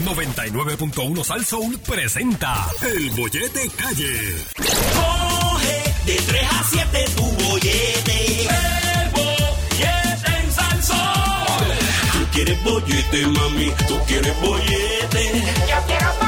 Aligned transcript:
99.1 0.00 1.24
Sal 1.24 1.44
Soul 1.44 1.78
presenta 1.78 2.66
El 2.82 3.10
Bollete 3.10 3.70
Calle. 3.76 4.36
Coge 4.56 5.94
de 6.06 6.14
3 6.14 6.42
a 6.50 6.64
7 6.70 7.04
tu 7.16 7.22
bollete. 7.22 8.42
El 8.42 9.10
bollete 9.10 10.42
en 10.42 10.52
Salsón. 10.52 11.64
Tú 12.12 12.26
quieres 12.32 12.64
bollete, 12.64 13.26
mami, 13.26 13.72
tú 13.86 13.98
quieres 14.06 14.40
bollete. 14.40 15.42
Yo 15.68 15.86
quiero 15.86 16.12
bollete, 16.12 16.23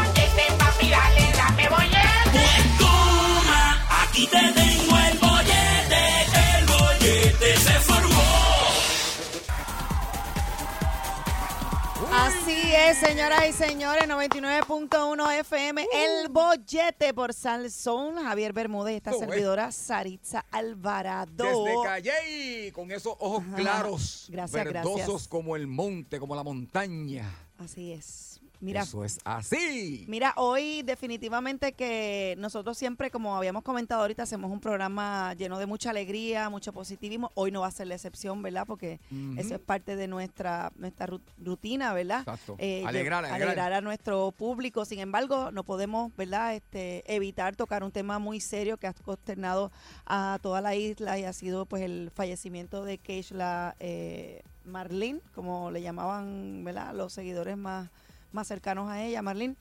Así 12.47 12.73
es, 12.77 12.99
señoras 12.99 13.43
y 13.49 13.53
señores, 13.53 14.05
99.1 14.09 15.41
FM, 15.41 15.85
el 15.93 16.29
bollete 16.29 17.13
por 17.13 17.35
Salsón, 17.35 18.23
Javier 18.23 18.53
Bermúdez, 18.53 18.99
esta 18.99 19.13
servidora 19.15 19.73
Saritza 19.73 20.45
Alvarado. 20.53 21.65
Desde 21.65 21.75
Calle, 21.83 22.73
con 22.73 22.93
esos 22.93 23.15
ojos 23.19 23.43
Ajá. 23.49 23.57
claros, 23.57 24.27
Gracias, 24.29 24.65
verdosos 24.65 24.95
gracias. 24.95 25.27
como 25.27 25.57
el 25.57 25.67
monte, 25.67 26.21
como 26.21 26.37
la 26.37 26.45
montaña. 26.45 27.29
Así 27.59 27.93
es. 27.93 28.36
Mira, 28.61 28.83
Eso 28.83 29.05
es 29.05 29.19
así. 29.25 30.05
Mira, 30.09 30.33
hoy 30.37 30.83
definitivamente 30.83 31.73
que 31.75 32.35
nosotros 32.39 32.79
siempre, 32.79 33.11
como 33.11 33.37
habíamos 33.37 33.63
comentado 33.63 34.01
ahorita, 34.03 34.23
hacemos 34.23 34.51
un 34.51 34.61
programa 34.61 35.35
lleno 35.35 35.59
de 35.59 35.67
mucha 35.67 35.91
alegría, 35.91 36.49
mucho 36.49 36.73
positivismo. 36.73 37.31
Hoy 37.35 37.51
no 37.51 37.61
va 37.61 37.67
a 37.67 37.71
ser 37.71 37.87
la 37.87 37.95
excepción, 37.95 38.43
¿verdad? 38.43 38.65
Porque 38.67 38.99
eso 39.37 39.55
es 39.55 39.61
parte 39.61 39.97
de 39.97 40.09
nuestra 40.09 40.73
nuestra 40.77 41.07
ru- 41.07 41.21
rutina, 41.39 41.93
¿verdad? 41.93 42.21
Exacto. 42.21 42.57
Alegrar, 42.59 43.25
alegrar. 43.25 43.43
alegrar 43.43 43.73
a 43.75 43.81
nuestro 43.81 44.33
público. 44.33 44.85
Sin 44.85 44.99
embargo, 45.01 45.51
no 45.53 45.63
podemos, 45.65 46.15
¿verdad? 46.17 46.55
Este, 46.55 47.03
evitar 47.15 47.57
tocar 47.57 47.85
un 47.85 47.93
tema 47.93 48.19
muy 48.19 48.41
serio 48.41 48.77
que 48.79 48.87
ha 48.87 48.95
consternado 48.95 49.71
a 50.07 50.39
toda 50.43 50.61
la 50.61 50.75
isla 50.75 51.19
y 51.19 51.25
ha 51.25 51.33
sido, 51.33 51.67
pues, 51.67 51.83
el 51.83 52.11
fallecimiento 52.15 52.85
de 52.85 52.99
Keishla 52.99 53.77
eh, 53.81 54.43
Marlene, 54.65 55.21
como 55.35 55.71
le 55.71 55.83
llamaban, 55.83 56.63
¿verdad? 56.65 56.95
Los 56.95 57.13
seguidores 57.13 57.57
más 57.57 57.91
más 58.37 58.47
cercanos 58.47 58.89
a 58.89 59.03
ella, 59.03 59.23
Marlene, 59.23 59.57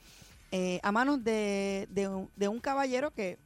eh, 0.52 0.80
a 0.84 0.92
manos 0.92 1.24
de, 1.24 1.88
de 1.90 2.08
un, 2.08 2.30
de 2.36 2.48
un 2.48 2.60
caballero 2.60 3.10
que 3.12 3.40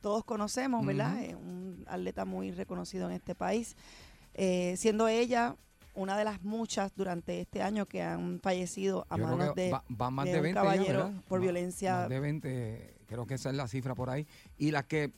todos 0.00 0.24
conocemos, 0.24 0.84
¿verdad? 0.84 1.22
Eh, 1.22 1.36
un 1.36 1.84
atleta 1.86 2.24
muy 2.24 2.50
reconocido 2.50 3.08
en 3.08 3.14
este 3.14 3.36
país, 3.36 3.76
eh, 4.34 4.74
siendo 4.76 5.06
ella 5.06 5.54
una 5.94 6.16
de 6.16 6.24
las 6.24 6.42
muchas 6.42 6.90
durante 6.96 7.40
este 7.42 7.62
año 7.62 7.84
que 7.86 8.02
han 8.02 8.40
fallecido 8.40 9.06
a 9.10 9.18
Yo 9.18 9.24
manos 9.28 9.54
de, 9.54 9.70
va- 9.70 9.84
van 9.88 10.14
más 10.14 10.24
de 10.24 10.32
de, 10.32 10.38
un 10.38 10.42
20 10.44 10.56
ya, 10.58 10.62
caballero 10.62 11.12
por 11.28 11.38
Más- 11.38 11.42
violencia. 11.44 11.96
Más 12.00 12.08
de 12.08 12.18
20, 12.20 12.94
creo 13.06 13.26
que 13.26 13.34
esa 13.34 13.50
es 13.50 13.56
la 13.56 13.68
cifra 13.68 13.94
por 13.94 14.08
ahí. 14.08 14.26
Y 14.56 14.70
las 14.70 14.86
que 14.86 15.12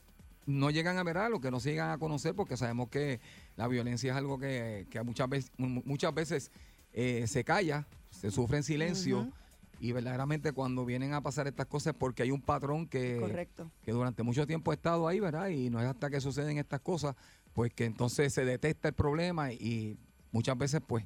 no 0.45 0.69
llegan 0.69 0.97
a 0.97 1.03
ver 1.03 1.17
algo, 1.17 1.39
que 1.39 1.49
no 1.49 1.59
se 1.61 1.71
llegan 1.71 1.91
a 1.91 1.97
conocer, 1.97 2.35
porque 2.35 2.57
sabemos 2.57 2.89
que 2.89 3.21
la 3.55 3.67
violencia 3.69 4.11
es 4.11 4.17
algo 4.17 4.37
que, 4.37 4.85
que 4.91 5.01
muchas 5.01 5.29
veces, 5.29 5.51
muchas 5.57 6.13
veces 6.13 6.51
eh, 6.93 7.25
se 7.27 7.43
calla, 7.45 7.87
se 8.11 8.29
sufre 8.29 8.57
en 8.57 8.63
silencio. 8.63 9.31
Y 9.79 9.91
verdaderamente 9.91 10.51
cuando 10.51 10.85
vienen 10.85 11.13
a 11.13 11.21
pasar 11.21 11.47
estas 11.47 11.65
cosas 11.67 11.93
es 11.93 11.99
porque 11.99 12.23
hay 12.23 12.31
un 12.31 12.41
patrón 12.41 12.87
que, 12.87 13.17
Correcto. 13.19 13.69
que 13.83 13.91
durante 13.91 14.23
mucho 14.23 14.47
tiempo 14.47 14.71
ha 14.71 14.73
estado 14.73 15.07
ahí, 15.07 15.19
¿verdad? 15.19 15.49
Y 15.49 15.69
no 15.69 15.79
es 15.79 15.87
hasta 15.87 16.09
que 16.09 16.21
suceden 16.21 16.57
estas 16.57 16.81
cosas, 16.81 17.15
pues 17.53 17.73
que 17.73 17.85
entonces 17.85 18.33
se 18.33 18.45
detecta 18.45 18.87
el 18.87 18.93
problema 18.93 19.51
y 19.51 19.97
muchas 20.31 20.57
veces 20.57 20.81
pues 20.85 21.05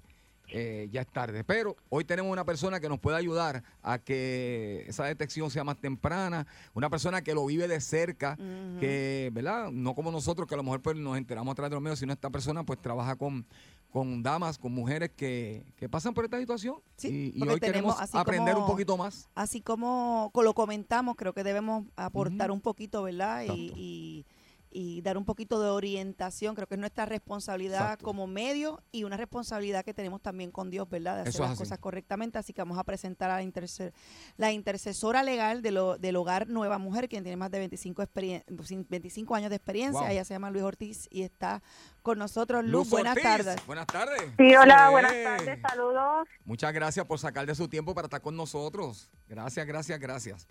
eh, 0.51 0.89
ya 0.91 1.01
es 1.01 1.07
tarde. 1.07 1.43
Pero 1.43 1.75
hoy 1.89 2.03
tenemos 2.05 2.31
una 2.31 2.45
persona 2.45 2.79
que 2.79 2.89
nos 2.89 2.99
puede 2.99 3.17
ayudar 3.17 3.63
a 3.81 3.99
que 3.99 4.83
esa 4.87 5.05
detección 5.05 5.49
sea 5.51 5.63
más 5.63 5.77
temprana, 5.77 6.47
una 6.73 6.89
persona 6.89 7.21
que 7.21 7.33
lo 7.33 7.45
vive 7.45 7.67
de 7.67 7.79
cerca, 7.81 8.37
que, 8.79 9.29
¿verdad? 9.33 9.71
No 9.71 9.93
como 9.95 10.11
nosotros 10.11 10.47
que 10.47 10.53
a 10.55 10.57
lo 10.57 10.63
mejor 10.63 10.81
pues, 10.81 10.95
nos 10.97 11.17
enteramos 11.17 11.51
a 11.51 11.55
través 11.55 11.69
de 11.71 11.75
los 11.75 11.83
medios, 11.83 11.99
sino 11.99 12.13
esta 12.13 12.29
persona 12.29 12.63
pues 12.63 12.81
trabaja 12.81 13.15
con, 13.15 13.45
con 13.91 14.21
damas, 14.23 14.57
con 14.57 14.71
mujeres 14.73 15.11
que, 15.15 15.65
que 15.75 15.89
pasan 15.89 16.13
por 16.13 16.25
esta 16.25 16.39
situación. 16.39 16.75
Sí, 16.97 17.31
y, 17.35 17.39
y 17.43 17.47
hoy 17.47 17.59
tenemos, 17.59 17.95
queremos 17.95 18.15
aprender 18.15 18.53
como- 18.53 18.65
un 18.65 18.71
poquito 18.71 18.97
más. 18.97 19.27
Así 19.35 19.61
como 19.61 20.29
co- 20.33 20.43
lo 20.43 20.53
comentamos, 20.53 21.15
creo 21.15 21.33
que 21.33 21.43
debemos 21.43 21.85
aportar 21.95 22.51
un 22.51 22.61
poquito, 22.61 23.03
¿verdad? 23.03 23.43
Y, 23.53 23.73
y- 23.75 24.25
y 24.71 25.01
dar 25.01 25.17
un 25.17 25.25
poquito 25.25 25.59
de 25.61 25.69
orientación. 25.69 26.53
Creo 26.55 26.67
que 26.67 26.75
es 26.75 26.79
nuestra 26.79 27.05
responsabilidad 27.05 27.81
Exacto. 27.81 28.05
como 28.05 28.27
medio 28.27 28.81
y 28.91 29.03
una 29.03 29.17
responsabilidad 29.17 29.83
que 29.83 29.93
tenemos 29.93 30.21
también 30.21 30.51
con 30.51 30.69
Dios, 30.69 30.87
¿verdad? 30.89 31.15
De 31.15 31.21
hacer 31.21 31.33
Eso 31.33 31.41
las 31.43 31.51
así. 31.51 31.59
cosas 31.59 31.79
correctamente. 31.79 32.37
Así 32.37 32.53
que 32.53 32.61
vamos 32.61 32.77
a 32.77 32.83
presentar 32.83 33.29
a 33.31 33.35
la, 33.35 33.43
interce- 33.43 33.93
la 34.37 34.51
intercesora 34.51 35.23
legal 35.23 35.61
de 35.61 35.71
lo- 35.71 35.97
del 35.97 36.15
hogar 36.15 36.47
Nueva 36.47 36.77
Mujer, 36.77 37.09
quien 37.09 37.23
tiene 37.23 37.37
más 37.37 37.51
de 37.51 37.59
25, 37.59 38.03
experien- 38.03 38.43
25 38.89 39.35
años 39.35 39.49
de 39.49 39.55
experiencia. 39.55 40.01
Wow. 40.01 40.09
Ella 40.11 40.23
se 40.25 40.33
llama 40.33 40.51
Luis 40.51 40.63
Ortiz 40.63 41.07
y 41.09 41.23
está 41.23 41.61
con 42.01 42.19
nosotros. 42.19 42.63
Luz, 42.63 42.71
Luz 42.71 42.89
buenas 42.89 43.11
Ortiz, 43.17 43.23
tardes. 43.23 43.65
Buenas 43.65 43.87
tardes. 43.87 44.21
Sí, 44.37 44.55
hola, 44.55 44.89
buenas 44.89 45.13
es. 45.13 45.23
tardes, 45.23 45.59
saludos. 45.67 46.27
Muchas 46.45 46.73
gracias 46.73 47.05
por 47.05 47.17
sacar 47.19 47.45
de 47.45 47.55
su 47.55 47.67
tiempo 47.67 47.93
para 47.95 48.05
estar 48.05 48.21
con 48.21 48.35
nosotros. 48.37 49.09
Gracias, 49.27 49.65
gracias, 49.65 49.99
gracias. 49.99 50.47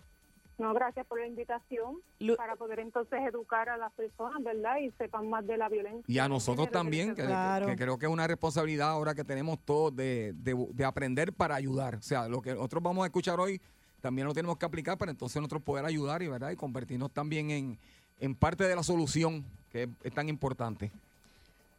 No, 0.59 0.73
gracias 0.73 1.07
por 1.07 1.19
la 1.19 1.25
invitación 1.25 1.95
Lu- 2.19 2.35
para 2.35 2.55
poder 2.57 2.79
entonces 2.79 3.19
educar 3.27 3.69
a 3.69 3.77
las 3.77 3.91
personas, 3.93 4.43
¿verdad? 4.43 4.77
Y 4.77 4.91
sepan 4.97 5.29
más 5.29 5.47
de 5.47 5.57
la 5.57 5.69
violencia. 5.69 6.03
Y 6.05 6.19
a 6.19 6.27
nosotros 6.27 6.69
también, 6.69 7.15
que, 7.15 7.23
Claro. 7.25 7.65
que 7.65 7.75
creo 7.77 7.97
que 7.97 8.05
es 8.07 8.11
una 8.11 8.27
responsabilidad 8.27 8.89
ahora 8.89 9.15
que 9.15 9.23
tenemos 9.23 9.57
todos 9.59 9.95
de, 9.95 10.33
de- 10.43 10.67
de 10.73 10.85
aprender 10.85 11.31
para 11.33 11.55
ayudar. 11.55 11.95
O 11.95 12.01
sea, 12.01 12.27
lo 12.27 12.41
que 12.41 12.53
nosotros 12.53 12.83
vamos 12.83 13.03
a 13.03 13.07
escuchar 13.07 13.39
hoy 13.39 13.59
también 14.01 14.27
lo 14.27 14.33
tenemos 14.33 14.57
que 14.57 14.65
aplicar 14.65 14.97
para 14.97 15.11
entonces 15.11 15.37
nosotros 15.41 15.61
poder 15.61 15.85
ayudar 15.85 16.21
y, 16.21 16.27
¿verdad? 16.27 16.51
y 16.51 16.55
convertirnos 16.55 17.11
también 17.11 17.51
en, 17.51 17.77
en 18.19 18.35
parte 18.35 18.65
de 18.65 18.75
la 18.75 18.83
solución 18.83 19.45
que 19.71 19.83
es, 19.83 19.89
es 20.03 20.13
tan 20.13 20.27
importante. 20.29 20.91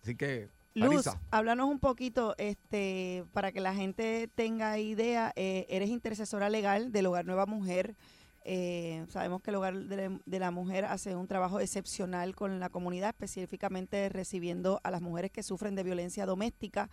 Así 0.03 0.15
que, 0.15 0.49
Luz, 0.75 1.05
háblanos 1.31 1.69
un 1.69 1.79
poquito, 1.81 2.35
este, 2.39 3.25
para 3.35 3.53
que 3.53 3.61
la 3.61 3.75
gente 3.75 4.29
tenga 4.35 4.79
idea. 4.79 5.33
eh, 5.37 5.67
eres 5.69 5.91
intercesora 5.91 6.49
legal 6.49 6.93
del 6.93 7.07
Hogar 7.07 7.27
Nueva 7.27 7.45
Mujer. 7.45 7.95
Eh, 8.43 9.05
sabemos 9.09 9.43
que 9.43 9.51
el 9.51 9.57
Hogar 9.57 9.75
de 9.75 10.39
la, 10.39 10.51
Mujer 10.51 10.87
hace 10.87 11.15
un 11.15 11.27
trabajo 11.27 11.61
excepcional 11.61 12.35
con 12.35 12.59
la 12.59 12.71
comunidad, 12.71 13.11
específicamente 13.11 14.09
recibiendo 14.09 14.81
a 14.83 14.91
las 14.91 15.03
mujeres 15.03 15.31
que 15.31 15.43
sufren 15.43 15.75
de 15.75 15.83
violencia 15.83 16.27
doméstica. 16.27 16.89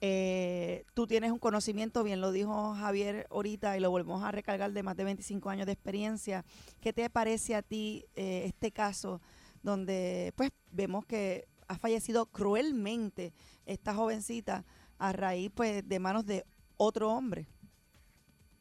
Eh, 0.00 0.84
tú 0.94 1.06
tienes 1.06 1.32
un 1.32 1.38
conocimiento, 1.38 2.04
bien 2.04 2.20
lo 2.20 2.30
dijo 2.30 2.74
Javier 2.74 3.26
ahorita 3.30 3.76
y 3.76 3.80
lo 3.80 3.90
volvemos 3.90 4.22
a 4.22 4.30
recargar 4.30 4.72
de 4.72 4.82
más 4.82 4.96
de 4.96 5.04
25 5.04 5.50
años 5.50 5.66
de 5.66 5.72
experiencia. 5.72 6.44
¿Qué 6.80 6.92
te 6.92 7.08
parece 7.10 7.54
a 7.54 7.62
ti 7.62 8.04
eh, 8.14 8.42
este 8.44 8.70
caso 8.70 9.20
donde 9.62 10.32
pues 10.36 10.50
vemos 10.70 11.04
que 11.06 11.48
ha 11.66 11.78
fallecido 11.78 12.26
cruelmente 12.26 13.32
esta 13.64 13.94
jovencita 13.94 14.64
a 14.98 15.12
raíz 15.12 15.50
pues 15.52 15.86
de 15.88 15.98
manos 15.98 16.26
de 16.26 16.44
otro 16.76 17.10
hombre? 17.10 17.46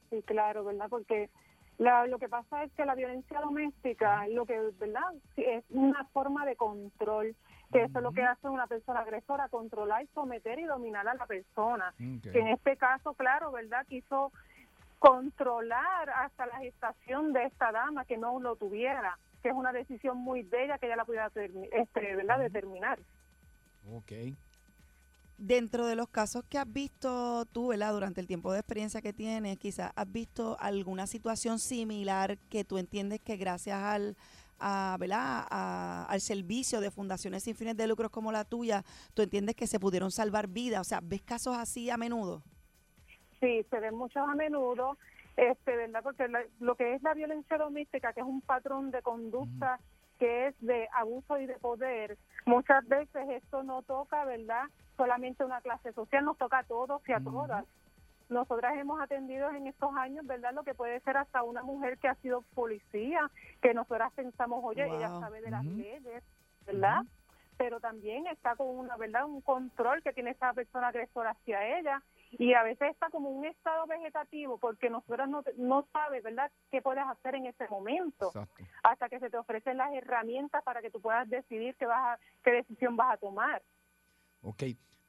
Sí, 0.10 0.24
claro, 0.24 0.64
¿verdad? 0.64 0.88
Porque 0.90 1.30
la- 1.78 2.08
lo 2.08 2.18
que 2.20 2.30
pasa 2.30 2.64
es 2.64 2.72
que 2.74 2.86
la 2.86 2.96
violencia 2.96 3.40
doméstica, 3.42 4.28
lo 4.28 4.46
que, 4.46 4.60
¿verdad? 4.80 5.14
Es 5.38 5.64
una 5.70 6.06
forma 6.06 6.46
de 6.46 6.56
control, 6.56 7.36
que 7.72 7.84
eso 7.84 7.98
es 7.98 8.04
lo 8.04 8.12
que 8.12 8.24
hace 8.24 8.48
una 8.48 8.68
persona 8.68 9.02
agresora, 9.02 9.50
controlar, 9.50 10.06
someter 10.14 10.60
y 10.60 10.64
dominar 10.66 11.08
a 11.08 11.14
la 11.16 11.26
persona. 11.26 11.94
Que 12.32 12.40
en 12.40 12.48
este 12.48 12.78
caso, 12.78 13.14
claro, 13.16 13.52
¿verdad? 13.52 13.86
Quiso 13.88 14.32
controlar 15.00 16.10
hasta 16.10 16.46
la 16.48 16.60
gestación 16.60 17.34
de 17.34 17.46
esta 17.46 17.72
dama, 17.72 18.06
que 18.06 18.18
no 18.18 18.40
lo 18.40 18.56
tuviera, 18.56 19.18
que 19.44 19.50
es 19.50 19.56
una 19.56 19.72
decisión 19.74 20.18
muy 20.18 20.42
bella 20.44 20.78
que 20.78 20.86
ella 20.88 20.96
la 20.96 21.06
pudiera 21.06 21.30
este, 21.72 22.16
¿verdad? 22.16 22.40
determinar. 22.40 23.00
Ok. 23.94 24.12
Dentro 25.38 25.86
de 25.86 25.96
los 25.98 26.08
casos 26.10 26.46
que 26.50 26.58
has 26.58 26.72
visto 26.72 27.46
tú, 27.48 27.68
¿verdad? 27.68 27.92
Durante 27.94 28.22
el 28.22 28.28
tiempo 28.28 28.54
de 28.54 28.60
experiencia 28.60 29.02
que 29.02 29.12
tienes, 29.12 29.58
quizás 29.58 29.92
has 29.96 30.10
visto 30.10 30.56
alguna 30.62 31.08
situación 31.08 31.60
similar 31.60 32.38
que 32.50 32.64
tú 32.64 32.78
entiendes 32.78 33.20
que 33.20 33.36
gracias 33.36 33.78
al, 33.82 34.16
a, 34.60 34.96
¿verdad? 34.98 35.46
a- 35.50 36.06
al 36.08 36.22
servicio 36.22 36.80
de 36.80 36.90
fundaciones 36.90 37.44
sin 37.44 37.56
fines 37.56 37.76
de 37.76 37.86
lucros 37.86 38.12
como 38.12 38.32
la 38.32 38.46
tuya, 38.46 38.84
tú 39.14 39.24
entiendes 39.24 39.56
que 39.56 39.68
se 39.68 39.78
pudieron 39.78 40.10
salvar 40.10 40.48
vidas. 40.48 40.80
O 40.80 40.86
sea, 40.86 41.02
¿ves 41.04 41.22
casos 41.22 41.58
así 41.58 41.90
a 41.90 41.98
menudo? 41.98 42.42
Sí, 43.42 43.66
se 43.70 43.80
ven 43.82 43.94
muchos 43.94 44.24
a 44.26 44.36
menudo, 44.36 44.98
este, 45.36 45.76
¿verdad? 45.76 46.02
Porque 46.02 46.30
la- 46.30 46.46
lo 46.62 46.76
que 46.76 46.94
es 46.96 47.04
la 47.04 47.14
violencia 47.14 47.58
doméstica, 47.58 48.14
que 48.14 48.22
es 48.22 48.26
un 48.26 48.40
patrón 48.40 48.90
de 48.92 49.02
conducta 49.02 49.82
que 50.18 50.48
es 50.48 50.56
de 50.62 50.88
abuso 50.94 51.38
y 51.38 51.46
de 51.46 51.56
poder, 51.56 52.18
muchas 52.46 52.88
veces 52.88 53.28
esto 53.32 53.64
no 53.64 53.82
toca, 53.82 54.24
¿verdad? 54.24 54.64
Solamente 54.98 55.44
una 55.44 55.62
clase 55.62 55.94
social, 55.94 56.24
nos 56.26 56.38
toca 56.38 56.60
a 56.60 56.64
todos 56.64 57.02
y 57.08 57.14
a 57.14 57.20
todas. 57.20 57.66
Nosotras 58.30 58.76
hemos 58.78 59.00
atendido 59.02 59.52
en 59.52 59.68
estos 59.68 59.96
años, 59.96 60.26
¿verdad? 60.26 60.54
Lo 60.54 60.64
que 60.64 60.74
puede 60.74 61.00
ser 61.02 61.18
hasta 61.18 61.44
una 61.44 61.64
mujer 61.64 61.98
que 62.00 62.08
ha 62.08 62.16
sido 62.16 62.42
policía, 62.56 63.30
que 63.62 63.74
nosotras 63.74 64.12
pensamos, 64.14 64.64
oye, 64.64 64.86
ella 64.88 65.10
sabe 65.20 65.42
de 65.42 65.52
las 65.52 65.66
leyes, 65.66 66.24
¿verdad? 66.66 67.04
Pero 67.58 67.80
también 67.80 68.26
está 68.28 68.56
con 68.56 68.68
una, 68.68 68.98
¿verdad? 68.98 69.26
Un 69.26 69.42
control 69.42 70.02
que 70.02 70.14
tiene 70.14 70.32
esa 70.32 70.54
persona 70.54 70.88
agresora 70.88 71.32
hacia 71.32 71.78
ella 71.78 72.02
y 72.32 72.54
a 72.54 72.64
veces 72.64 72.92
está 72.92 73.10
como 73.10 73.30
un 73.30 73.46
estado 73.46 73.86
vegetativo 73.88 74.58
porque 74.58 74.90
nosotros 74.90 75.30
no, 75.30 75.44
no 75.58 75.88
sabes, 75.94 76.24
¿verdad?, 76.24 76.52
qué 76.72 76.82
puedes 76.82 77.04
hacer 77.06 77.36
en 77.36 77.46
ese 77.46 77.68
momento 77.70 78.28
Exacto. 78.28 78.64
hasta 78.84 79.10
que 79.10 79.20
se 79.20 79.30
te 79.30 79.38
ofrecen 79.38 79.78
las 79.78 79.94
herramientas 79.94 80.64
para 80.64 80.82
que 80.82 80.92
tú 80.92 81.00
puedas 81.00 81.30
decidir 81.30 81.76
qué, 81.76 81.86
vas 81.86 82.18
a, 82.18 82.20
qué 82.44 82.52
decisión 82.52 82.98
vas 82.98 83.14
a 83.14 83.18
tomar. 83.18 83.62
Ok. 84.46 84.64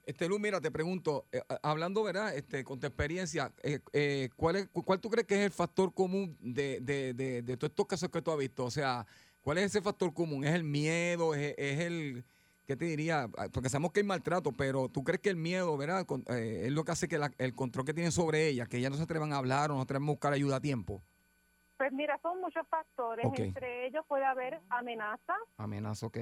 Este, 0.06 0.28
Luz, 0.28 0.40
mira, 0.40 0.60
te 0.60 0.70
pregunto, 0.70 1.26
eh, 1.32 1.42
hablando, 1.62 2.02
¿verdad? 2.02 2.34
Este, 2.34 2.62
con 2.64 2.78
tu 2.80 2.86
experiencia, 2.86 3.52
eh, 3.62 3.80
eh, 3.92 4.30
¿cuál, 4.36 4.56
es, 4.56 4.68
cu- 4.68 4.82
¿cuál 4.84 5.00
tú 5.00 5.10
crees 5.10 5.26
que 5.26 5.34
es 5.34 5.40
el 5.46 5.50
factor 5.50 5.92
común 5.92 6.36
de, 6.40 6.80
de, 6.80 7.12
de, 7.12 7.42
de 7.42 7.56
todos 7.56 7.70
estos 7.70 7.86
casos 7.86 8.08
que 8.08 8.22
tú 8.22 8.30
has 8.30 8.38
visto? 8.38 8.64
O 8.64 8.70
sea, 8.70 9.04
¿cuál 9.42 9.58
es 9.58 9.64
ese 9.64 9.82
factor 9.82 10.14
común? 10.14 10.44
¿Es 10.44 10.54
el 10.54 10.62
miedo? 10.64 11.34
¿Es, 11.34 11.54
es 11.58 11.80
el, 11.80 12.24
qué 12.66 12.76
te 12.76 12.84
diría? 12.84 13.28
Ah, 13.36 13.48
Porque 13.52 13.68
sabemos 13.68 13.90
que 13.92 14.00
hay 14.00 14.06
maltrato, 14.06 14.52
pero 14.52 14.88
¿tú 14.88 15.02
crees 15.02 15.20
que 15.20 15.28
el 15.28 15.36
miedo, 15.36 15.76
¿verdad? 15.76 16.06
Con- 16.06 16.24
eh, 16.28 16.62
es 16.66 16.72
lo 16.72 16.84
que 16.84 16.92
hace 16.92 17.08
que 17.08 17.18
la- 17.18 17.32
el 17.38 17.54
control 17.54 17.84
que 17.84 17.92
tienen 17.92 18.12
sobre 18.12 18.46
ella, 18.48 18.66
que 18.66 18.76
ellas 18.78 18.92
no 18.92 18.96
se 18.96 19.02
atrevan 19.02 19.32
a 19.32 19.38
hablar 19.38 19.70
o 19.70 19.74
no 19.74 19.80
se 19.80 19.84
atrevan 19.84 20.08
a 20.08 20.12
buscar 20.12 20.32
ayuda 20.32 20.56
a 20.56 20.60
tiempo? 20.60 21.02
Pues 21.78 21.92
mira, 21.92 22.18
son 22.22 22.40
muchos 22.40 22.66
factores. 22.68 23.26
Entre 23.38 23.88
ellos 23.88 24.04
puede 24.08 24.24
haber 24.24 24.60
amenazas, 24.70 25.36
Amenaza, 25.58 26.06
¿ok? 26.06 26.16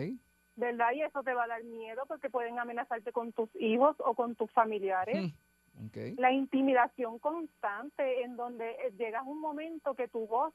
¿Verdad? 0.56 0.92
Y 0.92 1.02
eso 1.02 1.22
te 1.22 1.34
va 1.34 1.44
a 1.44 1.48
dar 1.48 1.64
miedo 1.64 2.04
porque 2.06 2.30
pueden 2.30 2.58
amenazarte 2.58 3.12
con 3.12 3.32
tus 3.32 3.48
hijos 3.56 3.96
o 3.98 4.14
con 4.14 4.34
tus 4.34 4.50
familiares. 4.52 5.22
Mm, 5.22 5.86
Ok. 5.86 5.96
La 6.18 6.30
intimidación 6.30 7.18
constante 7.18 8.22
en 8.22 8.36
donde 8.36 8.70
eh, 8.70 8.92
llegas 8.96 9.24
un 9.26 9.40
momento 9.40 9.94
que 9.94 10.06
tu 10.06 10.24
voz, 10.28 10.54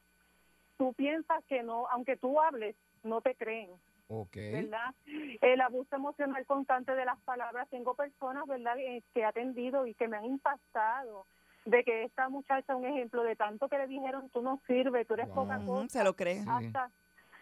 tú 0.78 0.94
piensas 0.94 1.44
que 1.44 1.62
no, 1.62 1.86
aunque 1.88 2.16
tú 2.16 2.40
hables, 2.40 2.74
no 3.02 3.20
te 3.20 3.34
creen. 3.34 3.70
Ok. 4.08 4.34
¿verdad? 4.34 4.94
El 5.42 5.60
abuso 5.60 5.94
emocional 5.94 6.44
constante 6.46 6.94
de 6.94 7.04
las 7.04 7.18
palabras. 7.20 7.68
Tengo 7.68 7.94
personas, 7.94 8.46
¿verdad?, 8.46 8.78
eh, 8.78 9.02
que 9.12 9.20
he 9.20 9.24
atendido 9.26 9.86
y 9.86 9.92
que 9.94 10.08
me 10.08 10.16
han 10.16 10.24
impactado 10.24 11.26
de 11.66 11.84
que 11.84 12.04
esta 12.04 12.30
muchacha, 12.30 12.74
un 12.74 12.86
ejemplo 12.86 13.22
de 13.22 13.36
tanto 13.36 13.68
que 13.68 13.76
le 13.76 13.86
dijeron, 13.88 14.30
tú 14.30 14.40
no 14.40 14.58
sirves, 14.66 15.06
tú 15.06 15.14
eres 15.14 15.26
Wow. 15.28 15.34
poca 15.34 15.58
cosa. 15.66 15.88
se 15.90 16.02
lo 16.02 16.16
cree. 16.16 16.40
Sí. 16.42 16.48
Hasta, 16.48 16.90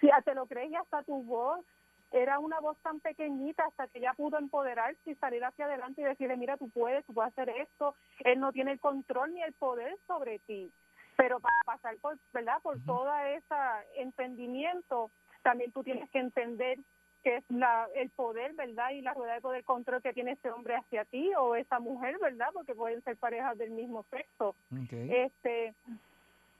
si 0.00 0.08
te 0.24 0.34
lo 0.34 0.46
crees 0.46 0.72
y 0.72 0.74
hasta 0.74 1.04
tu 1.04 1.22
voz 1.22 1.64
era 2.10 2.38
una 2.38 2.60
voz 2.60 2.78
tan 2.78 3.00
pequeñita 3.00 3.64
hasta 3.64 3.86
que 3.88 3.98
ella 3.98 4.14
pudo 4.14 4.38
empoderarse 4.38 5.10
y 5.10 5.14
salir 5.16 5.44
hacia 5.44 5.66
adelante 5.66 6.00
y 6.00 6.04
decirle, 6.04 6.36
mira, 6.36 6.56
tú 6.56 6.68
puedes, 6.70 7.04
tú 7.04 7.14
puedes 7.14 7.32
hacer 7.32 7.50
esto. 7.50 7.94
Él 8.20 8.40
no 8.40 8.52
tiene 8.52 8.72
el 8.72 8.80
control 8.80 9.34
ni 9.34 9.42
el 9.42 9.52
poder 9.52 9.96
sobre 10.06 10.38
ti. 10.40 10.70
Pero 11.16 11.40
para 11.40 11.56
pasar 11.66 11.96
por, 11.98 12.16
¿verdad? 12.32 12.62
Por 12.62 12.78
toda 12.84 13.28
esa 13.30 13.82
entendimiento, 13.96 15.10
también 15.42 15.72
tú 15.72 15.82
tienes 15.82 16.08
que 16.10 16.20
entender 16.20 16.78
que 17.22 17.36
es 17.36 17.44
la, 17.50 17.88
el 17.96 18.10
poder, 18.10 18.54
¿verdad? 18.54 18.90
Y 18.90 19.02
la 19.02 19.14
rueda 19.14 19.34
de 19.34 19.40
poder 19.40 19.64
control 19.64 20.00
que 20.00 20.12
tiene 20.12 20.32
ese 20.32 20.50
hombre 20.50 20.76
hacia 20.76 21.04
ti 21.04 21.32
o 21.36 21.56
esa 21.56 21.80
mujer, 21.80 22.16
¿verdad? 22.20 22.48
Porque 22.52 22.74
pueden 22.74 23.02
ser 23.02 23.16
parejas 23.16 23.58
del 23.58 23.70
mismo 23.72 24.04
sexo. 24.10 24.54
Este, 24.90 25.74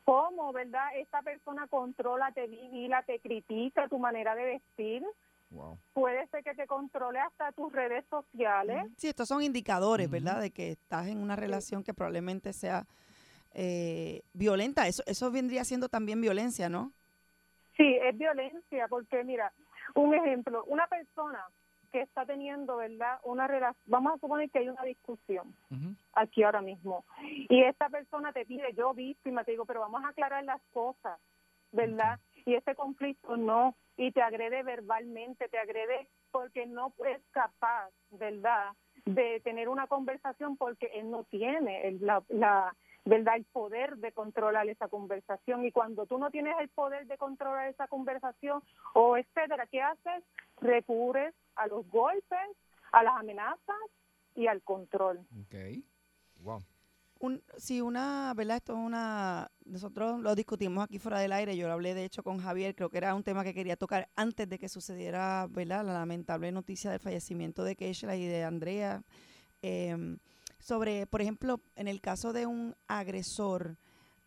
cómo, 0.05 0.53
¿verdad? 0.53 0.89
Esta 0.97 1.23
persona 1.23 1.69
controla, 1.69 2.33
te 2.33 2.47
vigila, 2.47 3.03
te 3.03 3.21
critica 3.21 3.89
tu 3.89 3.99
manera 3.99 4.35
de 4.35 4.45
vestir. 4.45 5.05
Wow. 5.51 5.79
Puede 5.95 6.27
ser 6.29 6.45
que 6.45 6.55
te 6.55 6.67
controle 6.67 7.19
hasta 7.21 7.53
tus 7.53 7.73
redes 7.73 8.05
sociales. 8.11 8.85
Sí, 8.97 9.09
estos 9.09 9.29
son 9.29 9.43
indicadores. 9.43 10.11
¿verdad? 10.11 10.41
De 10.41 10.51
que 10.51 10.73
estás 10.73 11.07
en 11.07 11.19
una 11.19 11.37
relación 11.37 11.83
que 11.83 11.95
probablemente 11.95 12.53
sea 12.53 12.87
eh, 13.53 14.23
violenta. 14.33 14.87
Eso, 14.87 15.03
eso 15.07 15.31
vendría 15.31 15.65
siendo 15.65 15.89
también 15.89 16.21
violencia, 16.21 16.69
¿no? 16.69 16.93
Sí, 17.77 17.97
es 18.03 18.19
violencia, 18.19 18.89
porque 18.89 19.23
mira, 19.25 19.53
un 19.95 20.15
ejemplo, 20.15 20.65
una 20.67 20.87
persona 20.89 21.45
que 21.93 22.03
está 22.03 22.27
teniendo, 22.27 22.77
¿verdad? 22.77 23.19
Una 23.23 23.47
relación, 23.47 23.83
vamos 23.87 24.15
a 24.15 24.19
suponer 24.19 24.51
que 24.51 24.59
hay 24.59 24.69
una 24.69 24.83
discusión 24.83 25.55
aquí 26.13 26.43
ahora 26.43 26.61
mismo, 26.61 27.05
y 27.49 27.63
esta 27.63 27.89
persona 27.89 28.33
te 28.33 28.45
pide, 28.45 28.75
yo 28.75 28.93
víctima, 28.93 29.45
te 29.45 29.53
digo, 29.53 29.65
pero 29.65 29.81
vamos 29.81 30.05
a 30.05 30.09
aclarar 30.09 30.45
las 30.45 30.61
cosas, 30.73 31.19
¿verdad? 31.73 32.19
Y 32.45 32.55
ese 32.55 32.75
conflicto 32.75 33.37
no, 33.37 33.75
y 33.99 34.13
te 34.13 34.23
agrede 34.23 34.63
verbalmente, 34.63 35.49
te 35.49 35.59
agrede 35.59 36.09
porque 36.31 36.65
no 36.67 36.95
es 37.07 37.21
capaz, 37.33 37.91
¿verdad?, 38.11 38.73
de 39.05 39.41
tener 39.41 39.69
una 39.69 39.87
conversación 39.89 40.57
porque 40.57 40.87
él 40.95 41.11
no 41.11 41.25
tiene 41.25 41.87
el- 41.89 42.05
la, 42.07 42.23
la 42.29 42.75
verdad 43.05 43.37
el 43.37 43.45
poder 43.45 43.97
de 43.97 44.13
controlar 44.13 44.69
esa 44.69 44.89
conversación 44.89 45.65
y 45.65 45.73
cuando 45.73 46.07
tú 46.07 46.19
no 46.19 46.31
tienes 46.31 46.55
el 46.61 46.69
poder 46.69 47.07
de 47.07 47.17
controlar 47.19 47.69
esa 47.69 47.89
conversación 47.89 48.63
o 48.95 49.17
etcétera 49.17 49.67
qué 49.67 49.81
haces 49.83 50.25
recurres 50.61 51.35
a 51.57 51.67
los 51.67 51.87
golpes 51.89 52.49
a 52.93 53.03
las 53.03 53.17
amenazas 53.17 53.77
y 54.35 54.47
al 54.47 54.63
control 54.63 55.19
Ok. 55.41 55.55
Wow. 56.43 56.61
Un, 57.21 57.43
sí, 57.57 57.81
una, 57.81 58.33
¿verdad? 58.37 58.59
Esto 58.59 58.75
es 58.75 58.79
una, 58.79 59.51
nosotros 59.65 60.21
lo 60.21 60.37
discutimos 60.37 60.85
aquí 60.85 61.01
fuera 61.01 61.19
del 61.19 61.33
aire, 61.33 61.57
yo 61.57 61.67
lo 61.67 61.73
hablé 61.73 61.95
de 61.95 62.05
hecho 62.05 62.23
con 62.23 62.39
Javier, 62.39 62.77
creo 62.77 62.91
que 62.91 62.99
era 62.99 63.15
un 63.15 63.25
tema 63.25 63.43
que 63.43 63.55
quería 63.55 63.77
tocar 63.77 64.09
antes 64.15 64.49
de 64.49 64.59
que 64.59 64.69
sucediera, 64.69 65.49
¿verdad? 65.51 65.85
La 65.85 65.95
lamentable 65.95 66.53
noticia 66.53 66.93
del 66.93 67.01
fallecimiento 67.01 67.65
de 67.65 67.75
Keishla 67.75 68.15
y 68.15 68.27
de 68.27 68.45
Andrea, 68.45 69.03
em, 69.63 70.19
sobre, 70.61 71.07
por 71.07 71.21
ejemplo, 71.21 71.61
en 71.75 71.89
el 71.89 72.01
caso 72.01 72.33
de 72.33 72.47
un 72.47 72.77
agresor 72.87 73.77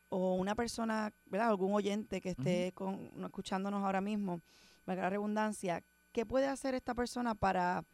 o 0.10 0.36
una 0.36 0.56
persona, 0.56 1.14
¿verdad? 1.28 1.48
Algún 1.48 1.74
oyente 1.74 2.20
que 2.20 2.32
esté 2.32 2.74
con, 2.74 3.10
no, 3.16 3.28
escuchándonos 3.28 3.86
ahora 3.86 4.02
mismo, 4.02 4.42
valga 4.86 5.04
la 5.04 5.12
redundancia, 5.12 5.82
¿qué 6.12 6.26
puede 6.26 6.48
hacer 6.48 6.76
esta 6.76 6.94
persona 6.94 7.36
para, 7.36 7.86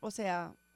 o 0.00 0.10
sea, 0.10 0.54
¿qué, 0.54 0.69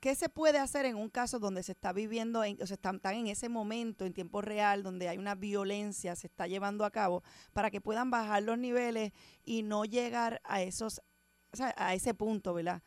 ¿Qué 0.00 0.14
se 0.14 0.28
puede 0.28 0.58
hacer 0.58 0.84
en 0.86 0.96
un 0.96 1.08
caso 1.08 1.38
donde 1.38 1.62
se 1.62 1.72
está 1.72 1.92
viviendo, 1.92 2.44
en, 2.44 2.60
o 2.62 2.66
sea, 2.66 2.74
están, 2.74 2.96
están 2.96 3.14
en 3.14 3.26
ese 3.28 3.48
momento, 3.48 4.04
en 4.04 4.12
tiempo 4.12 4.40
real, 4.40 4.82
donde 4.82 5.08
hay 5.08 5.18
una 5.18 5.34
violencia, 5.34 6.14
se 6.16 6.26
está 6.26 6.46
llevando 6.46 6.84
a 6.84 6.90
cabo, 6.90 7.22
para 7.52 7.70
que 7.70 7.80
puedan 7.80 8.10
bajar 8.10 8.42
los 8.42 8.58
niveles 8.58 9.12
y 9.44 9.62
no 9.62 9.84
llegar 9.84 10.40
a 10.44 10.62
esos, 10.62 11.00
o 11.52 11.56
sea, 11.56 11.74
a 11.76 11.94
ese 11.94 12.14
punto, 12.14 12.54
¿verdad? 12.54 12.82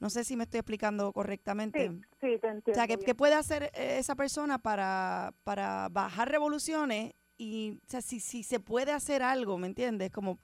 No 0.00 0.10
sé 0.10 0.24
si 0.24 0.36
me 0.36 0.44
estoy 0.44 0.60
explicando 0.60 1.12
correctamente. 1.12 1.88
sí 1.88 2.00
sí 2.20 2.38
te 2.38 2.48
entiendo 2.48 2.72
O 2.72 2.74
sea, 2.74 2.86
¿qué, 2.86 3.14
puede 3.14 3.34
hacer 3.34 3.70
eh, 3.74 3.96
esa 3.98 4.14
persona 4.14 4.58
para, 4.58 5.32
para 5.44 5.88
bajar 5.90 6.28
revoluciones? 6.30 7.14
Y, 7.36 7.80
o 7.86 7.88
sea, 7.88 8.02
si, 8.02 8.20
si 8.20 8.42
se 8.42 8.60
puede 8.60 8.92
hacer 8.92 9.22
algo, 9.22 9.56
¿me 9.56 9.66
entiendes? 9.66 10.10
Como, 10.10 10.38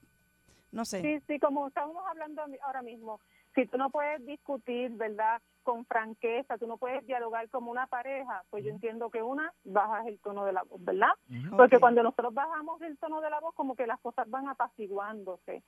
no 0.73 0.85
sé. 0.85 1.02
Sí, 1.02 1.25
sí, 1.26 1.38
como 1.38 1.69
estamos 1.69 2.02
hablando 2.08 2.43
ahora 2.62 2.82
mismo, 2.82 3.20
si 3.55 3.67
tú 3.67 3.76
no 3.76 3.91
puedes 3.91 4.25
discutir, 4.25 4.93
¿verdad? 4.93 5.43
Con 5.71 5.87
franqueza, 5.87 6.59
tú 6.59 6.67
no 6.67 6.79
puedes 6.79 7.07
dialogar 7.07 7.49
como 7.49 7.71
una 7.71 7.87
pareja, 7.87 8.43
pues 8.51 8.65
yo 8.65 8.71
entiendo 8.71 9.09
que 9.09 9.23
una, 9.23 9.53
bajas 9.63 10.05
el 10.09 10.19
tono 10.19 10.45
de 10.45 10.53
la 10.53 10.65
voz, 10.65 10.85
¿verdad? 10.85 11.13
Porque 11.57 11.79
cuando 11.79 12.03
nosotros 12.03 12.35
bajamos 12.35 12.83
el 12.83 12.99
tono 12.99 13.21
de 13.21 13.31
la 13.31 13.39
voz, 13.39 13.55
como 13.55 13.77
que 13.77 13.87
las 13.87 14.00
cosas 14.00 14.29
van 14.29 14.49
apaciguándose. 14.49 15.62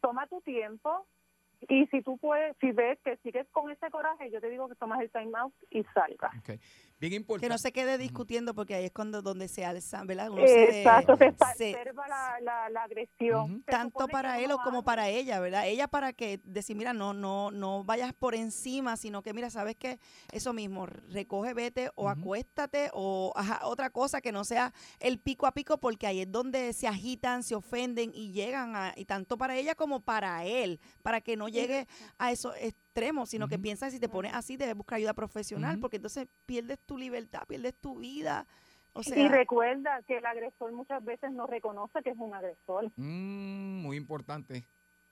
Toma 0.00 0.28
tu 0.28 0.40
tiempo 0.42 1.04
y 1.68 1.86
si 1.86 2.02
tú 2.02 2.18
puedes, 2.18 2.56
si 2.60 2.72
ves 2.72 2.98
que 3.04 3.16
sigues 3.18 3.46
con 3.52 3.70
ese 3.70 3.90
coraje, 3.90 4.30
yo 4.30 4.40
te 4.40 4.48
digo 4.50 4.68
que 4.68 4.74
tomas 4.74 5.00
el 5.00 5.10
time 5.10 5.30
out 5.36 5.52
y 5.70 5.82
salgas. 5.94 6.32
Bien 7.00 7.12
importante. 7.14 7.46
Que 7.46 7.52
no 7.52 7.58
se 7.58 7.72
quede 7.72 7.98
discutiendo 7.98 8.54
porque 8.54 8.74
ahí 8.74 8.84
es 8.86 8.92
cuando 8.92 9.20
donde 9.20 9.48
se 9.48 9.64
alza, 9.64 10.04
¿verdad? 10.04 10.30
Uno 10.30 10.46
se- 10.46 10.78
Exacto, 10.78 11.16
se 11.16 11.24
se- 11.24 11.70
exacerba 11.70 12.08
la, 12.08 12.40
la, 12.40 12.70
la 12.70 12.82
agresión. 12.84 13.62
Tanto 13.64 14.06
para 14.08 14.38
él 14.40 14.52
o 14.52 14.58
como 14.58 14.84
para 14.84 15.08
ella, 15.08 15.40
¿verdad? 15.40 15.66
Ella 15.66 15.88
para 15.88 16.12
que 16.12 16.40
decir, 16.44 16.76
mira, 16.76 16.92
no, 16.92 17.12
no, 17.12 17.50
no 17.50 17.84
vayas 17.84 18.12
por 18.14 18.34
encima, 18.34 18.96
sino 18.96 19.22
que 19.22 19.34
mira, 19.34 19.50
sabes 19.50 19.74
que 19.76 19.98
eso 20.32 20.52
mismo, 20.52 20.86
recoge, 20.86 21.52
vete 21.52 21.90
o 21.96 22.08
acuéstate 22.08 22.90
o 22.94 23.32
ajá, 23.34 23.66
otra 23.66 23.90
cosa 23.90 24.20
que 24.20 24.32
no 24.32 24.44
sea 24.44 24.72
el 25.00 25.18
pico 25.18 25.46
a 25.46 25.52
pico, 25.52 25.78
porque 25.78 26.06
ahí 26.06 26.20
es 26.20 26.30
donde 26.32 26.72
se 26.72 26.86
agitan, 26.86 27.42
se 27.42 27.54
ofenden 27.54 28.12
y 28.14 28.32
llegan 28.32 28.76
a, 28.76 28.94
y 28.96 29.04
tanto 29.04 29.36
para 29.36 29.56
ella 29.56 29.74
como 29.74 30.00
para 30.00 30.44
él, 30.44 30.80
para 31.02 31.20
que 31.20 31.36
no 31.36 31.48
llegue 31.54 31.86
a 32.18 32.30
esos 32.32 32.54
extremos, 32.60 33.30
sino 33.30 33.48
que 33.48 33.54
Ujú. 33.56 33.62
piensa 33.62 33.90
si 33.90 33.98
te 33.98 34.08
pones 34.08 34.34
así 34.34 34.56
debes 34.56 34.74
buscar 34.76 34.96
ayuda 34.96 35.14
profesional, 35.14 35.78
porque 35.78 35.96
entonces 35.96 36.28
pierdes 36.46 36.78
tu 36.80 36.98
libertad, 36.98 37.42
pierdes 37.46 37.74
tu 37.74 37.98
vida. 37.98 38.46
O 38.92 39.02
sea, 39.02 39.18
y 39.18 39.28
recuerda 39.28 40.02
que 40.02 40.18
el 40.18 40.26
agresor 40.26 40.72
muchas 40.72 41.04
veces 41.04 41.32
no 41.32 41.46
reconoce 41.46 42.00
que 42.02 42.10
es 42.10 42.18
un 42.18 42.32
agresor. 42.34 42.92
Mm, 42.96 43.82
muy 43.82 43.96
importante. 43.96 44.64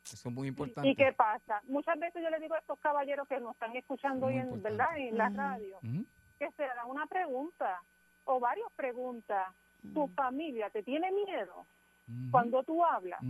Eso 0.05 0.29
es 0.29 0.35
muy 0.35 0.49
importante. 0.49 0.89
¿Y 0.89 0.95
qué 0.95 1.13
pasa? 1.13 1.61
Muchas 1.65 1.99
veces 1.99 2.23
yo 2.23 2.31
le 2.31 2.41
digo 2.41 2.55
a 2.55 2.59
estos 2.59 2.79
caballeros 2.81 3.27
que 3.29 3.41
nos 3.41 3.55
están 3.55 3.75
escuchando 3.77 4.27
Muy 4.27 4.35
hoy 4.35 4.41
en. 4.41 4.63
¿verdad? 4.63 4.99
en 4.99 5.17
la 5.17 5.29
radio, 5.31 5.79
que 6.39 6.51
se 6.57 6.65
hagan 6.65 6.89
una 6.89 7.07
pregunta 7.07 7.83
o 8.25 8.41
varias 8.41 8.71
preguntas. 8.77 9.49
¿Tu 9.95 10.07
familia 10.15 10.71
te 10.71 10.85
tiene 10.85 11.11
miedo 11.11 11.67
cuando 12.31 12.63
tú 12.63 12.85
hablas? 12.85 13.21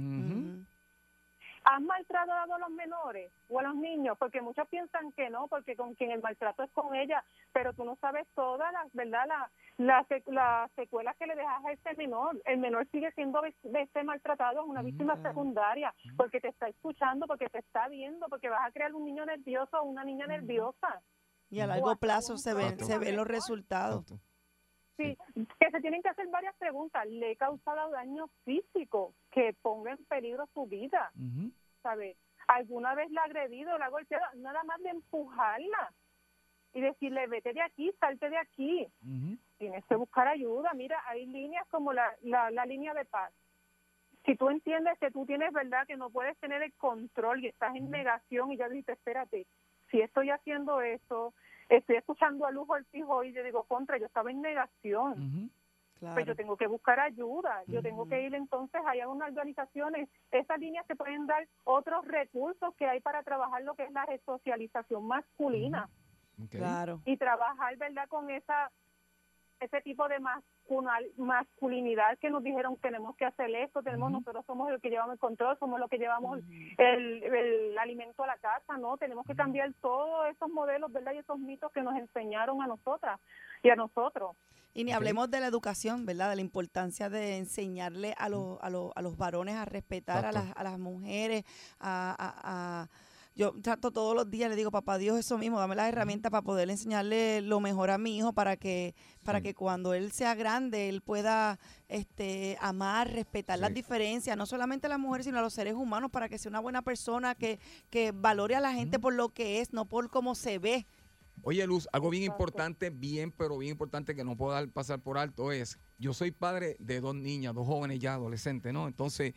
¿Has 1.64 1.80
maltratado 1.80 2.54
a 2.54 2.58
los 2.58 2.70
menores 2.70 3.32
o 3.48 3.60
a 3.60 3.62
los 3.62 3.74
niños? 3.76 4.16
Porque 4.18 4.40
muchos 4.40 4.66
piensan 4.68 5.12
que 5.12 5.30
no, 5.30 5.46
porque 5.48 5.76
con 5.76 5.94
quien 5.94 6.10
el 6.10 6.20
maltrato 6.20 6.62
es 6.62 6.70
con 6.72 6.94
ella, 6.94 7.22
pero 7.52 7.72
tú 7.72 7.84
no 7.84 7.96
sabes 7.96 8.26
todas 8.34 8.72
las, 8.72 8.92
¿verdad? 8.92 9.26
La, 9.28 9.50
las 9.78 10.08
sec- 10.08 10.26
las 10.26 10.70
secuelas 10.72 11.16
que 11.16 11.26
le 11.26 11.34
dejas 11.36 11.64
a 11.64 11.72
ese 11.72 11.94
menor. 11.96 12.40
El 12.44 12.58
menor 12.58 12.86
sigue 12.90 13.12
siendo 13.12 13.42
este 13.44 14.02
maltratado, 14.04 14.62
es 14.62 14.66
una 14.68 14.80
Ujú. 14.80 14.86
víctima 14.88 15.16
secundaria, 15.22 15.94
porque 16.16 16.40
te 16.40 16.48
está 16.48 16.68
escuchando, 16.68 17.26
porque 17.26 17.48
te 17.48 17.58
está 17.58 17.88
viendo, 17.88 18.26
porque 18.28 18.48
vas 18.48 18.66
a 18.66 18.72
crear 18.72 18.92
un 18.94 19.04
niño 19.04 19.24
nervioso 19.24 19.78
o 19.80 19.84
una 19.84 20.04
niña 20.04 20.26
nerviosa. 20.26 21.00
Y 21.50 21.60
a 21.60 21.66
largo 21.66 21.94
plazo 21.96 22.36
se 22.38 22.54
ven, 22.54 22.78
se 22.78 22.98
ven 22.98 23.16
los 23.16 23.26
resultados. 23.26 24.02
Exacto. 24.10 24.31
Sí, 24.96 25.16
que 25.58 25.70
se 25.70 25.80
tienen 25.80 26.02
que 26.02 26.10
hacer 26.10 26.26
varias 26.28 26.54
preguntas. 26.56 27.06
¿Le 27.06 27.32
he 27.32 27.36
causado 27.36 27.90
daño 27.90 28.28
físico 28.44 29.14
que 29.30 29.54
ponga 29.62 29.92
en 29.92 30.04
peligro 30.04 30.46
su 30.52 30.66
vida? 30.66 31.10
Ujú. 31.16 31.50
¿Sabe? 31.82 32.16
¿Alguna 32.48 32.94
vez 32.94 33.10
la 33.10 33.22
ha 33.22 33.24
agredido, 33.24 33.78
la 33.78 33.86
ha 33.86 33.90
golpeado? 33.90 34.24
Nada 34.34 34.62
más 34.64 34.80
de 34.82 34.90
empujarla 34.90 35.92
y 36.74 36.80
decirle, 36.80 37.26
vete 37.26 37.52
de 37.52 37.62
aquí, 37.62 37.90
salte 38.00 38.28
de 38.30 38.38
aquí. 38.38 38.86
Tienes 39.58 39.84
que 39.86 39.96
buscar 39.96 40.28
ayuda. 40.28 40.72
Mira, 40.74 41.00
hay 41.06 41.26
líneas 41.26 41.66
como 41.68 41.92
la, 41.92 42.14
la, 42.22 42.50
la 42.50 42.66
línea 42.66 42.94
de 42.94 43.04
paz. 43.04 43.32
Si 44.24 44.36
tú 44.36 44.50
entiendes 44.50 44.98
que 44.98 45.10
tú 45.10 45.26
tienes 45.26 45.52
verdad, 45.52 45.86
que 45.86 45.96
no 45.96 46.10
puedes 46.10 46.36
tener 46.38 46.62
el 46.62 46.72
control 46.74 47.42
y 47.42 47.48
estás 47.48 47.74
en 47.74 47.90
negación 47.90 48.52
y 48.52 48.56
ya 48.56 48.68
dices, 48.68 48.96
espérate, 48.96 49.46
si 49.90 50.00
estoy 50.00 50.30
haciendo 50.30 50.80
eso, 50.80 51.34
estoy 51.76 51.96
escuchando 51.96 52.46
a 52.46 52.50
Luz 52.50 52.68
Ortiz 52.68 53.04
hoy 53.06 53.28
y 53.28 53.32
yo 53.32 53.42
digo, 53.42 53.64
contra, 53.64 53.98
yo 53.98 54.06
estaba 54.06 54.30
en 54.30 54.42
negación. 54.42 55.50
Claro. 55.98 56.14
Pues 56.14 56.26
yo 56.26 56.34
tengo 56.34 56.56
que 56.56 56.66
buscar 56.66 56.98
ayuda, 56.98 57.62
yo 57.68 57.80
tengo 57.80 58.08
que 58.08 58.22
ir 58.22 58.34
entonces, 58.34 58.80
hay 58.86 59.00
algunas 59.00 59.28
organizaciones, 59.28 60.08
esas 60.32 60.58
líneas 60.58 60.84
te 60.88 60.96
pueden 60.96 61.26
dar 61.26 61.46
otros 61.62 62.04
recursos 62.06 62.74
que 62.74 62.86
hay 62.86 63.00
para 63.00 63.22
trabajar 63.22 63.62
lo 63.62 63.74
que 63.74 63.84
es 63.84 63.92
la 63.92 64.04
resocialización 64.06 65.06
masculina. 65.06 65.88
Claro. 66.50 67.00
y 67.04 67.16
trabajar, 67.18 67.76
¿verdad?, 67.76 68.08
con 68.08 68.28
esa 68.30 68.72
ese 69.62 69.80
tipo 69.82 70.06
de 70.08 70.18
masculinidad 71.16 72.18
que 72.18 72.30
nos 72.30 72.42
dijeron 72.42 72.76
tenemos 72.78 73.16
que 73.16 73.24
hacer 73.24 73.54
esto, 73.54 73.82
tenemos 73.82 74.10
nosotros 74.10 74.44
somos 74.46 74.70
los 74.70 74.80
que 74.80 74.90
llevamos 74.90 75.14
el 75.14 75.18
control, 75.18 75.56
somos 75.58 75.78
los 75.80 75.88
que 75.88 75.98
llevamos 75.98 76.38
el, 76.78 77.22
el 77.22 77.78
alimento 77.78 78.24
a 78.24 78.26
la 78.26 78.36
casa, 78.38 78.76
¿no? 78.78 78.96
Tenemos 78.96 79.26
que 79.26 79.34
cambiar 79.34 79.72
todos 79.80 80.26
esos 80.30 80.50
modelos, 80.50 80.92
¿verdad? 80.92 81.12
Y 81.14 81.18
esos 81.18 81.38
mitos 81.38 81.70
que 81.72 81.82
nos 81.82 81.96
enseñaron 81.96 82.62
a 82.62 82.66
nosotras 82.66 83.20
y 83.62 83.70
a 83.70 83.76
nosotros. 83.76 84.36
Y 84.74 84.84
ni 84.84 84.92
hablemos 84.92 85.30
de 85.30 85.40
la 85.40 85.46
educación, 85.48 86.06
¿verdad? 86.06 86.30
De 86.30 86.36
la 86.36 86.42
importancia 86.42 87.10
de 87.10 87.36
enseñarle 87.36 88.14
a 88.16 88.28
los, 88.30 88.58
a 88.62 88.70
los, 88.70 88.90
a 88.94 89.02
los 89.02 89.16
varones 89.18 89.54
a 89.56 89.66
respetar 89.66 90.24
a 90.24 90.32
las, 90.32 90.56
a 90.56 90.62
las 90.64 90.78
mujeres, 90.78 91.44
a, 91.78 92.14
a- 92.18 92.82
a- 92.82 92.88
Yo 93.34 93.52
trato 93.62 93.90
todos 93.92 94.14
los 94.14 94.30
días, 94.30 94.50
le 94.50 94.56
digo, 94.56 94.70
papá 94.70 94.98
Dios, 94.98 95.18
eso 95.18 95.38
mismo, 95.38 95.58
dame 95.58 95.74
las 95.74 95.88
herramientas 95.88 96.30
para 96.30 96.42
poder 96.42 96.68
enseñarle 96.68 97.40
lo 97.40 97.60
mejor 97.60 97.90
a 97.90 97.96
mi 97.96 98.18
hijo 98.18 98.34
para 98.34 98.58
que, 98.58 98.94
para 99.24 99.38
Sí. 99.38 99.44
que 99.44 99.54
cuando 99.54 99.94
él 99.94 100.12
sea 100.12 100.34
grande, 100.34 100.90
él 100.90 101.00
pueda 101.00 101.58
este, 101.88 102.58
amar, 102.60 103.10
respetar 103.10 103.58
las 103.58 103.72
diferencias, 103.72 104.36
no 104.36 104.44
solamente 104.44 104.86
a 104.86 104.90
las 104.90 104.98
mujeres, 104.98 105.24
sino 105.24 105.38
a 105.38 105.42
los 105.42 105.54
seres 105.54 105.74
humanos, 105.74 106.10
para 106.10 106.28
que 106.28 106.36
sea 106.38 106.50
una 106.50 106.60
buena 106.60 106.82
persona, 106.82 107.34
que, 107.34 107.58
que 107.88 108.12
valore 108.12 108.54
a 108.54 108.60
la 108.60 108.74
gente 108.74 108.98
por 108.98 109.14
lo 109.14 109.30
que 109.30 109.60
es, 109.60 109.72
no 109.72 109.86
por 109.86 110.10
cómo 110.10 110.34
se 110.34 110.58
ve. 110.58 110.86
Oye, 111.42 111.66
Luz, 111.66 111.88
algo 111.92 112.10
bien 112.10 112.24
Exacto. 112.24 112.42
importante, 112.44 112.90
bien, 112.90 113.32
pero 113.32 113.56
bien 113.56 113.72
importante 113.72 114.14
que 114.14 114.24
no 114.24 114.36
puedo 114.36 114.52
dar, 114.52 114.68
pasar 114.68 115.00
por 115.00 115.16
alto 115.16 115.52
es, 115.52 115.78
yo 115.98 116.12
soy 116.12 116.30
padre 116.32 116.76
de 116.78 117.00
dos 117.00 117.14
niñas, 117.14 117.54
dos 117.54 117.66
jóvenes 117.66 117.98
ya 117.98 118.12
adolescentes, 118.14 118.72
¿no? 118.74 118.86
Entonces, 118.86 119.32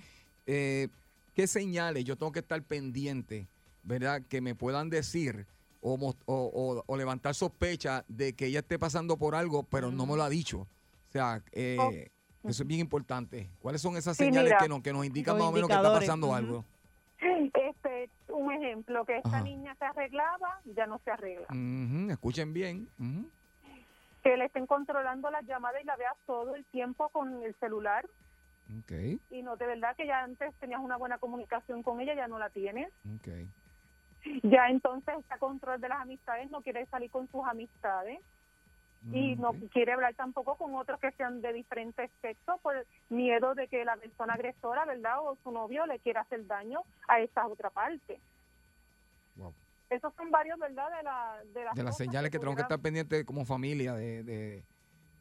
eh, 0.45 0.89
¿qué 1.33 1.47
señales 1.47 2.03
yo 2.03 2.17
tengo 2.17 2.31
que 2.33 2.39
estar 2.39 2.61
pendiente, 2.61 3.47
¿verdad? 3.85 4.21
Que 4.27 4.41
me 4.41 4.55
puedan 4.55 4.89
decir 4.89 5.45
o, 5.81 5.93
o- 5.93 6.15
o- 6.25 6.83
o 6.85 6.97
levantar 6.97 7.35
sospecha 7.35 8.03
de 8.07 8.33
que 8.33 8.47
ella 8.47 8.59
esté 8.59 8.77
pasando 8.79 9.17
por 9.17 9.35
algo, 9.35 9.63
pero 9.63 9.91
no 9.91 10.05
me 10.05 10.15
lo 10.17 10.23
ha 10.23 10.29
dicho. 10.29 10.61
O 10.61 11.11
sea, 11.11 11.41
eh, 11.51 11.77
Oh. 11.79 12.49
eso 12.49 12.63
es 12.63 12.67
bien 12.67 12.81
importante. 12.81 13.49
¿Cuáles 13.61 13.81
son 13.81 13.95
esas 13.95 14.17
Sí, 14.17 14.25
señales 14.25 14.51
mira. 14.51 14.57
que 14.57 14.67
nos, 14.67 14.81
que 14.81 14.91
nos 14.91 15.05
indican 15.05 15.37
más 15.37 15.47
o 15.47 15.51
menos 15.51 15.69
que 15.69 15.75
está 15.75 15.93
pasando 15.93 16.33
algo? 16.33 16.65
Este, 17.53 18.09
un 18.29 18.51
ejemplo, 18.51 19.05
que 19.05 19.17
esta 19.17 19.29
Ajá. 19.29 19.41
niña 19.41 19.75
se 19.75 19.85
arreglaba, 19.85 20.59
ya 20.75 20.85
no 20.87 20.99
se 21.05 21.11
arregla. 21.11 21.47
Escuchen 22.11 22.53
bien. 22.53 22.87
Que 24.23 24.37
le 24.37 24.45
estén 24.45 24.65
controlando 24.65 25.29
las 25.29 25.45
llamadas 25.45 25.81
y 25.83 25.85
la 25.85 25.95
veas 25.95 26.15
todo 26.25 26.55
el 26.55 26.65
tiempo 26.65 27.09
con 27.09 27.43
el 27.43 27.55
celular 27.59 28.07
Ok, 28.79 28.91
y 29.29 29.43
no 29.43 29.55
de 29.57 29.67
verdad 29.67 29.95
que 29.95 30.07
ya 30.07 30.23
antes 30.23 30.51
tenías 30.59 30.79
una 30.81 30.97
buena 30.97 31.19
comunicación 31.19 31.83
con 31.83 32.01
ella, 32.01 32.15
ya 32.15 32.27
no 32.27 32.39
la 32.39 32.49
tienes. 32.49 32.89
ok. 33.17 33.27
Ya 34.43 34.69
entonces 34.69 35.15
está 35.19 35.37
control 35.37 35.79
de 35.79 35.89
las 35.89 36.01
amistades, 36.01 36.49
no 36.49 36.61
quiere 36.61 36.85
salir 36.87 37.11
con 37.11 37.27
sus 37.29 37.45
amistades 37.45 38.19
y 39.11 39.35
no 39.35 39.51
Ok. 39.51 39.57
quiere 39.71 39.93
hablar 39.93 40.15
tampoco 40.15 40.55
con 40.55 40.73
otros 40.75 40.99
que 40.99 41.11
sean 41.11 41.41
de 41.41 41.53
diferentes 41.53 42.09
sexos 42.21 42.59
por 42.61 42.87
miedo 43.09 43.53
de 43.53 43.67
que 43.67 43.85
la 43.85 43.97
persona 43.97 44.33
agresora, 44.33 44.85
¿verdad? 44.85 45.21
O 45.21 45.37
su 45.43 45.51
novio 45.51 45.85
le 45.85 45.99
quiera 45.99 46.21
hacer 46.21 46.47
daño 46.47 46.81
a 47.07 47.19
esa 47.19 47.45
otra 47.45 47.69
parte. 47.69 48.19
Wow. 49.35 49.53
Esos 49.91 50.11
son 50.15 50.31
varios, 50.31 50.57
¿verdad? 50.57 50.87
De, 50.97 51.03
la, 51.03 51.43
de 51.53 51.63
las, 51.63 51.75
de 51.75 51.83
las 51.83 51.93
cosas 51.93 51.97
señales 51.97 52.31
que 52.31 52.39
tenemos 52.39 52.55
que 52.55 52.63
estar 52.63 52.79
pendientes 52.79 53.23
como 53.25 53.45
familia 53.45 53.93
de, 53.93 54.23
de, 54.23 54.63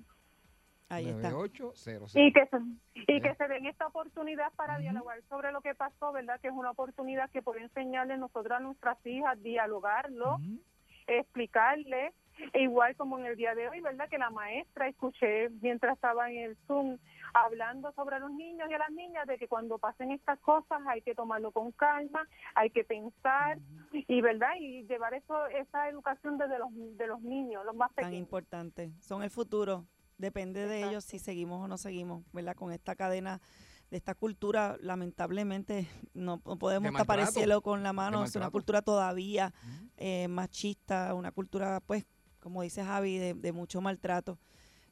Ahí 0.92 1.08
está. 1.08 1.30
9800. 1.30 2.16
Y 2.16 2.32
que 2.32 2.46
se, 2.46 2.56
y 2.94 3.20
que 3.20 3.34
se 3.34 3.48
den 3.48 3.66
esta 3.66 3.86
oportunidad 3.86 4.52
para 4.54 4.78
dialogar 4.78 5.20
sobre 5.28 5.50
lo 5.52 5.60
que 5.62 5.74
pasó, 5.74 6.12
¿verdad? 6.12 6.38
Que 6.40 6.48
es 6.48 6.54
una 6.54 6.70
oportunidad 6.70 7.30
que 7.30 7.42
puede 7.42 7.62
enseñarle 7.62 8.16
nosotros 8.18 8.52
a 8.58 8.60
nuestras 8.60 8.98
hijas, 9.06 9.42
dialogarlo, 9.42 10.36
Ujú. 10.36 10.60
explicarle, 11.06 12.12
e 12.52 12.62
igual 12.62 12.96
como 12.96 13.18
en 13.18 13.26
el 13.26 13.36
día 13.36 13.54
de 13.54 13.68
hoy, 13.68 13.80
¿verdad? 13.80 14.08
Que 14.08 14.18
la 14.18 14.30
maestra 14.30 14.88
escuché 14.88 15.48
mientras 15.60 15.94
estaba 15.94 16.30
en 16.30 16.38
el 16.38 16.56
Zoom 16.66 16.98
hablando 17.34 17.92
sobre 17.92 18.18
los 18.20 18.30
niños 18.32 18.68
y 18.70 18.74
a 18.74 18.78
las 18.78 18.90
niñas 18.90 19.26
de 19.26 19.38
que 19.38 19.48
cuando 19.48 19.78
pasen 19.78 20.10
estas 20.12 20.38
cosas 20.40 20.80
hay 20.86 21.02
que 21.02 21.14
tomarlo 21.14 21.50
con 21.52 21.72
calma, 21.72 22.26
hay 22.54 22.70
que 22.70 22.84
pensar 22.84 23.58
y, 23.92 24.20
¿verdad? 24.20 24.52
Y 24.58 24.84
llevar 24.86 25.14
eso 25.14 25.46
esa 25.46 25.88
educación 25.88 26.36
desde 26.38 26.58
los 26.58 26.68
de 26.98 27.06
los 27.06 27.20
niños, 27.22 27.64
los 27.64 27.74
más 27.76 27.88
Tan 27.94 28.04
pequeños. 28.06 28.18
importante. 28.20 28.92
Son 29.00 29.22
el 29.22 29.30
futuro. 29.30 29.86
Depende 30.22 30.68
de 30.68 30.88
ellos 30.88 31.04
si 31.04 31.18
seguimos 31.18 31.64
o 31.64 31.66
no 31.66 31.76
seguimos, 31.76 32.22
¿verdad? 32.32 32.54
Con 32.54 32.72
esta 32.72 32.94
cadena 32.94 33.40
de 33.90 33.96
esta 33.96 34.14
cultura, 34.14 34.76
lamentablemente, 34.80 35.88
no, 36.14 36.40
no 36.46 36.56
podemos 36.56 36.92
De 36.92 36.96
tapar 36.96 37.18
el 37.18 37.26
cielo 37.26 37.60
con 37.60 37.82
la 37.82 37.92
mano. 37.92 38.24
Es 38.24 38.36
una 38.36 38.48
cultura 38.50 38.82
todavía 38.82 39.52
eh, 39.96 40.28
machista, 40.28 41.12
una 41.14 41.32
cultura, 41.32 41.80
pues, 41.80 42.04
como 42.38 42.62
dice 42.62 42.84
Javi, 42.84 43.18
de, 43.18 43.34
de 43.34 43.52
mucho 43.52 43.80
maltrato. 43.80 44.38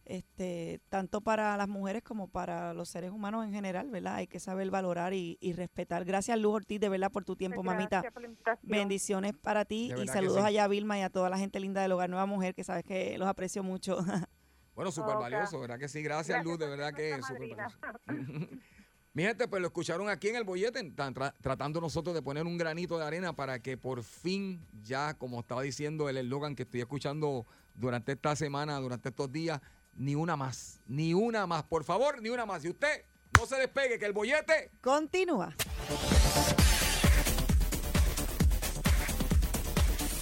Este, 0.04 0.80
tanto 0.88 1.20
para 1.20 1.56
las 1.56 1.68
mujeres 1.68 2.02
como 2.02 2.26
para 2.26 2.74
los 2.74 2.88
seres 2.88 3.12
humanos 3.12 3.44
en 3.44 3.52
general, 3.52 3.88
¿verdad? 3.88 4.16
Hay 4.16 4.26
que 4.26 4.40
saber 4.40 4.68
valorar 4.68 5.14
y, 5.14 5.38
y 5.40 5.52
respetar. 5.52 6.04
Gracias, 6.04 6.36
Luz 6.40 6.56
Ortiz, 6.56 6.80
de 6.80 6.88
verdad, 6.88 7.12
por 7.12 7.24
tu 7.24 7.36
tiempo, 7.36 7.62
Pues 7.62 7.66
mamita. 7.66 8.00
gracias 8.02 8.24
invitación. 8.24 8.68
Bendiciones 8.68 9.34
para 9.40 9.64
ti 9.64 9.92
y 9.96 10.08
saludos 10.08 10.44
sí. 10.48 10.58
a 10.58 10.66
Vilma 10.66 10.98
y 10.98 11.02
a 11.02 11.10
toda 11.10 11.30
la 11.30 11.38
gente 11.38 11.60
linda 11.60 11.82
del 11.82 11.92
Hogar 11.92 12.10
Nueva 12.10 12.26
Mujer, 12.26 12.56
que 12.56 12.64
sabes 12.64 12.82
que 12.82 13.16
los 13.18 13.28
aprecio 13.28 13.62
mucho. 13.62 13.98
Bueno, 14.80 14.92
súper 14.92 15.16
valioso, 15.16 15.60
¿verdad 15.60 15.78
que 15.78 15.88
sí? 15.90 16.02
Gracias, 16.02 16.28
Gracias 16.42 16.44
Luz, 16.46 16.58
de 16.58 16.66
verdad 16.66 16.94
que 16.94 17.10
es 17.10 17.26
súper 17.26 17.50
valioso. 17.54 17.76
Mi 19.12 19.24
gente, 19.24 19.46
pues 19.46 19.60
lo 19.60 19.68
escucharon 19.68 20.08
aquí 20.08 20.28
en 20.28 20.36
el 20.36 20.44
bollete, 20.44 20.82
tan- 20.92 21.12
tra- 21.14 21.34
tratando 21.42 21.82
nosotros 21.82 22.14
de 22.14 22.22
poner 22.22 22.46
un 22.46 22.56
granito 22.56 22.96
de 22.96 23.04
arena 23.04 23.34
para 23.34 23.58
que 23.58 23.76
por 23.76 24.02
fin 24.02 24.66
ya, 24.82 25.12
como 25.18 25.40
estaba 25.40 25.60
diciendo 25.60 26.08
el 26.08 26.16
eslogan 26.16 26.56
que 26.56 26.62
estoy 26.62 26.80
escuchando 26.80 27.44
durante 27.74 28.12
esta 28.12 28.34
semana, 28.36 28.78
durante 28.80 29.10
estos 29.10 29.30
días, 29.30 29.60
ni 29.96 30.14
una 30.14 30.34
más, 30.34 30.80
ni 30.86 31.12
una 31.12 31.46
más, 31.46 31.62
por 31.64 31.84
favor, 31.84 32.22
ni 32.22 32.30
una 32.30 32.46
más. 32.46 32.64
Y 32.64 32.70
usted 32.70 33.04
no 33.38 33.44
se 33.44 33.56
despegue, 33.56 33.98
que 33.98 34.06
el 34.06 34.14
bollete 34.14 34.70
Continúa. 34.80 35.54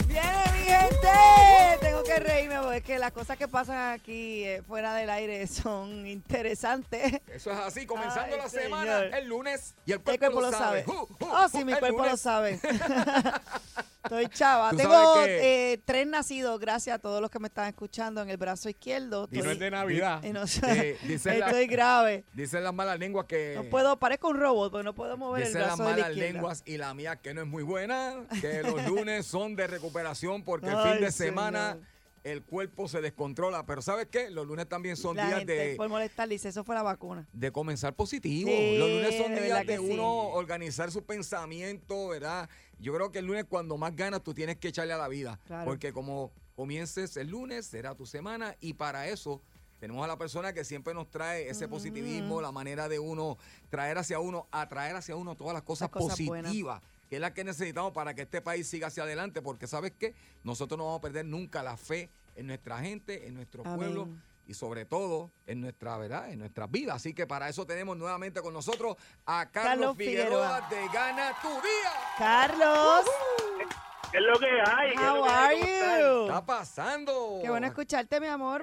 Viene 0.08 0.42
mi 0.52 0.64
gente. 0.64 1.47
Tengo 2.02 2.14
que 2.14 2.20
reírme 2.20 2.56
porque 2.60 2.76
es 2.78 2.82
que 2.84 2.98
las 2.98 3.12
cosas 3.12 3.36
que 3.36 3.48
pasan 3.48 3.92
aquí 3.92 4.44
eh, 4.44 4.62
fuera 4.66 4.94
del 4.94 5.10
aire 5.10 5.46
son 5.46 6.06
interesantes. 6.06 7.20
Eso 7.32 7.50
es 7.50 7.58
así, 7.58 7.86
comenzando 7.86 8.34
Ay, 8.36 8.38
la 8.42 8.48
señor. 8.48 8.64
semana 8.64 8.98
el 9.18 9.28
lunes 9.28 9.74
y 9.86 9.92
el 9.92 9.98
El 9.98 10.02
cuerpo, 10.04 10.20
cuerpo 10.26 10.40
lo 10.42 10.50
sabe. 10.52 10.84
Uh, 10.86 10.92
uh, 10.92 11.08
Oh, 11.20 11.48
sí, 11.48 11.58
uh, 11.62 11.64
mi 11.64 11.74
cuerpo 11.74 12.04
lo 12.04 12.16
sabe. 12.16 12.58
Estoy 14.04 14.26
chava. 14.28 14.70
Tengo 14.70 15.22
eh, 15.26 15.82
tres 15.84 16.06
nacidos, 16.06 16.58
gracias 16.58 16.94
a 16.94 16.98
todos 16.98 17.20
los 17.20 17.30
que 17.30 17.38
me 17.40 17.48
están 17.48 17.66
escuchando 17.68 18.22
en 18.22 18.30
el 18.30 18.38
brazo 18.38 18.70
izquierdo. 18.70 19.28
Y 19.30 19.42
no 19.42 19.50
es 19.50 19.58
de 19.58 19.70
Navidad. 19.70 20.22
y 20.24 20.30
no- 20.32 20.44
Eh, 20.66 20.96
dicen, 21.02 21.40
la- 21.40 21.46
estoy 21.48 21.66
grave. 21.66 22.24
dicen 22.32 22.64
las 22.64 22.72
malas 22.72 22.98
lenguas 22.98 23.26
que... 23.26 23.52
No 23.56 23.64
puedo, 23.64 23.98
parezco 23.98 24.28
un 24.28 24.40
robot, 24.40 24.70
porque 24.72 24.84
no 24.84 24.94
puedo 24.94 25.16
mover 25.18 25.42
el 25.42 25.48
Dicen 25.48 25.60
las 25.60 25.76
brazo 25.76 25.82
de 25.82 25.88
la 25.90 25.96
malas 25.96 26.10
izquierda. 26.10 26.32
lenguas 26.32 26.62
y 26.64 26.76
la 26.78 26.94
mía 26.94 27.16
que 27.16 27.34
no 27.34 27.42
es 27.42 27.46
muy 27.46 27.62
buena, 27.64 28.14
que 28.40 28.62
los 28.62 28.82
lunes 28.86 29.26
son 29.26 29.56
de 29.56 29.66
recuperación 29.66 30.42
porque 30.42 30.68
el 30.68 30.78
fin 30.78 31.00
de 31.02 31.12
semana 31.12 31.72
señor. 31.72 31.86
El 32.24 32.42
cuerpo 32.42 32.88
se 32.88 33.00
descontrola. 33.00 33.64
Pero 33.66 33.82
¿sabes 33.82 34.06
qué? 34.10 34.30
Los 34.30 34.46
lunes 34.46 34.68
también 34.68 34.96
son 34.96 35.16
La 35.16 35.26
días 35.26 35.38
gente 35.38 35.52
de, 35.52 35.76
por 35.76 35.88
molestar 35.88 36.28
dice, 36.28 36.48
eso 36.48 36.64
fue 36.64 36.74
la 36.74 36.82
vacuna. 36.82 37.26
de 37.32 37.52
comenzar 37.52 37.94
positivo. 37.94 38.50
Sí, 38.50 38.78
los 38.78 38.90
lunes 38.90 39.16
son 39.16 39.34
de 39.34 39.42
días 39.42 39.66
de 39.66 39.78
sí. 39.78 39.88
uno 39.90 40.28
organizar 40.30 40.90
su 40.90 41.04
pensamiento, 41.04 42.08
¿verdad? 42.08 42.48
Yo 42.78 42.94
creo 42.94 43.10
que 43.10 43.18
el 43.20 43.26
lunes 43.26 43.44
cuando 43.48 43.76
más 43.76 43.94
ganas 43.96 44.22
tú 44.22 44.34
tienes 44.34 44.56
que 44.56 44.68
echarle 44.68 44.92
a 44.92 44.98
la 44.98 45.08
vida. 45.08 45.38
Claro. 45.46 45.64
Porque 45.64 45.92
como 45.92 46.32
comiences 46.54 47.16
el 47.16 47.28
lunes, 47.28 47.66
será 47.66 47.94
tu 47.94 48.06
semana 48.06 48.56
y 48.60 48.74
para 48.74 49.08
eso... 49.08 49.40
Tenemos 49.78 50.02
a 50.04 50.08
la 50.08 50.18
persona 50.18 50.52
que 50.52 50.64
siempre 50.64 50.92
nos 50.92 51.08
trae 51.08 51.48
ese 51.48 51.68
positivismo, 51.68 52.40
la 52.40 52.50
manera 52.50 52.88
de 52.88 52.98
uno 52.98 53.38
traer 53.70 53.96
hacia 53.96 54.18
uno, 54.18 54.48
atraer 54.50 54.96
hacia 54.96 55.14
uno 55.14 55.36
todas 55.36 55.54
las 55.54 55.62
cosas, 55.62 55.88
Las 55.94 56.02
cosas 56.02 56.26
buenas. 56.26 56.52
Que 57.08 57.16
es 57.16 57.20
la 57.20 57.32
que 57.34 57.44
necesitamos 57.44 57.92
para 57.92 58.14
que 58.14 58.22
este 58.22 58.40
país 58.40 58.66
siga 58.68 58.88
hacia 58.88 59.02
adelante, 59.04 59.42
porque 59.42 59.66
sabes 59.66 59.92
qué, 59.98 60.14
nosotros 60.44 60.76
no 60.78 60.84
vamos 60.84 60.98
a 60.98 61.02
perder 61.02 61.24
nunca 61.24 61.62
la 61.62 61.76
fe 61.76 62.10
en 62.36 62.46
nuestra 62.46 62.78
gente, 62.78 63.26
en 63.26 63.34
nuestro 63.34 63.62
Amén. 63.64 63.76
pueblo 63.76 64.08
y 64.46 64.54
sobre 64.54 64.84
todo 64.86 65.30
en 65.46 65.60
nuestra 65.60 65.96
verdad, 65.98 66.30
en 66.30 66.38
nuestras 66.38 66.70
vidas. 66.70 66.96
Así 66.96 67.12
que 67.14 67.26
para 67.26 67.48
eso 67.48 67.66
tenemos 67.66 67.96
nuevamente 67.96 68.40
con 68.40 68.54
nosotros 68.54 68.96
a 69.26 69.50
Carlos, 69.50 69.70
Carlos 69.72 69.96
Figueroa, 69.96 70.62
Figueroa. 70.68 70.68
de 70.70 70.88
Gana 70.98 71.36
tu 71.42 71.48
Día. 71.48 71.92
Carlos, 72.16 73.04
¿Qué 74.10 74.16
es 74.16 74.22
lo 74.24 74.38
que 74.38 74.46
hay? 74.46 74.88
¿Qué 74.90 74.94
es 74.94 75.00
how 75.02 75.16
lo 75.16 75.22
que 75.24 75.28
are 75.30 75.54
hay? 75.54 75.60
¿Cómo 75.60 75.72
están? 75.74 76.00
you? 76.00 76.22
está 76.22 76.46
pasando? 76.46 77.38
Qué 77.42 77.50
bueno 77.50 77.66
escucharte, 77.66 78.20
mi 78.20 78.26
amor. 78.26 78.62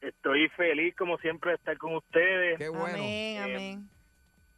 Estoy 0.00 0.48
feliz 0.50 0.94
como 0.96 1.18
siempre 1.18 1.50
de 1.50 1.56
estar 1.56 1.76
con 1.76 1.96
ustedes. 1.96 2.56
Qué 2.58 2.68
bueno. 2.68 2.94
Amén, 2.94 3.02
Eh, 3.02 3.38
amén. 3.42 3.90